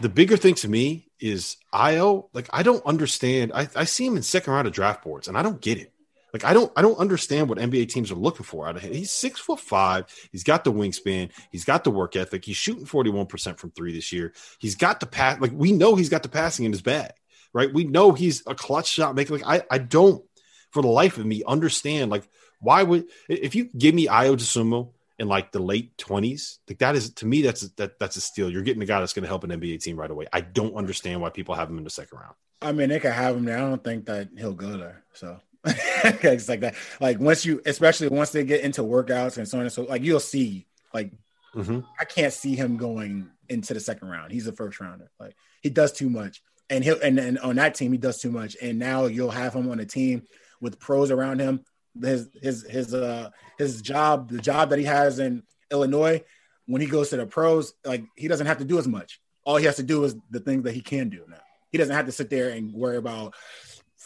the 0.00 0.08
bigger 0.08 0.36
thing 0.36 0.54
to 0.56 0.68
me 0.68 1.08
is 1.20 1.56
Ayo. 1.72 2.28
Like 2.32 2.48
I 2.52 2.62
don't 2.62 2.84
understand. 2.86 3.52
I, 3.54 3.68
I 3.76 3.84
see 3.84 4.06
him 4.06 4.16
in 4.16 4.22
second 4.22 4.52
round 4.52 4.66
of 4.66 4.72
draft 4.72 5.04
boards, 5.04 5.28
and 5.28 5.36
I 5.36 5.42
don't 5.42 5.60
get 5.60 5.78
it. 5.78 5.92
Like 6.34 6.44
I 6.44 6.52
don't 6.52 6.72
I 6.74 6.82
don't 6.82 6.98
understand 6.98 7.48
what 7.48 7.58
NBA 7.58 7.88
teams 7.90 8.10
are 8.10 8.16
looking 8.16 8.44
for 8.44 8.66
out 8.66 8.74
of 8.74 8.82
him. 8.82 8.92
He's 8.92 9.12
six 9.12 9.38
foot 9.38 9.60
five. 9.60 10.06
He's 10.32 10.42
got 10.42 10.64
the 10.64 10.72
wingspan. 10.72 11.30
He's 11.52 11.64
got 11.64 11.84
the 11.84 11.92
work 11.92 12.16
ethic. 12.16 12.44
He's 12.44 12.56
shooting 12.56 12.86
forty 12.86 13.08
one 13.08 13.26
percent 13.26 13.60
from 13.60 13.70
three 13.70 13.94
this 13.94 14.12
year. 14.12 14.34
He's 14.58 14.74
got 14.74 14.98
the 14.98 15.06
pass. 15.06 15.40
Like 15.40 15.52
we 15.54 15.70
know 15.70 15.94
he's 15.94 16.08
got 16.08 16.24
the 16.24 16.28
passing 16.28 16.64
in 16.64 16.72
his 16.72 16.82
bag, 16.82 17.12
right? 17.52 17.72
We 17.72 17.84
know 17.84 18.10
he's 18.10 18.42
a 18.48 18.54
clutch 18.56 18.88
shot 18.88 19.14
maker. 19.14 19.34
Like 19.34 19.46
I 19.46 19.62
I 19.70 19.78
don't 19.78 20.24
for 20.72 20.82
the 20.82 20.88
life 20.88 21.18
of 21.18 21.24
me 21.24 21.44
understand 21.46 22.10
like 22.10 22.28
why 22.58 22.82
would 22.82 23.04
if 23.28 23.54
you 23.54 23.66
give 23.66 23.94
me 23.94 24.08
Ayo 24.08 24.34
Dosunmu 24.34 24.90
in 25.20 25.28
like 25.28 25.52
the 25.52 25.60
late 25.60 25.96
twenties, 25.98 26.58
like 26.68 26.78
that 26.78 26.96
is 26.96 27.10
to 27.10 27.26
me 27.26 27.42
that's 27.42 27.60
that 27.74 28.00
that's 28.00 28.16
a 28.16 28.20
steal. 28.20 28.50
You're 28.50 28.62
getting 28.62 28.82
a 28.82 28.86
guy 28.86 28.98
that's 28.98 29.12
going 29.12 29.22
to 29.22 29.28
help 29.28 29.44
an 29.44 29.50
NBA 29.50 29.82
team 29.82 29.96
right 29.96 30.10
away. 30.10 30.26
I 30.32 30.40
don't 30.40 30.74
understand 30.74 31.20
why 31.20 31.30
people 31.30 31.54
have 31.54 31.70
him 31.70 31.78
in 31.78 31.84
the 31.84 31.90
second 31.90 32.18
round. 32.18 32.34
I 32.60 32.72
mean, 32.72 32.88
they 32.88 32.98
could 32.98 33.12
have 33.12 33.36
him 33.36 33.44
there. 33.44 33.58
I 33.58 33.60
don't 33.60 33.84
think 33.84 34.06
that 34.06 34.30
he'll 34.36 34.54
go 34.54 34.76
there. 34.76 35.04
So 35.12 35.38
it's 36.04 36.48
like 36.48 36.60
that. 36.60 36.74
Like 37.00 37.18
once 37.18 37.44
you, 37.44 37.62
especially 37.64 38.08
once 38.08 38.30
they 38.30 38.44
get 38.44 38.60
into 38.60 38.82
workouts 38.82 39.38
and 39.38 39.48
so 39.48 39.58
on 39.58 39.64
and 39.64 39.72
so, 39.72 39.84
like 39.84 40.02
you'll 40.02 40.20
see. 40.20 40.66
Like 40.92 41.12
mm-hmm. 41.54 41.80
I 41.98 42.04
can't 42.04 42.32
see 42.32 42.54
him 42.54 42.76
going 42.76 43.30
into 43.48 43.74
the 43.74 43.80
second 43.80 44.08
round. 44.08 44.32
He's 44.32 44.46
a 44.46 44.52
first 44.52 44.80
rounder. 44.80 45.10
Like 45.18 45.34
he 45.62 45.70
does 45.70 45.92
too 45.92 46.10
much, 46.10 46.42
and 46.68 46.84
he'll 46.84 47.00
and, 47.00 47.18
and 47.18 47.38
on 47.38 47.56
that 47.56 47.74
team 47.74 47.92
he 47.92 47.98
does 47.98 48.20
too 48.20 48.30
much. 48.30 48.56
And 48.60 48.78
now 48.78 49.06
you'll 49.06 49.30
have 49.30 49.54
him 49.54 49.70
on 49.70 49.80
a 49.80 49.86
team 49.86 50.24
with 50.60 50.78
pros 50.78 51.10
around 51.10 51.40
him. 51.40 51.64
His 52.00 52.28
his 52.42 52.66
his 52.68 52.92
uh 52.92 53.30
his 53.56 53.80
job, 53.80 54.30
the 54.30 54.40
job 54.40 54.70
that 54.70 54.78
he 54.78 54.84
has 54.84 55.18
in 55.18 55.44
Illinois, 55.70 56.22
when 56.66 56.82
he 56.82 56.88
goes 56.88 57.10
to 57.10 57.16
the 57.16 57.26
pros, 57.26 57.72
like 57.84 58.04
he 58.16 58.28
doesn't 58.28 58.46
have 58.46 58.58
to 58.58 58.64
do 58.64 58.78
as 58.78 58.86
much. 58.86 59.20
All 59.44 59.56
he 59.56 59.66
has 59.66 59.76
to 59.76 59.82
do 59.82 60.04
is 60.04 60.16
the 60.30 60.40
things 60.40 60.64
that 60.64 60.74
he 60.74 60.80
can 60.80 61.08
do 61.08 61.24
now. 61.28 61.40
He 61.70 61.78
doesn't 61.78 61.94
have 61.94 62.06
to 62.06 62.12
sit 62.12 62.30
there 62.30 62.50
and 62.50 62.72
worry 62.72 62.96
about 62.96 63.34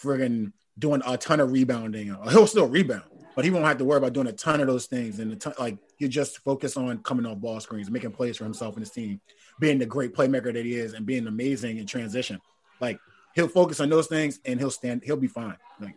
friggin' 0.02 0.52
doing 0.78 1.02
a 1.06 1.16
ton 1.16 1.40
of 1.40 1.52
rebounding. 1.52 2.14
He'll 2.30 2.46
still 2.46 2.68
rebound, 2.68 3.02
but 3.34 3.44
he 3.44 3.50
won't 3.50 3.64
have 3.64 3.78
to 3.78 3.84
worry 3.84 3.98
about 3.98 4.12
doing 4.12 4.26
a 4.26 4.32
ton 4.32 4.60
of 4.60 4.66
those 4.66 4.86
things. 4.86 5.18
And 5.18 5.40
ton, 5.40 5.54
like 5.58 5.78
you 5.98 6.08
just 6.08 6.38
focus 6.38 6.76
on 6.76 6.98
coming 6.98 7.26
off 7.26 7.38
ball 7.38 7.60
screens, 7.60 7.90
making 7.90 8.12
plays 8.12 8.36
for 8.36 8.44
himself 8.44 8.74
and 8.74 8.82
his 8.82 8.90
team, 8.90 9.20
being 9.58 9.78
the 9.78 9.86
great 9.86 10.14
playmaker 10.14 10.52
that 10.52 10.64
he 10.64 10.74
is, 10.74 10.94
and 10.94 11.04
being 11.06 11.26
amazing 11.26 11.78
in 11.78 11.86
transition. 11.86 12.40
Like 12.80 12.98
he'll 13.34 13.48
focus 13.48 13.80
on 13.80 13.88
those 13.88 14.06
things, 14.06 14.40
and 14.44 14.58
he'll 14.58 14.70
stand. 14.70 15.02
He'll 15.04 15.16
be 15.16 15.28
fine. 15.28 15.56
Like 15.80 15.96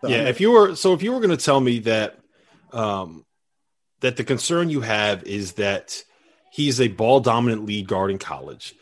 so, 0.00 0.08
yeah, 0.08 0.28
if 0.28 0.40
you 0.40 0.50
were 0.50 0.76
so 0.76 0.92
if 0.92 1.02
you 1.02 1.12
were 1.12 1.20
going 1.20 1.36
to 1.36 1.44
tell 1.44 1.60
me 1.60 1.80
that 1.80 2.18
um 2.72 3.24
that 4.00 4.16
the 4.16 4.24
concern 4.24 4.68
you 4.68 4.80
have 4.80 5.24
is 5.24 5.52
that 5.54 6.02
he's 6.52 6.80
a 6.80 6.88
ball 6.88 7.20
dominant 7.20 7.64
lead 7.66 7.88
guard 7.88 8.10
in 8.10 8.18
college. 8.18 8.74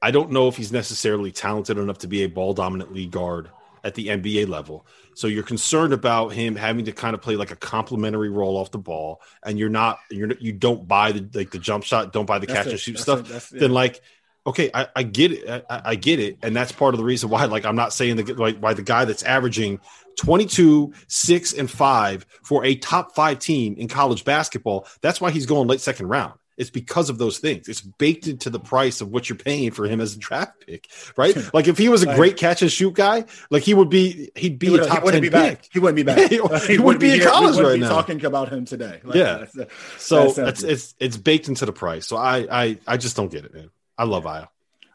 I 0.00 0.12
don't 0.12 0.30
know 0.30 0.46
if 0.46 0.56
he's 0.56 0.70
necessarily 0.70 1.32
talented 1.32 1.76
enough 1.78 1.98
to 1.98 2.06
be 2.06 2.22
a 2.22 2.28
ball 2.28 2.54
dominant 2.54 2.92
lead 2.92 3.10
guard 3.10 3.50
at 3.84 3.94
the 3.94 4.08
NBA 4.08 4.48
level. 4.48 4.86
So 5.14 5.26
you're 5.26 5.42
concerned 5.42 5.92
about 5.92 6.32
him 6.32 6.56
having 6.56 6.84
to 6.86 6.92
kind 6.92 7.14
of 7.14 7.22
play 7.22 7.36
like 7.36 7.50
a 7.50 7.56
complementary 7.56 8.30
role 8.30 8.56
off 8.56 8.70
the 8.70 8.78
ball, 8.78 9.20
and 9.44 9.58
you're 9.58 9.68
not 9.68 9.98
you're 10.10 10.32
you 10.38 10.52
don't 10.52 10.86
buy 10.86 11.12
the 11.12 11.28
like 11.34 11.50
the 11.50 11.58
jump 11.58 11.84
shot, 11.84 12.12
don't 12.12 12.26
buy 12.26 12.38
the 12.38 12.46
that's 12.46 12.64
catch 12.64 12.72
and 12.72 12.80
shoot 12.80 12.98
stuff. 12.98 13.52
It, 13.52 13.60
then 13.60 13.72
like 13.72 14.00
okay, 14.46 14.70
I, 14.72 14.88
I 14.96 15.02
get 15.02 15.32
it, 15.32 15.66
I, 15.68 15.82
I, 15.84 15.94
get 15.94 16.18
it, 16.20 16.38
and 16.42 16.56
that's 16.56 16.72
part 16.72 16.94
of 16.94 16.98
the 16.98 17.04
reason 17.04 17.28
why. 17.28 17.44
Like 17.44 17.66
I'm 17.66 17.76
not 17.76 17.92
saying 17.92 18.16
the 18.16 18.34
like 18.34 18.58
why 18.58 18.72
the 18.72 18.82
guy 18.82 19.04
that's 19.04 19.22
averaging 19.22 19.80
22, 20.18 20.94
six, 21.06 21.52
and 21.52 21.70
five 21.70 22.24
for 22.42 22.64
a 22.64 22.74
top 22.74 23.14
five 23.14 23.38
team 23.38 23.74
in 23.76 23.88
college 23.88 24.24
basketball. 24.24 24.86
That's 25.02 25.20
why 25.20 25.30
he's 25.30 25.46
going 25.46 25.68
late 25.68 25.80
second 25.80 26.08
round. 26.08 26.34
It's 26.58 26.70
because 26.70 27.08
of 27.08 27.18
those 27.18 27.38
things. 27.38 27.68
It's 27.68 27.80
baked 27.80 28.26
into 28.26 28.50
the 28.50 28.58
price 28.58 29.00
of 29.00 29.08
what 29.08 29.28
you're 29.28 29.38
paying 29.38 29.70
for 29.70 29.86
him 29.86 30.00
as 30.00 30.14
a 30.14 30.18
draft 30.18 30.66
pick, 30.66 30.88
right? 31.16 31.34
like 31.54 31.68
if 31.68 31.78
he 31.78 31.88
was 31.88 32.02
a 32.02 32.14
great 32.14 32.36
catch 32.36 32.60
and 32.62 32.70
shoot 32.70 32.94
guy, 32.94 33.24
like 33.50 33.62
he 33.62 33.74
would 33.74 33.88
be, 33.88 34.30
he'd 34.34 34.58
be 34.58 34.68
he 34.68 34.78
a 34.78 34.84
top 34.84 35.04
he 35.04 35.10
10 35.12 35.20
be 35.22 35.30
pick. 35.30 35.32
Back. 35.32 35.68
He 35.72 35.78
wouldn't 35.78 35.96
be 35.96 36.02
back. 36.02 36.18
he, 36.30 36.36
he, 36.66 36.72
he 36.72 36.78
wouldn't 36.78 37.00
be 37.00 37.14
in 37.14 37.20
college 37.20 37.58
right 37.58 37.74
be 37.74 37.80
now. 37.80 37.88
Talking 37.88 38.24
about 38.24 38.52
him 38.52 38.64
today. 38.64 39.00
Like, 39.04 39.14
yeah. 39.14 39.38
That's, 39.38 39.52
that's, 39.52 39.74
so 39.98 40.32
that's, 40.32 40.62
it's 40.64 40.94
it's 40.98 41.16
baked 41.16 41.48
into 41.48 41.64
the 41.64 41.72
price. 41.72 42.06
So 42.06 42.16
I 42.16 42.46
I 42.50 42.78
I 42.86 42.96
just 42.96 43.16
don't 43.16 43.30
get 43.30 43.44
it, 43.44 43.54
man. 43.54 43.70
I 43.96 44.04
love 44.04 44.24
Ayo. 44.24 44.48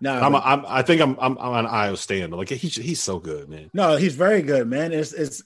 No, 0.03 0.19
I'm, 0.19 0.31
but, 0.33 0.43
I'm, 0.45 0.65
i 0.67 0.81
think 0.81 1.01
I'm, 1.01 1.17
I'm, 1.17 1.37
I'm 1.37 1.65
an 1.65 1.71
Ayo 1.71 1.97
stand. 1.97 2.33
Like 2.33 2.49
he's, 2.49 2.75
he's 2.75 3.01
so 3.01 3.19
good, 3.19 3.47
man. 3.47 3.69
No, 3.73 3.95
he's 3.95 4.15
very 4.15 4.41
good, 4.41 4.67
man. 4.67 4.91
It's, 4.91 5.13
it's, 5.13 5.43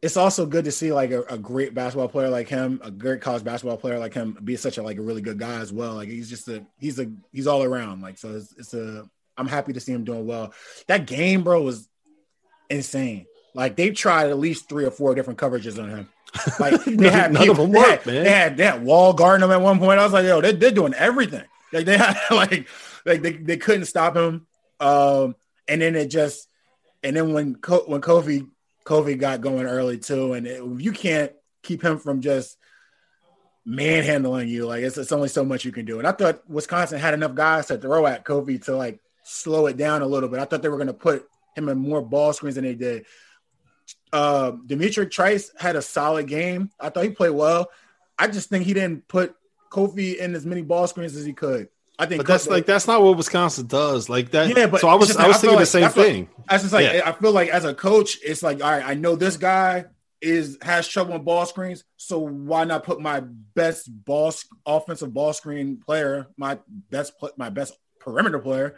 it's 0.00 0.16
also 0.16 0.46
good 0.46 0.64
to 0.64 0.72
see 0.72 0.92
like 0.92 1.10
a, 1.10 1.22
a, 1.22 1.38
great 1.38 1.74
basketball 1.74 2.08
player 2.08 2.28
like 2.28 2.48
him, 2.48 2.80
a 2.84 2.90
great 2.90 3.20
college 3.20 3.42
basketball 3.42 3.76
player 3.76 3.98
like 3.98 4.14
him, 4.14 4.38
be 4.44 4.54
such 4.54 4.78
a 4.78 4.82
like 4.82 4.96
a 4.96 5.02
really 5.02 5.22
good 5.22 5.38
guy 5.38 5.58
as 5.60 5.72
well. 5.72 5.94
Like 5.94 6.08
he's 6.08 6.30
just 6.30 6.46
a 6.48 6.64
he's 6.78 7.00
a 7.00 7.10
he's 7.32 7.48
all 7.48 7.64
around. 7.64 8.00
Like 8.00 8.16
so, 8.16 8.36
it's, 8.36 8.54
it's 8.56 8.74
a 8.74 9.08
I'm 9.36 9.48
happy 9.48 9.72
to 9.72 9.80
see 9.80 9.92
him 9.92 10.04
doing 10.04 10.26
well. 10.26 10.52
That 10.86 11.06
game, 11.06 11.42
bro, 11.42 11.62
was 11.62 11.88
insane. 12.70 13.26
Like 13.54 13.74
they 13.74 13.90
tried 13.90 14.30
at 14.30 14.38
least 14.38 14.68
three 14.68 14.84
or 14.84 14.90
four 14.92 15.14
different 15.16 15.38
coverages 15.38 15.82
on 15.82 15.90
him. 15.90 16.08
Like 16.60 16.84
they 16.84 17.10
had 17.10 17.32
none 17.32 17.48
of 17.48 17.56
them 17.56 17.72
worked, 17.72 18.06
man. 18.06 18.24
They 18.24 18.30
had 18.30 18.56
they 18.56 18.66
had 18.66 18.84
wall 18.84 19.12
guarding 19.14 19.44
him 19.44 19.50
at 19.50 19.60
one 19.60 19.80
point. 19.80 19.98
I 19.98 20.04
was 20.04 20.12
like, 20.12 20.26
yo, 20.26 20.40
they, 20.40 20.52
they're 20.52 20.70
doing 20.70 20.94
everything. 20.94 21.44
Like 21.72 21.86
they 21.86 21.98
had 21.98 22.16
like 22.30 22.68
like 23.04 23.22
they, 23.22 23.32
they 23.32 23.56
couldn't 23.56 23.86
stop 23.86 24.16
him. 24.16 24.46
Um, 24.78 25.34
and 25.66 25.82
then 25.82 25.96
it 25.96 26.06
just 26.06 26.48
and 27.02 27.16
then 27.16 27.32
when 27.32 27.56
when 27.86 28.00
Kofi 28.00 28.48
Kofi 28.88 29.18
got 29.18 29.42
going 29.42 29.66
early 29.66 29.98
too, 29.98 30.32
and 30.32 30.46
it, 30.46 30.62
you 30.80 30.92
can't 30.92 31.32
keep 31.62 31.84
him 31.84 31.98
from 31.98 32.22
just 32.22 32.56
manhandling 33.66 34.48
you. 34.48 34.64
Like 34.66 34.82
it's, 34.82 34.96
it's 34.96 35.12
only 35.12 35.28
so 35.28 35.44
much 35.44 35.66
you 35.66 35.72
can 35.72 35.84
do. 35.84 35.98
And 35.98 36.08
I 36.08 36.12
thought 36.12 36.48
Wisconsin 36.48 36.98
had 36.98 37.12
enough 37.12 37.34
guys 37.34 37.66
to 37.66 37.76
throw 37.76 38.06
at 38.06 38.24
Kofi 38.24 38.64
to 38.64 38.74
like 38.74 39.00
slow 39.24 39.66
it 39.66 39.76
down 39.76 40.00
a 40.00 40.06
little 40.06 40.30
bit. 40.30 40.40
I 40.40 40.46
thought 40.46 40.62
they 40.62 40.70
were 40.70 40.78
going 40.78 40.86
to 40.86 40.94
put 40.94 41.28
him 41.54 41.68
in 41.68 41.76
more 41.76 42.00
ball 42.00 42.32
screens 42.32 42.54
than 42.54 42.64
they 42.64 42.74
did. 42.74 43.04
Uh, 44.10 44.52
D'Mitrik 44.52 45.10
Trice 45.10 45.52
had 45.58 45.76
a 45.76 45.82
solid 45.82 46.26
game. 46.26 46.70
I 46.80 46.88
thought 46.88 47.04
he 47.04 47.10
played 47.10 47.30
well. 47.30 47.68
I 48.18 48.28
just 48.28 48.48
think 48.48 48.64
he 48.64 48.72
didn't 48.72 49.06
put 49.06 49.36
Kofi 49.70 50.16
in 50.16 50.34
as 50.34 50.46
many 50.46 50.62
ball 50.62 50.86
screens 50.86 51.14
as 51.14 51.26
he 51.26 51.34
could. 51.34 51.68
I 51.98 52.06
think, 52.06 52.20
but 52.20 52.26
that's 52.26 52.46
like 52.46 52.64
that's 52.64 52.86
not 52.86 53.02
what 53.02 53.16
Wisconsin 53.16 53.66
does. 53.66 54.08
Like 54.08 54.30
that. 54.30 54.56
Yeah, 54.56 54.68
but 54.68 54.80
so 54.80 54.88
I 54.88 54.94
was 54.94 55.16
I 55.16 55.26
was 55.26 55.36
I 55.36 55.40
thinking 55.40 55.56
like, 55.56 55.62
the 55.62 55.66
same 55.66 55.90
thing. 55.90 56.28
I 56.48 56.58
just 56.58 56.72
like 56.72 56.92
yeah. 56.92 57.02
I 57.04 57.12
feel 57.12 57.32
like 57.32 57.48
as 57.48 57.64
a 57.64 57.74
coach, 57.74 58.18
it's 58.24 58.42
like 58.42 58.62
all 58.62 58.70
right, 58.70 58.84
I 58.86 58.94
know 58.94 59.16
this 59.16 59.36
guy 59.36 59.86
is 60.20 60.58
has 60.62 60.86
trouble 60.86 61.16
in 61.16 61.24
ball 61.24 61.44
screens, 61.44 61.82
so 61.96 62.20
why 62.20 62.62
not 62.64 62.84
put 62.84 63.00
my 63.00 63.20
best 63.20 63.88
ball 64.04 64.32
offensive 64.64 65.12
ball 65.12 65.32
screen 65.32 65.78
player, 65.78 66.28
my 66.36 66.58
best 66.90 67.14
my 67.36 67.50
best 67.50 67.76
perimeter 67.98 68.38
player, 68.38 68.76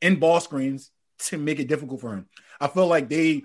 in 0.00 0.20
ball 0.20 0.38
screens 0.38 0.92
to 1.18 1.38
make 1.38 1.58
it 1.58 1.66
difficult 1.66 2.00
for 2.00 2.14
him. 2.14 2.28
I 2.60 2.68
feel 2.68 2.86
like 2.86 3.08
they, 3.08 3.42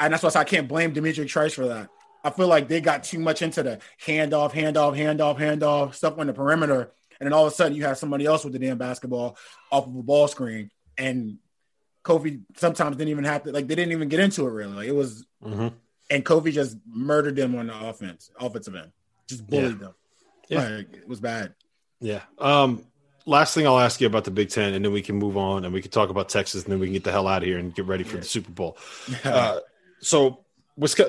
and 0.00 0.12
that's 0.12 0.24
why 0.24 0.30
I 0.34 0.44
can't 0.44 0.66
blame 0.66 0.92
D'Mitrik 0.92 1.28
Trice 1.28 1.52
for 1.52 1.68
that. 1.68 1.90
I 2.24 2.30
feel 2.30 2.48
like 2.48 2.66
they 2.66 2.80
got 2.80 3.04
too 3.04 3.20
much 3.20 3.40
into 3.40 3.62
the 3.62 3.78
handoff, 4.04 4.50
handoff, 4.50 4.96
handoff, 4.96 5.38
handoff 5.38 5.94
stuff 5.94 6.18
on 6.18 6.26
the 6.26 6.32
perimeter 6.32 6.92
and 7.20 7.26
then 7.26 7.32
all 7.32 7.46
of 7.46 7.52
a 7.52 7.54
sudden 7.54 7.76
you 7.76 7.84
have 7.84 7.98
somebody 7.98 8.26
else 8.26 8.44
with 8.44 8.52
the 8.52 8.58
damn 8.58 8.78
basketball 8.78 9.36
off 9.70 9.86
of 9.86 9.96
a 9.96 10.02
ball 10.02 10.28
screen, 10.28 10.70
and 10.98 11.38
Kofi 12.04 12.42
sometimes 12.56 12.96
didn't 12.96 13.10
even 13.10 13.24
have 13.24 13.42
to 13.44 13.52
like 13.52 13.66
they 13.66 13.74
didn't 13.74 13.92
even 13.92 14.08
get 14.08 14.20
into 14.20 14.46
it 14.46 14.50
really. 14.50 14.72
Like 14.72 14.88
it 14.88 14.94
was, 14.94 15.26
mm-hmm. 15.42 15.68
and 16.10 16.24
Kofi 16.24 16.52
just 16.52 16.76
murdered 16.86 17.36
them 17.36 17.54
on 17.56 17.66
the 17.66 17.88
offense, 17.88 18.30
offensive 18.38 18.74
end, 18.74 18.92
just 19.28 19.46
bullied 19.46 19.72
yeah. 19.72 19.78
them. 19.78 19.94
Yeah, 20.48 20.68
like, 20.68 20.96
it 20.96 21.08
was 21.08 21.20
bad. 21.20 21.54
Yeah. 22.00 22.22
Um. 22.38 22.84
Last 23.28 23.54
thing 23.54 23.66
I'll 23.66 23.80
ask 23.80 24.00
you 24.00 24.06
about 24.06 24.22
the 24.22 24.30
Big 24.30 24.50
Ten, 24.50 24.72
and 24.74 24.84
then 24.84 24.92
we 24.92 25.02
can 25.02 25.16
move 25.16 25.36
on, 25.36 25.64
and 25.64 25.74
we 25.74 25.82
can 25.82 25.90
talk 25.90 26.10
about 26.10 26.28
Texas, 26.28 26.62
and 26.62 26.72
then 26.72 26.78
we 26.78 26.86
can 26.86 26.92
get 26.92 27.02
the 27.02 27.10
hell 27.10 27.26
out 27.26 27.42
of 27.42 27.48
here 27.48 27.58
and 27.58 27.74
get 27.74 27.84
ready 27.84 28.04
for 28.04 28.14
yeah. 28.14 28.20
the 28.20 28.26
Super 28.26 28.52
Bowl. 28.52 28.78
Uh, 29.24 29.58
so, 29.98 30.44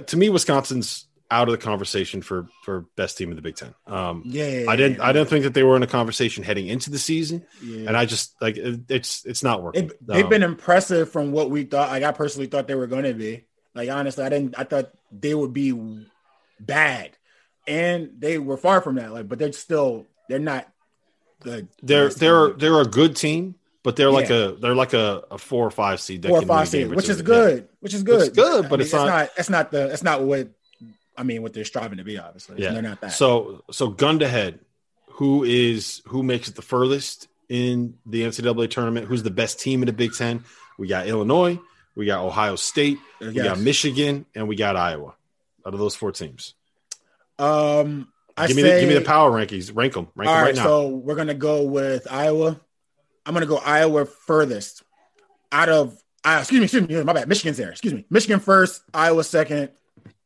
to 0.08 0.18
me, 0.18 0.30
Wisconsin's 0.30 1.07
out 1.30 1.48
of 1.48 1.52
the 1.52 1.58
conversation 1.58 2.22
for 2.22 2.48
for 2.64 2.82
best 2.96 3.18
team 3.18 3.30
in 3.30 3.36
the 3.36 3.42
Big 3.42 3.56
Ten. 3.56 3.74
Um, 3.86 4.24
yeah, 4.26 4.66
I 4.68 4.76
didn't 4.76 5.02
I 5.02 5.12
didn't 5.12 5.30
think 5.30 5.44
that 5.44 5.54
they 5.54 5.64
were 5.64 5.76
in 5.76 5.84
a 5.84 5.88
conversation 5.88 6.44
heading 6.44 6.68
into 6.68 6.90
the 6.90 7.00
season, 7.00 7.46
yeah. 7.62 7.88
and 7.88 7.98
I 7.98 8.06
just 8.06 8.34
like 8.42 8.58
it, 8.58 8.82
it's 8.90 9.26
it's 9.26 9.44
not 9.44 9.62
working. 9.62 9.86
It, 9.86 10.08
they've 10.08 10.24
um, 10.24 10.30
been 10.30 10.44
impressive 10.44 11.12
from 11.12 11.32
what 11.32 11.50
we 11.50 11.64
thought. 11.64 11.90
Like 11.90 12.04
I 12.04 12.12
personally 12.12 12.48
thought 12.48 12.68
they 12.68 12.76
were 12.76 12.88
going 12.88 13.04
to 13.04 13.14
be. 13.14 13.46
Like 13.76 13.90
honestly, 13.90 14.24
I 14.24 14.30
didn't. 14.30 14.56
I 14.58 14.64
thought 14.64 14.92
they 15.12 15.34
would 15.34 15.54
be 15.54 16.06
bad, 16.60 17.12
and 17.68 18.12
they 18.18 18.40
were 18.40 18.58
far 18.58 18.82
from 18.82 18.96
that. 18.96 19.14
Like, 19.14 19.28
but 19.28 19.40
they're 19.40 19.54
still 19.54 20.06
they're 20.30 20.40
not 20.40 20.68
good. 21.42 21.68
They're 21.84 22.10
they're 22.10 22.50
they're 22.52 22.82
a 22.82 22.86
good 22.86 23.16
team. 23.16 23.56
But 23.84 23.96
they're 23.96 24.12
like 24.12 24.28
yeah. 24.28 24.36
a 24.36 24.52
they're 24.52 24.76
like 24.76 24.92
a, 24.92 25.24
a 25.32 25.38
four 25.38 25.66
or 25.66 25.72
five 25.72 26.02
seed, 26.02 26.26
four 26.26 26.40
or 26.40 26.42
five 26.42 26.68
seed, 26.68 26.94
which 26.94 27.08
is 27.08 27.22
good, 27.22 27.60
yeah. 27.60 27.76
which 27.80 27.94
is 27.94 28.04
good, 28.04 28.28
it's 28.28 28.36
good, 28.36 28.64
but 28.64 28.74
I 28.74 28.78
mean, 28.78 28.82
it's, 28.82 28.92
not, 28.92 29.08
it's 29.08 29.08
not. 29.08 29.30
It's 29.38 29.50
not 29.50 29.72
the. 29.72 29.94
It's 29.94 30.04
not 30.04 30.24
what 30.24 30.50
I 31.18 31.24
mean, 31.24 31.42
what 31.42 31.54
they're 31.54 31.66
striving 31.66 31.98
to 31.98 32.04
be, 32.04 32.18
obviously. 32.18 32.62
Yeah. 32.62 32.74
They're 32.74 32.82
not 32.82 33.02
that. 33.02 33.14
So, 33.14 33.64
so 33.72 33.88
gun 33.88 34.20
to 34.20 34.28
head, 34.28 34.60
who 35.10 35.44
is 35.44 36.02
who 36.08 36.22
makes 36.24 36.48
it 36.48 36.56
the 36.56 36.62
furthest 36.62 37.28
in 37.50 37.96
the 38.06 38.24
NCAA 38.24 38.70
tournament? 38.70 39.08
Who's 39.08 39.24
the 39.24 39.32
best 39.32 39.60
team 39.60 39.82
in 39.82 39.88
the 39.88 39.94
Big 39.94 40.14
Ten? 40.14 40.44
We 40.78 40.88
got 40.88 41.08
Illinois, 41.08 41.60
we 41.96 42.06
got 42.06 42.24
Ohio 42.24 42.56
State, 42.56 43.00
yes. 43.20 43.34
we 43.34 43.42
got 43.42 43.60
Michigan, 43.60 44.26
and 44.36 44.48
we 44.48 44.56
got 44.56 44.76
Iowa. 44.76 45.16
Out 45.66 45.74
of 45.74 45.80
those 45.80 45.96
four 45.96 46.14
teams, 46.14 46.54
um, 47.40 48.08
I 48.38 48.48
give 48.48 48.56
me 48.56 48.62
say, 48.62 48.76
the, 48.76 48.80
give 48.80 48.90
me 48.90 48.96
the 48.96 49.02
power 49.02 49.30
rankings. 49.32 49.76
Rank 49.76 49.96
them. 49.96 50.08
Rank 50.16 50.30
them 50.30 50.36
right, 50.36 50.44
right 50.44 50.56
now. 50.56 50.64
So 50.64 50.88
we're 50.88 51.16
gonna 51.16 51.34
go 51.34 51.64
with 51.64 52.08
Iowa. 52.10 52.62
I'm 53.26 53.34
gonna 53.34 53.48
go 53.48 53.58
Iowa 53.58 54.06
furthest 54.06 54.84
out 55.52 55.68
of 55.68 56.02
uh, 56.24 56.38
excuse 56.40 56.60
me, 56.60 56.66
excuse 56.66 56.88
me, 56.88 57.04
my 57.04 57.14
bad. 57.14 57.28
Michigan's 57.28 57.58
there. 57.58 57.72
Excuse 57.72 57.94
me. 57.94 58.06
Michigan 58.10 58.40
first, 58.40 58.82
Iowa 58.94 59.24
second. 59.24 59.72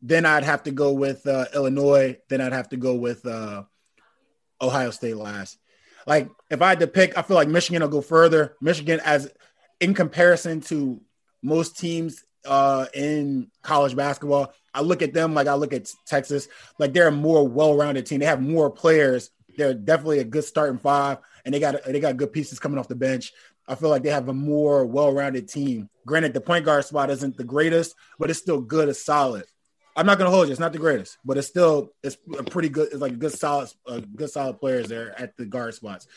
Then 0.01 0.25
I'd 0.25 0.43
have 0.43 0.63
to 0.63 0.71
go 0.71 0.93
with 0.93 1.25
uh, 1.27 1.45
Illinois. 1.53 2.17
Then 2.29 2.41
I'd 2.41 2.53
have 2.53 2.69
to 2.69 2.77
go 2.77 2.95
with 2.95 3.25
uh, 3.25 3.63
Ohio 4.61 4.91
State 4.91 5.17
last. 5.17 5.57
Like 6.07 6.29
if 6.49 6.61
I 6.61 6.69
had 6.69 6.79
to 6.79 6.87
pick, 6.87 7.17
I 7.17 7.21
feel 7.21 7.35
like 7.35 7.47
Michigan 7.47 7.81
will 7.81 7.89
go 7.89 8.01
further. 8.01 8.55
Michigan, 8.61 8.99
as 9.03 9.31
in 9.79 9.93
comparison 9.93 10.61
to 10.61 11.01
most 11.43 11.77
teams 11.77 12.23
uh, 12.45 12.87
in 12.93 13.49
college 13.61 13.95
basketball, 13.95 14.53
I 14.73 14.81
look 14.81 15.01
at 15.01 15.13
them 15.13 15.33
like 15.33 15.47
I 15.47 15.53
look 15.53 15.73
at 15.73 15.91
Texas. 16.05 16.47
Like 16.79 16.93
they're 16.93 17.07
a 17.07 17.11
more 17.11 17.47
well-rounded 17.47 18.05
team. 18.05 18.19
They 18.19 18.25
have 18.25 18.41
more 18.41 18.69
players. 18.69 19.29
They're 19.57 19.73
definitely 19.73 20.19
a 20.19 20.23
good 20.23 20.45
starting 20.45 20.79
five, 20.79 21.17
and 21.43 21.53
they 21.53 21.59
got 21.59 21.83
they 21.83 21.99
got 21.99 22.17
good 22.17 22.31
pieces 22.31 22.59
coming 22.59 22.79
off 22.79 22.87
the 22.87 22.95
bench. 22.95 23.33
I 23.67 23.75
feel 23.75 23.89
like 23.89 24.03
they 24.03 24.09
have 24.09 24.29
a 24.29 24.33
more 24.33 24.85
well-rounded 24.85 25.47
team. 25.47 25.89
Granted, 26.05 26.33
the 26.33 26.41
point 26.41 26.65
guard 26.65 26.85
spot 26.85 27.09
isn't 27.09 27.37
the 27.37 27.43
greatest, 27.43 27.95
but 28.17 28.29
it's 28.29 28.39
still 28.39 28.61
good. 28.61 28.89
It's 28.89 29.03
solid. 29.03 29.45
I'm 29.95 30.05
not 30.05 30.17
gonna 30.17 30.29
hold 30.29 30.47
you. 30.47 30.51
It's 30.51 30.59
not 30.59 30.73
the 30.73 30.79
greatest, 30.79 31.17
but 31.25 31.37
it's 31.37 31.47
still 31.47 31.91
it's 32.03 32.17
a 32.37 32.43
pretty 32.43 32.69
good. 32.69 32.89
It's 32.91 33.01
like 33.01 33.13
a 33.13 33.17
good 33.17 33.33
solid, 33.33 33.69
uh, 33.87 34.01
good 34.15 34.29
solid 34.29 34.59
players 34.59 34.87
there 34.87 35.19
at 35.19 35.35
the 35.37 35.45
guard 35.45 35.73
spots. 35.73 36.07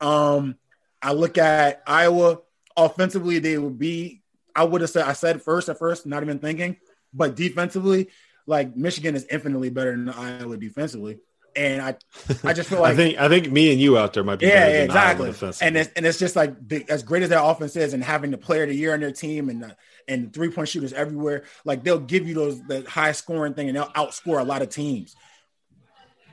Um, 0.00 0.56
I 1.02 1.12
look 1.12 1.38
at 1.38 1.82
Iowa 1.86 2.40
offensively. 2.76 3.38
They 3.38 3.58
would 3.58 3.78
be. 3.78 4.22
I 4.54 4.64
would 4.64 4.80
have 4.80 4.90
said 4.90 5.04
I 5.04 5.12
said 5.12 5.42
first 5.42 5.68
at 5.68 5.78
first, 5.78 6.06
not 6.06 6.22
even 6.22 6.38
thinking, 6.38 6.76
but 7.12 7.36
defensively, 7.36 8.08
like 8.46 8.76
Michigan 8.76 9.14
is 9.14 9.26
infinitely 9.30 9.70
better 9.70 9.92
than 9.92 10.08
Iowa 10.08 10.56
defensively 10.56 11.18
and 11.58 11.82
I, 11.82 11.96
I 12.44 12.52
just 12.52 12.68
feel 12.68 12.80
like 12.82 12.92
I 12.92 12.96
think 12.96 13.18
I 13.18 13.28
think 13.28 13.50
me 13.50 13.72
and 13.72 13.80
you 13.80 13.98
out 13.98 14.12
there 14.12 14.24
might 14.24 14.38
be 14.38 14.46
yeah, 14.46 14.68
yeah 14.68 14.82
exactly. 14.84 15.34
And 15.60 15.76
it's 15.76 15.90
and 15.96 16.06
it's 16.06 16.18
just 16.18 16.36
like 16.36 16.68
the, 16.68 16.84
as 16.88 17.02
great 17.02 17.22
as 17.22 17.28
their 17.28 17.42
offense 17.42 17.76
is, 17.76 17.92
and 17.92 18.02
having 18.02 18.30
the 18.30 18.38
player 18.38 18.62
of 18.62 18.68
the 18.68 18.76
year 18.76 18.94
on 18.94 19.00
their 19.00 19.12
team, 19.12 19.48
and 19.48 19.62
the, 19.62 19.76
and 20.08 20.32
three 20.32 20.50
point 20.50 20.68
shooters 20.68 20.92
everywhere, 20.92 21.44
like 21.64 21.84
they'll 21.84 21.98
give 21.98 22.26
you 22.26 22.34
those 22.34 22.62
the 22.62 22.82
high 22.88 23.12
scoring 23.12 23.54
thing, 23.54 23.68
and 23.68 23.76
they'll 23.76 23.86
outscore 23.86 24.40
a 24.40 24.44
lot 24.44 24.62
of 24.62 24.68
teams. 24.68 25.14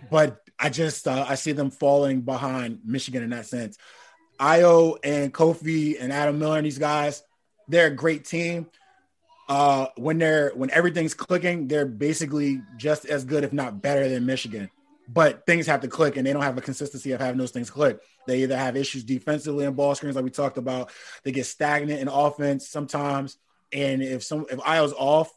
But 0.10 0.42
I 0.60 0.70
just 0.70 1.08
uh, 1.08 1.26
I 1.28 1.36
see 1.36 1.52
them 1.52 1.72
falling 1.72 2.22
behind 2.22 2.80
Michigan 2.86 3.24
in 3.24 3.32
that 3.32 3.46
sense. 3.46 3.78
Ayo 4.40 4.98
and 5.04 5.34
Kofi 5.34 5.96
and 6.00 6.12
Adam 6.12 6.40
Miller 6.40 6.58
and 6.58 6.66
these 6.66 6.78
guys, 6.78 7.24
they're 7.68 7.88
a 7.88 7.96
great 7.96 8.26
team. 8.26 8.68
Uh, 9.48 9.88
when 9.96 10.18
they're 10.18 10.52
when 10.56 10.72
everything's 10.72 11.14
clicking, 11.14 11.68
they're 11.68 11.86
basically 11.86 12.62
just 12.78 13.06
as 13.06 13.26
good, 13.26 13.44
if 13.44 13.54
not 13.54 13.82
better, 13.82 14.10
than 14.10 14.26
Michigan 14.26 14.70
but 15.08 15.46
things 15.46 15.68
have 15.68 15.82
to 15.82 15.88
click 15.88 16.18
and 16.18 16.26
they 16.26 16.34
don't 16.34 16.42
have 16.42 16.58
a 16.58 16.62
consistency 16.62 17.12
of 17.12 17.22
having 17.22 17.38
those 17.38 17.52
things 17.52 17.70
click. 17.70 18.00
They 18.28 18.44
either 18.44 18.58
have 18.58 18.76
issues 18.76 19.04
defensively 19.04 19.66
in 19.66 19.74
ball 19.74 19.96
screens, 19.96 20.16
like 20.16 20.26
we 20.26 20.32
talked 20.32 20.58
about, 20.58 20.92
they 21.24 21.32
get 21.32 21.46
stagnant 21.46 22.00
in 22.00 22.08
offense 22.08 22.68
sometimes. 22.68 23.38
And 23.76 24.02
if 24.02 24.24
some 24.24 24.46
if 24.50 24.60
Ayo's 24.60 24.94
off, 24.94 25.30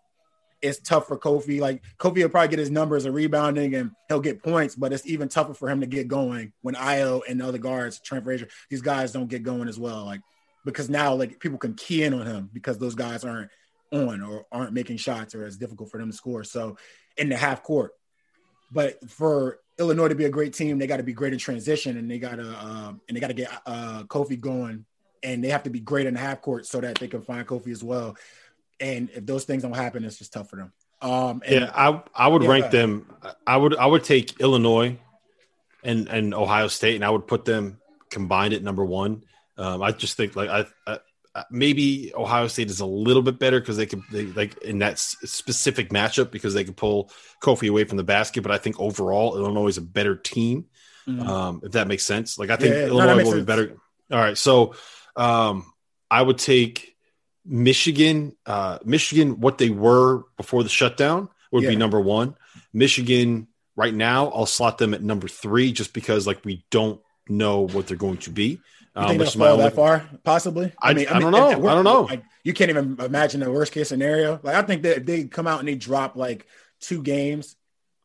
it's 0.62 0.78
tough 0.80 1.09
for 1.09 1.18
Kofi. 1.18 1.61
Like 1.61 1.82
Kofi 1.99 2.22
will 2.22 2.28
probably 2.28 2.49
get 2.49 2.59
his 2.59 2.70
numbers 2.70 3.05
of 3.05 3.14
rebounding 3.14 3.74
and 3.74 3.91
he'll 4.09 4.20
get 4.20 4.43
points, 4.43 4.76
but 4.76 4.93
it's 4.93 5.07
even 5.07 5.28
tougher 5.28 5.55
for 5.55 5.68
him 5.68 5.80
to 5.80 5.86
get 5.86 6.09
going 6.09 6.53
when 6.62 6.74
Ayo 6.76 7.20
and 7.28 7.41
the 7.41 7.47
other 7.47 7.59
guards, 7.59 8.01
Trent 8.01 8.24
Frazier, 8.24 8.49
these 8.70 8.80
guys 8.80 9.12
don't 9.12 9.28
get 9.28 9.43
going 9.43 9.68
as 9.68 9.78
well. 9.78 10.05
Like 10.05 10.20
because 10.64 10.89
now 10.89 11.14
like 11.14 11.41
people 11.41 11.59
can 11.59 11.74
key 11.74 12.05
in 12.05 12.14
on 12.14 12.26
him 12.26 12.51
because 12.53 12.78
those 12.78 12.95
guys 12.95 13.24
aren't 13.24 13.51
on 13.93 14.22
or 14.22 14.47
aren't 14.53 14.72
making 14.72 14.99
shots 14.99 15.34
or 15.34 15.47
it's 15.47 15.57
difficult 15.57 15.91
for 15.91 15.99
them 15.99 16.11
to 16.11 16.16
score. 16.16 16.45
So 16.45 16.76
in 17.16 17.28
the 17.28 17.36
half 17.36 17.62
court, 17.62 17.93
but 18.70 18.99
for 19.11 19.59
Illinois 19.78 20.09
to 20.09 20.14
be 20.14 20.24
a 20.26 20.30
great 20.30 20.53
team, 20.53 20.78
they 20.78 20.86
got 20.86 20.99
to 20.99 21.03
be 21.03 21.12
great 21.12 21.32
in 21.32 21.39
transition, 21.39 21.97
and 21.97 22.11
they 22.11 22.18
got 22.18 22.36
to 22.36 22.64
um, 22.64 23.01
and 23.09 23.16
they 23.16 23.20
got 23.20 23.28
to 23.28 23.34
get 23.34 23.51
uh, 23.64 24.03
Kofi 24.05 24.39
going, 24.39 24.84
and 25.23 25.43
they 25.43 25.49
have 25.49 25.64
to 25.64 25.71
be 25.71 25.81
great 25.81 26.07
in 26.07 26.14
the 26.14 26.21
half 26.21 26.43
court 26.43 26.66
so 26.66 26.81
that 26.81 26.99
they 26.99 27.09
can 27.09 27.23
find 27.23 27.47
Kofi 27.47 27.73
as 27.73 27.83
well. 27.83 28.16
And 28.81 29.11
if 29.11 29.27
those 29.27 29.45
things 29.45 29.62
don't 29.62 29.75
happen, 29.75 30.05
it's 30.05 30.19
just 30.19 30.33
tough 30.33 30.51
for 30.51 30.57
them. 30.57 30.73
Um, 31.01 31.43
and, 31.47 31.61
yeah, 31.62 31.71
I 31.75 32.03
I 32.14 32.29
would 32.29 32.43
yeah, 32.43 32.49
rank 32.49 32.71
them. 32.71 33.07
I 33.47 33.57
would 33.57 33.77
I 33.77 33.87
would 33.87 34.05
take 34.05 34.41
Illinois 34.41 34.99
and 35.85 36.09
and 36.09 36.35
Ohio 36.35 36.69
State, 36.69 36.97
and 36.97 37.05
I 37.05 37.11
would 37.11 37.27
put 37.27 37.45
them 37.45 37.81
combined 38.11 38.55
at 38.55 38.62
number 38.62 38.85
one. 38.85 39.23
Um, 39.57 39.83
I 39.83 39.93
just 39.93 40.16
think 40.16 40.35
like 40.37 40.49
I, 40.49 40.66
I 40.87 40.99
maybe 41.51 42.12
Ohio 42.14 42.49
State 42.49 42.71
is 42.71 42.81
a 42.81 42.87
little 42.87 43.23
bit 43.23 43.39
better 43.39 43.61
because 43.61 43.77
they 43.77 43.87
could 43.87 44.03
they, 44.11 44.27
like 44.27 44.61
in 44.62 44.79
that 44.79 44.99
specific 44.99 45.91
matchup 45.91 46.31
because 46.31 46.55
they 46.55 46.64
could 46.64 46.77
pull 46.77 47.11
Kofi 47.41 47.69
away 47.69 47.85
from 47.85 47.97
the 47.97 48.05
basket. 48.05 48.43
But 48.43 48.53
I 48.53 48.59
think 48.59 48.81
overall 48.81 49.37
Illinois 49.37 49.69
is 49.69 49.79
a 49.79 49.83
better 49.83 50.16
team. 50.16 50.66
Mm-hmm. 51.07 51.27
Um, 51.27 51.61
if 51.64 51.73
that 51.73 51.89
makes 51.89 52.05
sense. 52.05 52.39
Like 52.39 52.51
I 52.51 52.57
think 52.57 52.75
yeah. 52.75 52.87
Illinois 52.87 53.14
no, 53.14 53.16
will 53.16 53.25
sense. 53.33 53.35
be 53.37 53.45
better. 53.45 53.77
All 54.11 54.19
right, 54.19 54.37
so 54.37 54.75
um, 55.19 55.73
I 56.11 56.23
would 56.23 56.39
take 56.39 56.97
Michigan. 57.45 58.37
Uh, 58.47 58.79
Michigan, 58.85 59.41
what 59.41 59.59
they 59.59 59.71
were 59.71 60.25
before 60.37 60.62
the 60.62 60.69
shutdown, 60.69 61.29
would 61.53 61.64
yeah. 61.64 61.71
be 61.71 61.77
number 61.77 62.01
one. 62.01 62.37
Michigan 62.73 63.49
right 63.77 63.95
now, 63.95 64.29
I'll 64.29 64.47
slot 64.47 64.79
them 64.79 64.95
at 64.95 65.03
number 65.03 65.29
three 65.29 65.73
just 65.73 65.93
because 65.93 66.27
like 66.27 66.45
we 66.45 66.64
don't 66.71 67.01
know 67.29 67.66
what 67.66 67.87
they're 67.87 67.97
going 67.97 68.19
to 68.19 68.31
be. 68.31 68.61
You 68.97 69.07
think 69.07 69.11
um, 69.11 69.19
they'll 69.19 69.31
fall 69.31 69.57
that 69.59 69.75
far? 69.75 70.09
Possibly. 70.25 70.73
I, 70.83 70.91
I 70.91 70.95
mean, 70.95 71.09
I, 71.09 71.16
I 71.16 71.21
don't 71.21 71.31
know. 71.31 71.69
I 71.69 71.75
don't 71.75 71.85
know. 71.85 72.03
Like, 72.03 72.25
you 72.43 72.53
can't 72.53 72.71
even 72.71 72.97
imagine 72.99 73.41
the 73.41 73.51
worst 73.51 73.73
case 73.73 73.89
scenario. 73.89 74.41
Like, 74.43 74.57
I 74.57 74.62
think 74.62 74.83
that 74.83 74.99
if 74.99 75.07
they 75.07 75.25
come 75.25 75.47
out 75.47 75.61
and 75.61 75.69
they 75.69 75.77
drop 75.77 76.16
like 76.16 76.47
two 76.81 77.03
games, 77.03 77.55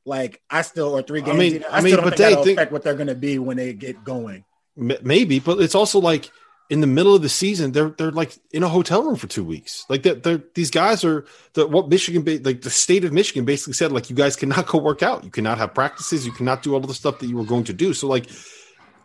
like 0.05 0.41
I 0.49 0.61
still 0.61 0.89
or 0.93 1.01
three 1.01 1.21
games, 1.21 1.35
I 1.35 1.39
mean, 1.39 1.63
I, 1.63 1.77
I 1.77 1.81
mean, 1.81 1.95
but 1.95 2.17
they 2.17 2.35
think, 2.35 2.57
affect 2.59 2.71
what 2.71 2.83
they're 2.83 2.93
going 2.93 3.07
to 3.07 3.15
be 3.15 3.39
when 3.39 3.57
they 3.57 3.73
get 3.73 4.03
going. 4.03 4.45
Maybe, 4.75 5.39
but 5.39 5.59
it's 5.61 5.75
also 5.75 5.99
like 5.99 6.29
in 6.73 6.81
the 6.81 6.87
middle 6.87 7.13
of 7.13 7.21
the 7.21 7.29
season, 7.29 7.71
they're 7.71 7.91
they're 7.91 8.09
like 8.09 8.35
in 8.51 8.63
a 8.63 8.67
hotel 8.67 9.03
room 9.03 9.15
for 9.15 9.27
two 9.27 9.43
weeks. 9.43 9.85
Like 9.89 10.01
they're, 10.01 10.15
they're 10.15 10.41
these 10.55 10.71
guys 10.71 11.05
are 11.05 11.23
the 11.53 11.67
what 11.67 11.87
Michigan, 11.87 12.25
like 12.43 12.63
the 12.63 12.71
state 12.71 13.05
of 13.05 13.13
Michigan, 13.13 13.45
basically 13.45 13.73
said 13.73 13.91
like 13.91 14.09
you 14.09 14.15
guys 14.15 14.35
cannot 14.35 14.65
go 14.73 14.79
work 14.79 15.03
out, 15.03 15.23
you 15.23 15.29
cannot 15.29 15.59
have 15.59 15.75
practices, 15.75 16.25
you 16.25 16.31
cannot 16.31 16.63
do 16.63 16.73
all 16.73 16.79
of 16.79 16.87
the 16.87 16.95
stuff 16.95 17.19
that 17.19 17.27
you 17.27 17.37
were 17.37 17.45
going 17.45 17.65
to 17.65 17.73
do. 17.73 17.93
So 17.93 18.07
like 18.07 18.25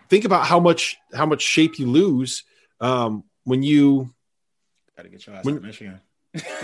think 0.09 0.25
about 0.25 0.47
how 0.47 0.59
much 0.59 0.97
how 1.13 1.27
much 1.27 1.43
shape 1.43 1.79
you 1.79 1.89
lose 1.89 2.43
um, 2.81 3.25
when 3.45 3.63
you 3.63 4.15
got 4.97 5.03
to 5.03 5.11
get 5.11 5.27
your 5.27 5.37
ass 5.37 5.45
when, 5.45 5.57
to 5.57 5.61
Michigan. 5.61 6.01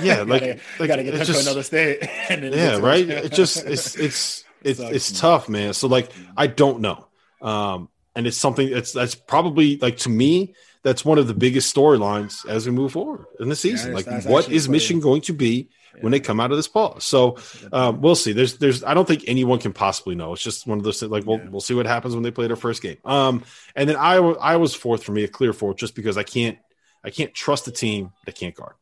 Yeah, 0.01 0.23
like 0.27 0.41
gotta, 0.41 0.61
like 0.79 0.89
gotta 0.89 1.05
get 1.05 1.15
just, 1.17 1.35
to 1.35 1.39
another 1.41 1.63
state. 1.63 1.99
yeah, 2.31 2.79
right. 2.79 3.07
It 3.07 3.33
just 3.33 3.59
it's 3.67 3.95
it's 3.97 4.45
it's 4.63 4.79
Sucks, 4.79 4.97
it's 4.97 5.21
tough, 5.21 5.51
man. 5.51 5.75
So 5.75 5.87
like 5.87 6.11
I 6.35 6.47
don't 6.47 6.81
know, 6.81 7.09
um, 7.43 7.91
and 8.17 8.27
it's 8.27 8.39
something 8.39 8.71
that's 8.71 8.93
that's 8.93 9.15
probably 9.15 9.77
like 9.77 9.99
to 9.99 10.09
me 10.09 10.55
that's 10.85 11.05
one 11.05 11.19
of 11.19 11.27
the 11.27 11.35
biggest 11.35 11.75
storylines 11.75 12.47
as 12.47 12.67
we 12.67 12.73
move 12.73 12.93
forward 12.93 13.25
in 13.41 13.49
the 13.49 13.57
season. 13.57 13.91
Yeah, 13.91 13.97
like, 13.97 14.25
what 14.27 14.49
is 14.51 14.69
Michigan 14.69 15.01
going 15.01 15.23
to 15.23 15.33
be 15.33 15.71
when 16.01 16.13
they 16.13 16.21
come 16.21 16.41
out 16.41 16.51
of 16.51 16.57
this 16.57 16.69
pause. 16.69 17.05
So 17.05 17.39
um, 17.73 18.01
we'll 18.01 18.15
see. 18.15 18.33
There's 18.33 18.59
there's 18.59 18.85
I 18.85 18.95
don't 18.95 19.07
think 19.07 19.25
anyone 19.27 19.59
can 19.59 19.73
possibly 19.73 20.15
know. 20.15 20.33
It's 20.33 20.43
just 20.43 20.67
one 20.67 20.79
of 20.79 20.85
those 20.85 21.01
things. 21.01 21.11
Like 21.11 21.25
we'll 21.25 21.39
yeah. 21.39 21.49
we'll 21.49 21.61
see 21.61 21.75
what 21.75 21.87
happens 21.87 22.15
when 22.15 22.23
they 22.23 22.31
play 22.31 22.47
their 22.47 22.57
first 22.57 22.83
game. 22.83 22.99
Um, 23.05 23.45
and 23.75 23.89
then 23.89 23.97
I 23.97 24.17
I 24.17 24.57
was 24.57 24.75
fourth 24.75 25.05
for 25.05 25.13
me, 25.13 25.25
a 25.25 25.29
clear 25.29 25.53
fourth, 25.53 25.77
just 25.77 25.95
because 25.95 26.17
I 26.17 26.23
can't 26.23 26.59
I 27.03 27.11
can't 27.11 27.35
trust 27.35 27.69
a 27.69 27.73
team 27.73 28.13
that 28.27 28.35
can't 28.35 28.55
guard. 28.55 28.75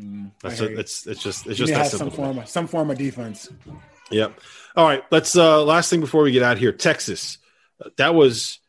Mm, 0.00 0.32
That's 0.42 0.60
a, 0.60 0.78
it's 0.78 1.06
it's 1.06 1.22
just 1.22 1.46
it's 1.46 1.58
just 1.58 1.72
that 1.72 1.90
some 1.90 2.10
form 2.10 2.38
of, 2.38 2.48
some 2.48 2.66
form 2.66 2.90
of 2.90 2.98
defense. 2.98 3.48
Yep. 4.10 4.38
All 4.76 4.86
right. 4.86 5.02
Let's 5.10 5.36
uh 5.36 5.62
last 5.64 5.90
thing 5.90 6.00
before 6.00 6.22
we 6.22 6.32
get 6.32 6.42
out 6.42 6.58
here. 6.58 6.72
Texas. 6.72 7.38
That 7.96 8.14
was 8.14 8.60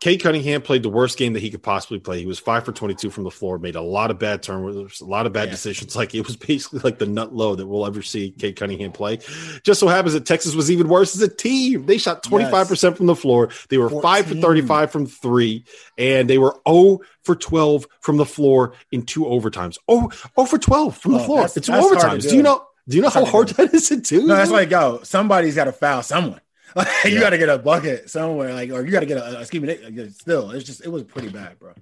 Cade 0.00 0.22
Cunningham 0.22 0.62
played 0.62 0.82
the 0.82 0.88
worst 0.88 1.18
game 1.18 1.34
that 1.34 1.40
he 1.40 1.50
could 1.50 1.62
possibly 1.62 1.98
play. 1.98 2.20
He 2.20 2.26
was 2.26 2.38
five 2.38 2.64
for 2.64 2.72
22 2.72 3.10
from 3.10 3.24
the 3.24 3.30
floor, 3.30 3.58
made 3.58 3.76
a 3.76 3.82
lot 3.82 4.10
of 4.10 4.18
bad 4.18 4.42
turnovers, 4.42 5.02
a 5.02 5.04
lot 5.04 5.26
of 5.26 5.34
bad 5.34 5.48
yeah. 5.48 5.50
decisions. 5.52 5.94
Like 6.00 6.14
it 6.14 6.26
was 6.26 6.36
basically 6.36 6.80
like 6.80 6.98
the 6.98 7.04
nut 7.04 7.34
low 7.34 7.54
that 7.54 7.66
we'll 7.66 7.84
ever 7.84 8.00
see 8.00 8.30
Cade 8.30 8.56
Cunningham 8.56 8.90
play. 8.90 9.18
Just 9.64 9.80
so 9.80 9.86
happens 9.86 10.14
that 10.14 10.24
Texas 10.24 10.54
was 10.54 10.70
even 10.70 10.88
worse 10.88 11.14
as 11.14 11.20
a 11.20 11.28
team. 11.28 11.84
They 11.84 11.98
shot 11.98 12.22
25% 12.22 12.70
yes. 12.70 12.96
from 12.96 13.04
the 13.04 13.14
floor. 13.14 13.50
They 13.68 13.76
were 13.76 13.90
14. 13.90 14.02
five 14.02 14.26
for 14.26 14.34
35 14.36 14.90
from 14.90 15.06
three, 15.06 15.66
and 15.98 16.30
they 16.30 16.38
were 16.38 16.56
0 16.66 17.00
for 17.22 17.36
12 17.36 17.86
from 18.00 18.16
the 18.16 18.24
floor 18.24 18.72
in 18.90 19.02
two 19.02 19.24
overtimes. 19.24 19.76
Oh, 19.88 20.10
0 20.38 20.46
for 20.46 20.58
12 20.58 20.96
from 20.96 21.12
the 21.12 21.18
oh, 21.18 21.24
floor 21.24 21.42
in 21.42 21.62
two 21.62 21.72
overtimes. 21.72 22.22
Do. 22.22 22.30
do. 22.30 22.36
you 22.36 22.42
know? 22.42 22.64
Do 22.88 22.96
you 22.96 23.02
know 23.02 23.10
that's 23.10 23.26
how 23.26 23.30
hard 23.30 23.48
that 23.50 23.74
is 23.74 23.88
to 23.90 23.96
do? 23.98 24.26
No, 24.26 24.36
that's 24.36 24.50
like, 24.50 24.70
yo, 24.70 25.00
somebody's 25.02 25.54
got 25.54 25.64
to 25.64 25.72
foul 25.72 26.02
someone. 26.02 26.40
Like 26.74 26.88
you 27.04 27.20
got 27.20 27.30
to 27.30 27.38
get 27.38 27.48
a 27.48 27.58
bucket 27.58 28.10
somewhere, 28.10 28.54
like 28.54 28.70
or 28.70 28.84
you 28.84 28.92
got 28.92 29.00
to 29.00 29.06
get 29.06 29.18
a, 29.18 29.40
excuse 29.40 29.62
me. 29.62 30.02
Uh, 30.02 30.08
still, 30.10 30.50
it's 30.50 30.64
just 30.64 30.84
it 30.84 30.88
was 30.88 31.02
pretty 31.04 31.28
bad, 31.28 31.58
bro. 31.58 31.72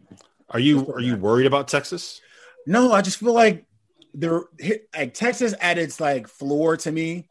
Are 0.50 0.60
you 0.60 0.80
are 0.88 0.96
bad. 0.96 1.04
you 1.04 1.16
worried 1.16 1.46
about 1.46 1.68
Texas? 1.68 2.20
No, 2.66 2.92
I 2.92 3.02
just 3.02 3.18
feel 3.18 3.32
like 3.32 3.66
they're 4.14 4.42
like 4.96 5.14
Texas 5.14 5.54
at 5.60 5.78
its 5.78 6.00
like 6.00 6.28
floor 6.28 6.76
to 6.78 6.92
me. 6.92 7.28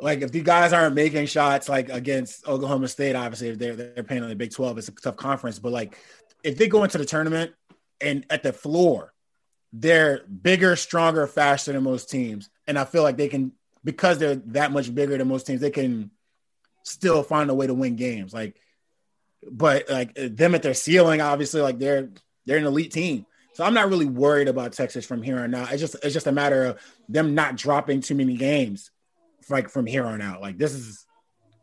Like 0.00 0.20
if 0.20 0.30
the 0.30 0.42
guys 0.42 0.72
aren't 0.72 0.94
making 0.94 1.26
shots 1.26 1.68
like 1.68 1.88
against 1.88 2.46
Oklahoma 2.46 2.88
State, 2.88 3.16
obviously 3.16 3.48
if 3.48 3.58
they're 3.58 3.76
they're 3.76 4.04
playing 4.04 4.22
on 4.22 4.28
the 4.28 4.36
Big 4.36 4.52
Twelve, 4.52 4.78
it's 4.78 4.88
a 4.88 4.92
tough 4.92 5.16
conference. 5.16 5.58
But 5.58 5.72
like 5.72 5.98
if 6.44 6.56
they 6.56 6.68
go 6.68 6.84
into 6.84 6.98
the 6.98 7.04
tournament 7.04 7.52
and 8.00 8.24
at 8.30 8.42
the 8.42 8.52
floor, 8.52 9.12
they're 9.72 10.24
bigger, 10.26 10.76
stronger, 10.76 11.26
faster 11.26 11.72
than 11.72 11.82
most 11.82 12.08
teams, 12.10 12.48
and 12.66 12.78
I 12.78 12.84
feel 12.84 13.02
like 13.02 13.16
they 13.16 13.28
can 13.28 13.52
because 13.84 14.18
they're 14.18 14.36
that 14.36 14.72
much 14.72 14.94
bigger 14.94 15.16
than 15.16 15.28
most 15.28 15.46
teams, 15.46 15.60
they 15.60 15.70
can 15.70 16.10
still 16.82 17.22
find 17.22 17.50
a 17.50 17.54
way 17.54 17.66
to 17.66 17.74
win 17.74 17.96
games. 17.96 18.32
Like 18.32 18.60
but 19.50 19.88
like 19.88 20.14
them 20.14 20.54
at 20.54 20.62
their 20.62 20.74
ceiling, 20.74 21.20
obviously, 21.20 21.60
like 21.60 21.78
they're 21.78 22.10
they're 22.46 22.58
an 22.58 22.64
elite 22.64 22.92
team. 22.92 23.26
So 23.54 23.64
I'm 23.64 23.74
not 23.74 23.88
really 23.88 24.06
worried 24.06 24.48
about 24.48 24.72
Texas 24.72 25.04
from 25.04 25.22
here 25.22 25.38
on 25.40 25.54
out. 25.54 25.72
It's 25.72 25.80
just 25.80 25.96
it's 26.02 26.14
just 26.14 26.26
a 26.26 26.32
matter 26.32 26.64
of 26.64 26.80
them 27.08 27.34
not 27.34 27.56
dropping 27.56 28.00
too 28.00 28.14
many 28.14 28.36
games, 28.36 28.90
like 29.48 29.68
from 29.68 29.86
here 29.86 30.06
on 30.06 30.22
out. 30.22 30.40
Like 30.40 30.58
this 30.58 30.74
is 30.74 31.06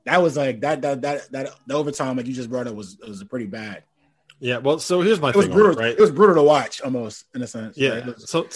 that 0.05 0.21
was 0.21 0.37
like 0.37 0.61
that 0.61 0.81
that 0.81 1.01
that 1.01 1.31
that 1.31 1.49
the 1.67 1.73
overtime 1.73 2.17
like 2.17 2.27
you 2.27 2.33
just 2.33 2.49
brought 2.49 2.67
up 2.67 2.75
was 2.75 2.97
was 3.05 3.23
pretty 3.23 3.47
bad. 3.47 3.83
Yeah, 4.39 4.57
well, 4.57 4.79
so 4.79 4.99
here's 4.99 5.21
my 5.21 5.29
it 5.29 5.35
was 5.35 5.45
thing, 5.45 5.55
brutal, 5.55 5.79
it, 5.79 5.81
right? 5.81 5.91
It 5.93 5.99
was 5.99 6.11
brutal 6.11 6.35
to 6.35 6.43
watch, 6.43 6.81
almost 6.81 7.23
in 7.33 7.41
a 7.41 7.47
sense. 7.47 7.77
Yeah. 7.77 7.89
Right? 7.91 8.05
Was, 8.05 8.29
so, 8.29 8.47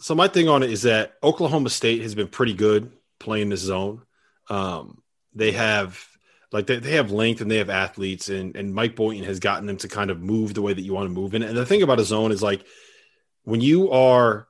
so 0.00 0.14
my 0.14 0.28
thing 0.28 0.48
on 0.48 0.62
it 0.62 0.70
is 0.70 0.82
that 0.82 1.14
Oklahoma 1.22 1.70
State 1.70 2.02
has 2.02 2.14
been 2.14 2.28
pretty 2.28 2.54
good 2.54 2.92
playing 3.18 3.48
this 3.48 3.60
zone. 3.60 4.02
Um, 4.50 5.02
they 5.34 5.52
have 5.52 6.06
like 6.52 6.66
they, 6.66 6.78
they 6.78 6.92
have 6.92 7.10
length 7.10 7.40
and 7.40 7.50
they 7.50 7.58
have 7.58 7.70
athletes, 7.70 8.28
and 8.28 8.56
and 8.56 8.74
Mike 8.74 8.96
Boynton 8.96 9.24
has 9.24 9.40
gotten 9.40 9.66
them 9.66 9.78
to 9.78 9.88
kind 9.88 10.10
of 10.10 10.20
move 10.20 10.54
the 10.54 10.62
way 10.62 10.72
that 10.72 10.82
you 10.82 10.94
want 10.94 11.06
to 11.06 11.14
move. 11.14 11.34
And, 11.34 11.44
and 11.44 11.56
the 11.56 11.66
thing 11.66 11.82
about 11.82 12.00
a 12.00 12.04
zone 12.04 12.32
is 12.32 12.42
like 12.42 12.64
when 13.44 13.60
you 13.60 13.90
are 13.90 14.46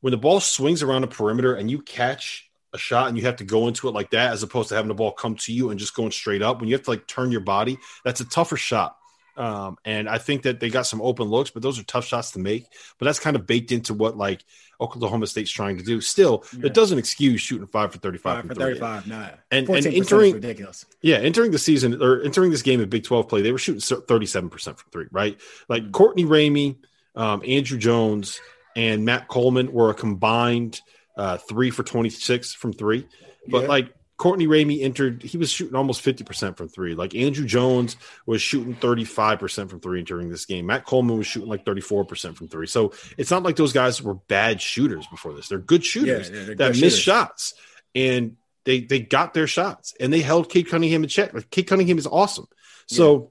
when 0.00 0.10
the 0.10 0.18
ball 0.18 0.40
swings 0.40 0.82
around 0.82 1.04
a 1.04 1.08
perimeter 1.08 1.54
and 1.54 1.70
you 1.70 1.82
catch 1.82 2.48
a 2.74 2.78
shot 2.78 3.08
and 3.08 3.16
you 3.16 3.24
have 3.24 3.36
to 3.36 3.44
go 3.44 3.66
into 3.66 3.88
it 3.88 3.94
like 3.94 4.10
that, 4.10 4.32
as 4.32 4.42
opposed 4.42 4.68
to 4.68 4.74
having 4.74 4.88
the 4.88 4.94
ball 4.94 5.12
come 5.12 5.36
to 5.36 5.52
you 5.52 5.70
and 5.70 5.80
just 5.80 5.94
going 5.94 6.10
straight 6.10 6.42
up. 6.42 6.60
When 6.60 6.68
you 6.68 6.74
have 6.74 6.84
to 6.84 6.90
like 6.90 7.06
turn 7.06 7.32
your 7.32 7.40
body, 7.40 7.78
that's 8.04 8.20
a 8.20 8.24
tougher 8.26 8.56
shot. 8.56 8.97
Um, 9.38 9.78
and 9.84 10.08
I 10.08 10.18
think 10.18 10.42
that 10.42 10.58
they 10.58 10.68
got 10.68 10.82
some 10.82 11.00
open 11.00 11.28
looks, 11.28 11.50
but 11.50 11.62
those 11.62 11.78
are 11.78 11.84
tough 11.84 12.04
shots 12.04 12.32
to 12.32 12.40
make. 12.40 12.66
But 12.98 13.04
that's 13.06 13.20
kind 13.20 13.36
of 13.36 13.46
baked 13.46 13.70
into 13.70 13.94
what 13.94 14.16
like 14.16 14.44
Oklahoma 14.80 15.28
State's 15.28 15.52
trying 15.52 15.78
to 15.78 15.84
do. 15.84 16.00
Still, 16.00 16.44
yeah. 16.52 16.66
it 16.66 16.74
doesn't 16.74 16.98
excuse 16.98 17.40
shooting 17.40 17.68
five 17.68 17.92
for 17.92 17.98
thirty-five. 17.98 18.42
Five 18.42 18.48
for 18.48 18.54
thirty-five, 18.56 19.06
nah. 19.06 19.28
And, 19.52 19.68
and 19.68 19.86
entering 19.86 20.34
ridiculous. 20.34 20.86
Yeah, 21.02 21.18
entering 21.18 21.52
the 21.52 21.58
season 21.58 22.02
or 22.02 22.20
entering 22.22 22.50
this 22.50 22.62
game 22.62 22.80
of 22.80 22.90
Big 22.90 23.04
Twelve 23.04 23.28
play, 23.28 23.42
they 23.42 23.52
were 23.52 23.58
shooting 23.58 23.80
thirty-seven 23.80 24.50
percent 24.50 24.78
from 24.78 24.90
three. 24.90 25.06
Right, 25.12 25.40
like 25.68 25.84
mm-hmm. 25.84 25.92
Courtney 25.92 26.24
Ramey, 26.24 26.76
um, 27.14 27.40
Andrew 27.46 27.78
Jones, 27.78 28.40
and 28.74 29.04
Matt 29.04 29.28
Coleman 29.28 29.72
were 29.72 29.90
a 29.90 29.94
combined 29.94 30.80
uh, 31.16 31.36
three 31.36 31.70
for 31.70 31.84
twenty-six 31.84 32.54
from 32.54 32.72
three. 32.72 33.06
But 33.46 33.62
yeah. 33.62 33.68
like 33.68 33.94
Courtney 34.18 34.48
Ramey 34.48 34.82
entered, 34.82 35.22
he 35.22 35.38
was 35.38 35.50
shooting 35.50 35.76
almost 35.76 36.04
50% 36.04 36.56
from 36.56 36.68
three. 36.68 36.96
Like 36.96 37.14
Andrew 37.14 37.46
Jones 37.46 37.96
was 38.26 38.42
shooting 38.42 38.74
35% 38.74 39.70
from 39.70 39.78
three 39.78 40.02
during 40.02 40.28
this 40.28 40.44
game. 40.44 40.66
Matt 40.66 40.84
Coleman 40.84 41.16
was 41.16 41.26
shooting 41.28 41.48
like 41.48 41.64
34% 41.64 42.36
from 42.36 42.48
three. 42.48 42.66
So 42.66 42.92
it's 43.16 43.30
not 43.30 43.44
like 43.44 43.54
those 43.54 43.72
guys 43.72 44.02
were 44.02 44.14
bad 44.14 44.60
shooters 44.60 45.06
before 45.06 45.32
this. 45.34 45.48
They're 45.48 45.58
good 45.58 45.84
shooters 45.84 46.30
yeah, 46.30 46.54
that 46.56 46.78
missed 46.80 47.00
shots. 47.00 47.54
And 47.94 48.36
they 48.64 48.80
they 48.80 49.00
got 49.00 49.32
their 49.34 49.46
shots 49.46 49.94
and 49.98 50.12
they 50.12 50.20
held 50.20 50.50
Cade 50.50 50.68
Cunningham 50.68 51.04
in 51.04 51.08
check. 51.08 51.32
Like 51.32 51.48
Cade 51.48 51.68
Cunningham 51.68 51.96
is 51.96 52.06
awesome. 52.06 52.48
So 52.86 53.30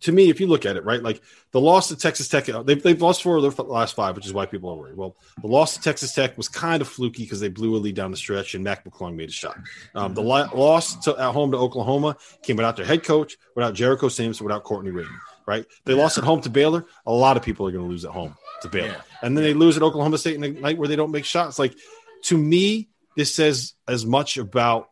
to 0.00 0.12
me, 0.12 0.30
if 0.30 0.40
you 0.40 0.46
look 0.46 0.64
at 0.64 0.76
it, 0.76 0.84
right, 0.84 1.02
like 1.02 1.20
the 1.50 1.60
loss 1.60 1.88
to 1.88 1.96
Texas 1.96 2.28
Tech, 2.28 2.46
they've, 2.46 2.82
they've 2.82 3.02
lost 3.02 3.22
four 3.22 3.36
of 3.36 3.42
their 3.42 3.64
last 3.64 3.96
five, 3.96 4.14
which 4.14 4.26
is 4.26 4.32
why 4.32 4.46
people 4.46 4.70
are 4.70 4.76
worried. 4.76 4.96
Well, 4.96 5.16
the 5.40 5.48
loss 5.48 5.74
to 5.74 5.80
Texas 5.80 6.14
Tech 6.14 6.36
was 6.36 6.48
kind 6.48 6.80
of 6.80 6.88
fluky 6.88 7.24
because 7.24 7.40
they 7.40 7.48
blew 7.48 7.74
a 7.74 7.78
lead 7.78 7.96
down 7.96 8.12
the 8.12 8.16
stretch 8.16 8.54
and 8.54 8.62
Mac 8.62 8.84
McClung 8.84 9.16
made 9.16 9.28
a 9.28 9.32
shot. 9.32 9.58
Um, 9.94 10.14
the 10.14 10.22
loss 10.22 10.96
to, 11.04 11.16
at 11.16 11.32
home 11.32 11.50
to 11.50 11.56
Oklahoma 11.56 12.16
came 12.42 12.56
without 12.56 12.76
their 12.76 12.86
head 12.86 13.02
coach, 13.02 13.36
without 13.56 13.74
Jericho 13.74 14.08
Sims, 14.08 14.40
without 14.40 14.62
Courtney 14.62 14.92
Ramey, 14.92 15.08
right? 15.46 15.66
They 15.84 15.94
lost 15.94 16.16
at 16.16 16.24
home 16.24 16.42
to 16.42 16.50
Baylor. 16.50 16.86
A 17.04 17.12
lot 17.12 17.36
of 17.36 17.42
people 17.42 17.66
are 17.66 17.72
going 17.72 17.84
to 17.84 17.90
lose 17.90 18.04
at 18.04 18.12
home 18.12 18.36
to 18.62 18.68
Baylor. 18.68 18.88
Yeah. 18.88 19.02
And 19.22 19.36
then 19.36 19.42
they 19.42 19.54
lose 19.54 19.76
at 19.76 19.82
Oklahoma 19.82 20.18
State 20.18 20.36
in 20.36 20.44
a 20.44 20.48
night 20.48 20.78
where 20.78 20.88
they 20.88 20.96
don't 20.96 21.10
make 21.10 21.24
shots. 21.24 21.58
Like, 21.58 21.74
to 22.24 22.38
me, 22.38 22.88
this 23.16 23.34
says 23.34 23.74
as 23.88 24.06
much 24.06 24.36
about 24.36 24.90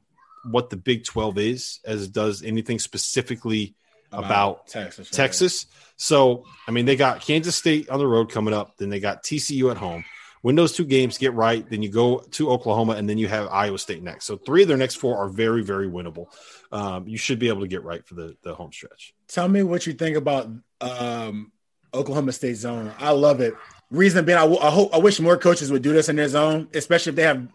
what 0.50 0.70
the 0.70 0.76
Big 0.76 1.04
12 1.04 1.38
is 1.38 1.80
as 1.84 2.02
it 2.02 2.12
does 2.12 2.42
anything 2.42 2.80
specifically– 2.80 3.76
about, 4.18 4.50
about 4.50 4.66
Texas. 4.68 5.10
Texas. 5.10 5.66
So, 5.96 6.44
I 6.66 6.70
mean, 6.70 6.86
they 6.86 6.96
got 6.96 7.20
Kansas 7.20 7.56
State 7.56 7.88
on 7.88 7.98
the 7.98 8.06
road 8.06 8.30
coming 8.30 8.54
up. 8.54 8.76
Then 8.76 8.90
they 8.90 9.00
got 9.00 9.22
TCU 9.22 9.70
at 9.70 9.76
home. 9.76 10.04
Win 10.42 10.54
those 10.54 10.72
two 10.72 10.84
games, 10.84 11.18
get 11.18 11.32
right. 11.32 11.68
Then 11.68 11.82
you 11.82 11.90
go 11.90 12.18
to 12.18 12.50
Oklahoma, 12.50 12.92
and 12.92 13.08
then 13.08 13.18
you 13.18 13.26
have 13.26 13.48
Iowa 13.48 13.78
State 13.78 14.02
next. 14.02 14.26
So, 14.26 14.36
three 14.36 14.62
of 14.62 14.68
their 14.68 14.76
next 14.76 14.96
four 14.96 15.16
are 15.16 15.28
very, 15.28 15.62
very 15.62 15.88
winnable. 15.88 16.26
Um, 16.70 17.08
you 17.08 17.18
should 17.18 17.38
be 17.38 17.48
able 17.48 17.62
to 17.62 17.68
get 17.68 17.82
right 17.82 18.06
for 18.06 18.14
the, 18.14 18.36
the 18.42 18.54
home 18.54 18.72
stretch. 18.72 19.14
Tell 19.28 19.48
me 19.48 19.62
what 19.62 19.86
you 19.86 19.94
think 19.94 20.16
about 20.16 20.48
um, 20.80 21.50
Oklahoma 21.92 22.32
State 22.32 22.56
zone. 22.56 22.92
I 22.98 23.10
love 23.10 23.40
it. 23.40 23.54
Reason 23.90 24.24
being, 24.24 24.38
I, 24.38 24.42
w- 24.42 24.60
I 24.60 24.70
hope 24.70 24.94
I 24.94 24.98
wish 24.98 25.18
more 25.20 25.36
coaches 25.36 25.72
would 25.72 25.82
do 25.82 25.92
this 25.92 26.08
in 26.08 26.16
their 26.16 26.28
zone, 26.28 26.68
especially 26.74 27.10
if 27.10 27.16
they 27.16 27.22
have. 27.22 27.48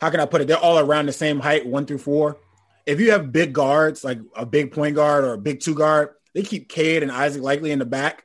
How 0.00 0.08
can 0.08 0.20
I 0.20 0.26
put 0.26 0.40
it? 0.40 0.48
They're 0.48 0.56
all 0.56 0.78
around 0.78 1.06
the 1.06 1.12
same 1.12 1.40
height, 1.40 1.66
one 1.66 1.84
through 1.84 1.98
four 1.98 2.38
if 2.86 3.00
you 3.00 3.12
have 3.12 3.32
big 3.32 3.52
guards, 3.52 4.04
like 4.04 4.18
a 4.36 4.46
big 4.46 4.72
point 4.72 4.94
guard 4.94 5.24
or 5.24 5.34
a 5.34 5.38
big 5.38 5.60
two 5.60 5.74
guard, 5.74 6.10
they 6.34 6.42
keep 6.42 6.68
Cade 6.68 7.02
and 7.02 7.10
Isaac 7.10 7.42
Likekele 7.42 7.70
in 7.70 7.78
the 7.78 7.84
back, 7.84 8.24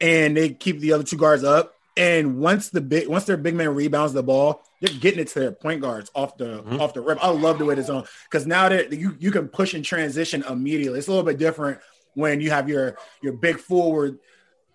and 0.00 0.36
they 0.36 0.50
keep 0.50 0.80
the 0.80 0.92
other 0.92 1.04
two 1.04 1.16
guards 1.16 1.44
up. 1.44 1.74
And 1.96 2.38
once 2.38 2.70
the 2.70 2.80
big 2.80 3.08
once 3.08 3.24
their 3.24 3.36
big 3.36 3.54
man 3.54 3.74
rebounds 3.74 4.12
the 4.12 4.22
ball, 4.22 4.62
they're 4.80 4.94
getting 4.94 5.20
it 5.20 5.28
to 5.28 5.40
their 5.40 5.52
point 5.52 5.80
guards 5.80 6.10
off 6.14 6.36
the 6.36 6.62
mm-hmm. 6.62 6.80
off 6.80 6.94
the 6.94 7.00
rim. 7.00 7.18
I 7.20 7.30
love 7.30 7.58
the 7.58 7.64
way 7.64 7.74
it's 7.74 7.90
on 7.90 8.04
because 8.30 8.46
now 8.46 8.68
that 8.68 8.92
you 8.92 9.16
you 9.18 9.30
can 9.30 9.48
push 9.48 9.74
and 9.74 9.84
transition 9.84 10.44
immediately. 10.48 10.98
It's 10.98 11.08
a 11.08 11.10
little 11.10 11.26
bit 11.26 11.38
different 11.38 11.80
when 12.14 12.40
you 12.40 12.50
have 12.50 12.68
your 12.68 12.96
your 13.22 13.32
big 13.32 13.58
forward 13.58 14.18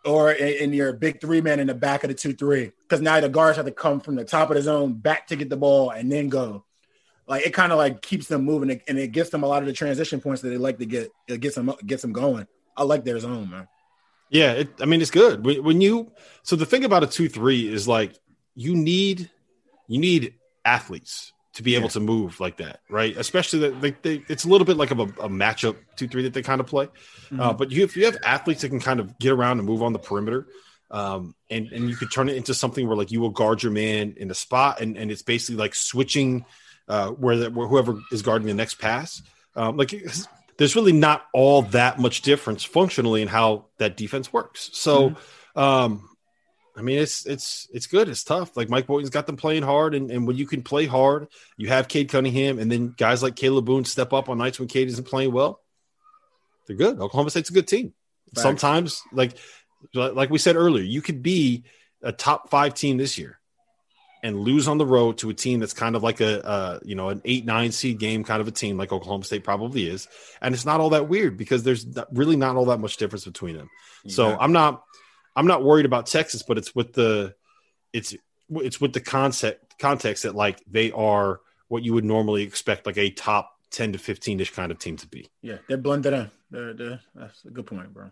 or 0.04 0.32
in, 0.32 0.66
in 0.66 0.74
your 0.74 0.94
big 0.94 1.22
three 1.22 1.42
man 1.42 1.60
in 1.60 1.68
the 1.68 1.74
back 1.74 2.04
of 2.04 2.10
the 2.10 2.14
two 2.14 2.34
three 2.34 2.72
because 2.84 3.02
now 3.02 3.20
the 3.20 3.30
guards 3.30 3.58
have 3.58 3.66
to 3.66 3.72
come 3.72 4.02
from 4.02 4.16
the 4.16 4.26
top 4.26 4.50
of 4.50 4.56
the 4.56 4.62
zone 4.62 4.94
back 4.94 5.28
to 5.28 5.36
get 5.36 5.50
the 5.50 5.58
ball 5.58 5.90
and 5.90 6.12
then 6.12 6.30
go 6.30 6.65
like 7.28 7.46
it 7.46 7.54
kind 7.54 7.72
of 7.72 7.78
like 7.78 8.02
keeps 8.02 8.28
them 8.28 8.44
moving 8.44 8.82
and 8.88 9.00
it 9.00 9.12
gets 9.12 9.30
them 9.30 9.44
a 9.44 9.48
lot 9.48 9.64
of 9.64 9.68
the 9.68 9.74
transition 9.74 10.22
points 10.22 10.42
that 10.42 10.50
they 10.50 10.58
like 10.58 10.78
to 10.80 10.86
get. 10.86 11.12
It 11.28 11.40
gets 11.40 11.56
them 11.56 11.74
gets 11.86 12.02
them 12.02 12.14
going. 12.14 12.48
I 12.78 12.84
like 12.84 13.04
their 13.04 13.20
zone, 13.20 13.50
man. 13.50 13.68
Yeah, 14.30 14.54
it, 14.54 14.70
I 14.82 14.86
mean 14.86 15.02
it's 15.02 15.12
good 15.12 15.46
when, 15.46 15.64
when 15.64 15.82
you. 15.82 16.12
So 16.44 16.56
the 16.56 16.66
thing 16.66 16.86
about 16.86 17.04
a 17.04 17.08
two 17.08 17.30
three 17.30 17.68
is 17.72 17.88
like 17.88 18.14
you 18.56 18.76
need 18.76 19.30
you 19.88 20.00
need 20.00 20.36
athletes 20.64 21.32
to 21.54 21.64
be 21.64 21.76
able 21.76 21.88
to 21.88 22.02
move 22.02 22.40
like 22.42 22.58
that, 22.58 22.82
right? 22.90 23.16
Especially 23.16 23.60
that 23.60 23.80
they, 23.80 23.92
they, 24.02 24.24
it's 24.28 24.44
a 24.44 24.50
little 24.50 24.66
bit 24.66 24.76
like 24.76 24.92
a, 24.92 24.96
a 24.96 25.30
matchup 25.30 25.78
two 25.96 26.08
three 26.08 26.24
that 26.24 26.34
they 26.34 26.42
kind 26.42 26.60
of 26.60 26.68
play. 26.68 26.88
Mm-hmm. 26.88 27.40
Uh, 27.40 27.54
but 27.54 27.72
you 27.72 27.84
if 27.84 27.96
you 27.96 28.06
have 28.06 28.18
athletes 28.24 28.62
that 28.62 28.70
can 28.70 28.82
kind 28.82 29.00
of 29.00 29.18
get 29.20 29.32
around 29.32 29.60
and 29.60 29.68
move 29.68 29.82
on 29.82 29.94
the 29.94 30.00
perimeter, 30.00 30.48
um, 30.92 31.34
and 31.50 31.72
and 31.72 31.90
you 31.90 31.96
could 31.96 32.12
turn 32.12 32.30
it 32.30 32.36
into 32.36 32.54
something 32.54 32.86
where 32.88 32.98
like 32.98 33.12
you 33.12 33.22
will 33.22 33.30
guard 33.30 33.64
your 33.64 33.72
man 33.72 34.16
in 34.18 34.30
a 34.30 34.36
spot, 34.36 34.82
and 34.82 34.98
and 34.98 35.12
it's 35.12 35.22
basically 35.22 35.56
like 35.56 35.76
switching 35.76 36.46
uh, 36.88 37.10
where, 37.12 37.38
the, 37.38 37.50
where 37.52 37.68
whoever 37.68 38.00
is 38.12 38.22
guarding 38.22 38.48
the 38.48 38.54
next 38.54 38.76
pass. 38.76 39.22
Um, 39.56 39.78
like 39.78 39.94
there's 40.58 40.76
really 40.76 40.94
not 40.94 41.26
all 41.34 41.64
that 41.64 42.00
much 42.00 42.22
difference 42.22 42.64
functionally 42.64 43.22
in 43.22 43.28
how 43.28 43.66
that 43.78 43.98
defense 43.98 44.32
works. 44.32 44.70
So, 44.74 45.12
mm-hmm. 45.12 45.60
um, 45.60 46.10
I 46.78 46.82
mean, 46.82 47.00
it's 47.00 47.26
it's 47.26 47.70
it's 47.74 47.88
good. 47.88 48.10
It's 48.10 48.24
tough. 48.24 48.58
Like 48.58 48.70
Mike 48.70 48.86
Boynton's 48.86 49.10
got 49.10 49.28
them 49.28 49.38
playing 49.38 49.64
hard, 49.64 49.96
and, 49.96 50.12
and 50.12 50.28
when 50.28 50.36
you 50.36 50.46
can 50.46 50.62
play 50.62 50.86
hard, 50.86 51.28
you 51.56 51.70
have 51.70 51.88
Cade 51.88 52.10
Cunningham, 52.10 52.60
and 52.60 52.70
then 52.70 52.94
guys 52.98 53.24
like 53.24 53.36
Kalib 53.36 53.64
Boone 53.64 53.86
step 53.86 54.12
up 54.12 54.28
on 54.28 54.38
nights 54.38 54.60
when 54.60 54.68
Cade 54.68 54.90
isn't 54.90 55.08
playing 55.08 55.32
well. 55.32 55.62
They're 56.68 56.76
good. 56.76 57.00
Oklahoma 57.00 57.30
State's 57.30 57.50
a 57.50 57.54
good 57.54 57.68
team. 57.68 57.94
Facts. 58.34 58.42
Sometimes, 58.42 59.02
like 59.14 59.38
like 59.94 60.30
we 60.30 60.38
said 60.38 60.58
earlier, 60.58 60.84
you 60.84 61.02
could 61.02 61.24
be 61.24 61.64
a 62.02 62.12
top 62.12 62.50
five 62.50 62.74
team 62.74 62.98
this 62.98 63.18
year 63.18 63.40
and 64.26 64.40
lose 64.40 64.68
on 64.68 64.80
the 64.80 64.86
road 64.88 65.20
to 65.20 65.30
a 65.30 65.36
team 65.36 65.60
that's 65.60 65.74
kind 65.74 65.96
of 65.96 66.02
like 66.02 66.20
a, 66.20 66.82
you 66.84 66.96
know 66.96 67.10
an 67.10 67.22
eight 67.26 67.46
nine 67.46 67.72
seed 67.72 68.00
game 68.00 68.24
kind 68.24 68.42
of 68.42 68.48
a 68.48 68.52
team 68.52 68.76
like 68.76 68.92
Oklahoma 68.92 69.24
State 69.24 69.44
probably 69.44 69.88
is, 69.88 70.08
and 70.42 70.56
it's 70.56 70.66
not 70.66 70.82
all 70.82 70.90
that 70.90 71.08
weird 71.08 71.38
because 71.38 71.62
there's 71.62 71.86
really 72.12 72.36
not 72.36 72.56
all 72.56 72.66
that 72.66 72.80
much 72.80 72.98
difference 72.98 73.24
between 73.24 73.56
them. 73.56 73.70
Yeah. 74.04 74.16
So 74.16 74.38
I'm 74.38 74.52
not 74.52 74.84
I'm 75.36 75.46
not 75.46 75.64
worried 75.64 75.86
about 75.86 76.08
Texas, 76.08 76.42
but 76.42 76.58
it's 76.58 76.74
with 76.74 76.94
the 76.94 77.36
it's 77.94 78.16
it's 78.50 78.82
with 78.82 78.94
the 78.94 79.00
concept 79.00 79.78
context 79.78 80.24
that 80.24 80.34
like 80.34 80.60
they 80.66 80.92
are 80.92 81.40
what 81.68 81.84
you 81.84 81.94
would 81.94 82.06
normally 82.06 82.42
expect 82.42 82.88
like 82.88 82.98
a 82.98 83.12
top 83.12 83.52
10 83.72 83.94
to 83.94 84.00
15 84.00 84.40
ish 84.40 84.52
kind 84.52 84.72
of 84.72 84.80
team 84.80 84.98
to 84.98 85.08
be. 85.08 85.28
Yeah, 85.44 85.58
they're 85.68 85.78
blended 85.78 86.14
in. 86.14 86.32
They're, 86.50 86.74
they're, 86.74 87.00
that's 87.14 87.44
a 87.46 87.50
good 87.50 87.66
point, 87.66 87.94
bro. 87.94 88.12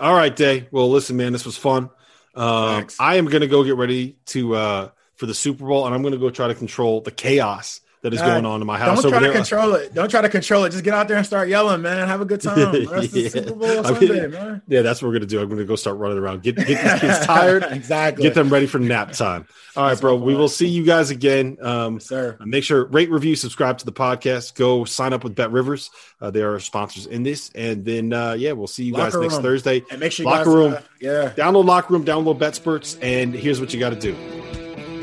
All 0.00 0.14
right, 0.14 0.34
Day. 0.34 0.68
Well, 0.70 0.90
listen, 0.90 1.16
man, 1.16 1.32
this 1.32 1.44
was 1.44 1.56
fun. 1.56 1.90
Um, 2.34 2.86
I 2.98 3.16
am 3.16 3.26
going 3.26 3.42
to 3.42 3.46
go 3.46 3.62
get 3.62 3.76
ready 3.76 4.16
to 4.26 4.54
uh, 4.54 4.88
for 5.16 5.26
the 5.26 5.34
Super 5.34 5.66
Bowl, 5.66 5.86
and 5.86 5.94
I'm 5.94 6.02
going 6.02 6.12
to 6.12 6.18
go 6.18 6.30
try 6.30 6.48
to 6.48 6.54
control 6.54 7.00
the 7.00 7.10
chaos 7.10 7.80
that 8.02 8.12
is 8.12 8.20
going 8.20 8.44
on 8.44 8.60
in 8.60 8.66
my 8.66 8.78
house. 8.78 9.00
Don't 9.00 9.12
try 9.12 9.20
to 9.20 9.32
control 9.32 9.74
it. 9.74 9.94
Don't 9.94 10.10
try 10.10 10.20
to 10.22 10.28
control 10.28 10.64
it. 10.64 10.70
Just 10.70 10.82
get 10.82 10.92
out 10.92 11.06
there 11.06 11.16
and 11.16 11.24
start 11.24 11.48
yelling, 11.48 11.82
man. 11.82 12.08
Have 12.08 12.20
a 12.20 12.24
good 12.24 12.40
time. 12.40 12.74
yeah. 12.90 13.28
Super 13.28 13.54
Bowl 13.54 13.84
Sunday, 13.84 14.22
mean, 14.22 14.30
man. 14.32 14.62
Yeah, 14.66 14.82
that's 14.82 15.00
what 15.00 15.08
we're 15.08 15.14
gonna 15.14 15.26
do. 15.26 15.40
I'm 15.40 15.48
gonna 15.48 15.64
go 15.64 15.76
start 15.76 15.98
running 15.98 16.18
around. 16.18 16.42
Get 16.42 16.56
get 16.56 16.66
these 16.66 17.00
kids 17.00 17.18
tired. 17.26 17.62
exactly. 17.70 18.24
Get 18.24 18.34
them 18.34 18.50
ready 18.50 18.66
for 18.66 18.80
nap 18.80 19.12
time. 19.12 19.46
All 19.76 19.84
right, 19.84 19.90
that's 19.90 20.00
bro. 20.00 20.16
We 20.16 20.34
will 20.34 20.48
see 20.48 20.66
you 20.66 20.84
guys 20.84 21.10
again. 21.10 21.58
Um, 21.62 21.94
yes, 21.94 22.06
sir. 22.06 22.36
Make 22.44 22.64
sure 22.64 22.86
rate, 22.86 23.10
review, 23.10 23.36
subscribe 23.36 23.78
to 23.78 23.84
the 23.84 23.92
podcast. 23.92 24.56
Go 24.56 24.84
sign 24.84 25.12
up 25.12 25.22
with 25.22 25.36
Bet 25.36 25.52
Rivers. 25.52 25.90
Uh, 26.20 26.32
they 26.32 26.42
are 26.42 26.58
sponsors 26.58 27.06
in 27.06 27.22
this, 27.22 27.50
and 27.54 27.84
then 27.84 28.12
uh, 28.12 28.32
yeah, 28.32 28.50
we'll 28.52 28.66
see 28.66 28.84
you 28.84 28.94
locker 28.94 29.12
guys 29.12 29.20
next 29.20 29.34
room. 29.34 29.42
Thursday. 29.42 29.84
And 29.92 30.00
make 30.00 30.10
sure 30.10 30.26
locker 30.26 30.44
guys, 30.44 30.54
room. 30.54 30.72
Uh, 30.72 30.80
yeah. 31.00 31.32
Download 31.36 31.64
locker 31.64 31.92
room. 31.92 32.04
Download 32.04 32.36
Bet 32.36 32.56
Spurts. 32.56 32.96
And 32.96 33.32
here's 33.32 33.60
what 33.60 33.72
you 33.72 33.78
got 33.78 33.90
to 33.90 33.96
do. 33.96 34.16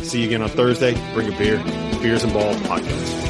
See 0.10 0.22
you 0.22 0.26
again 0.26 0.42
on 0.42 0.50
Thursday. 0.50 0.96
Bring 1.14 1.32
a 1.32 1.38
beer. 1.38 1.58
Beers 2.02 2.24
and 2.24 2.34
Ball 2.34 2.56
podcast. 2.56 3.29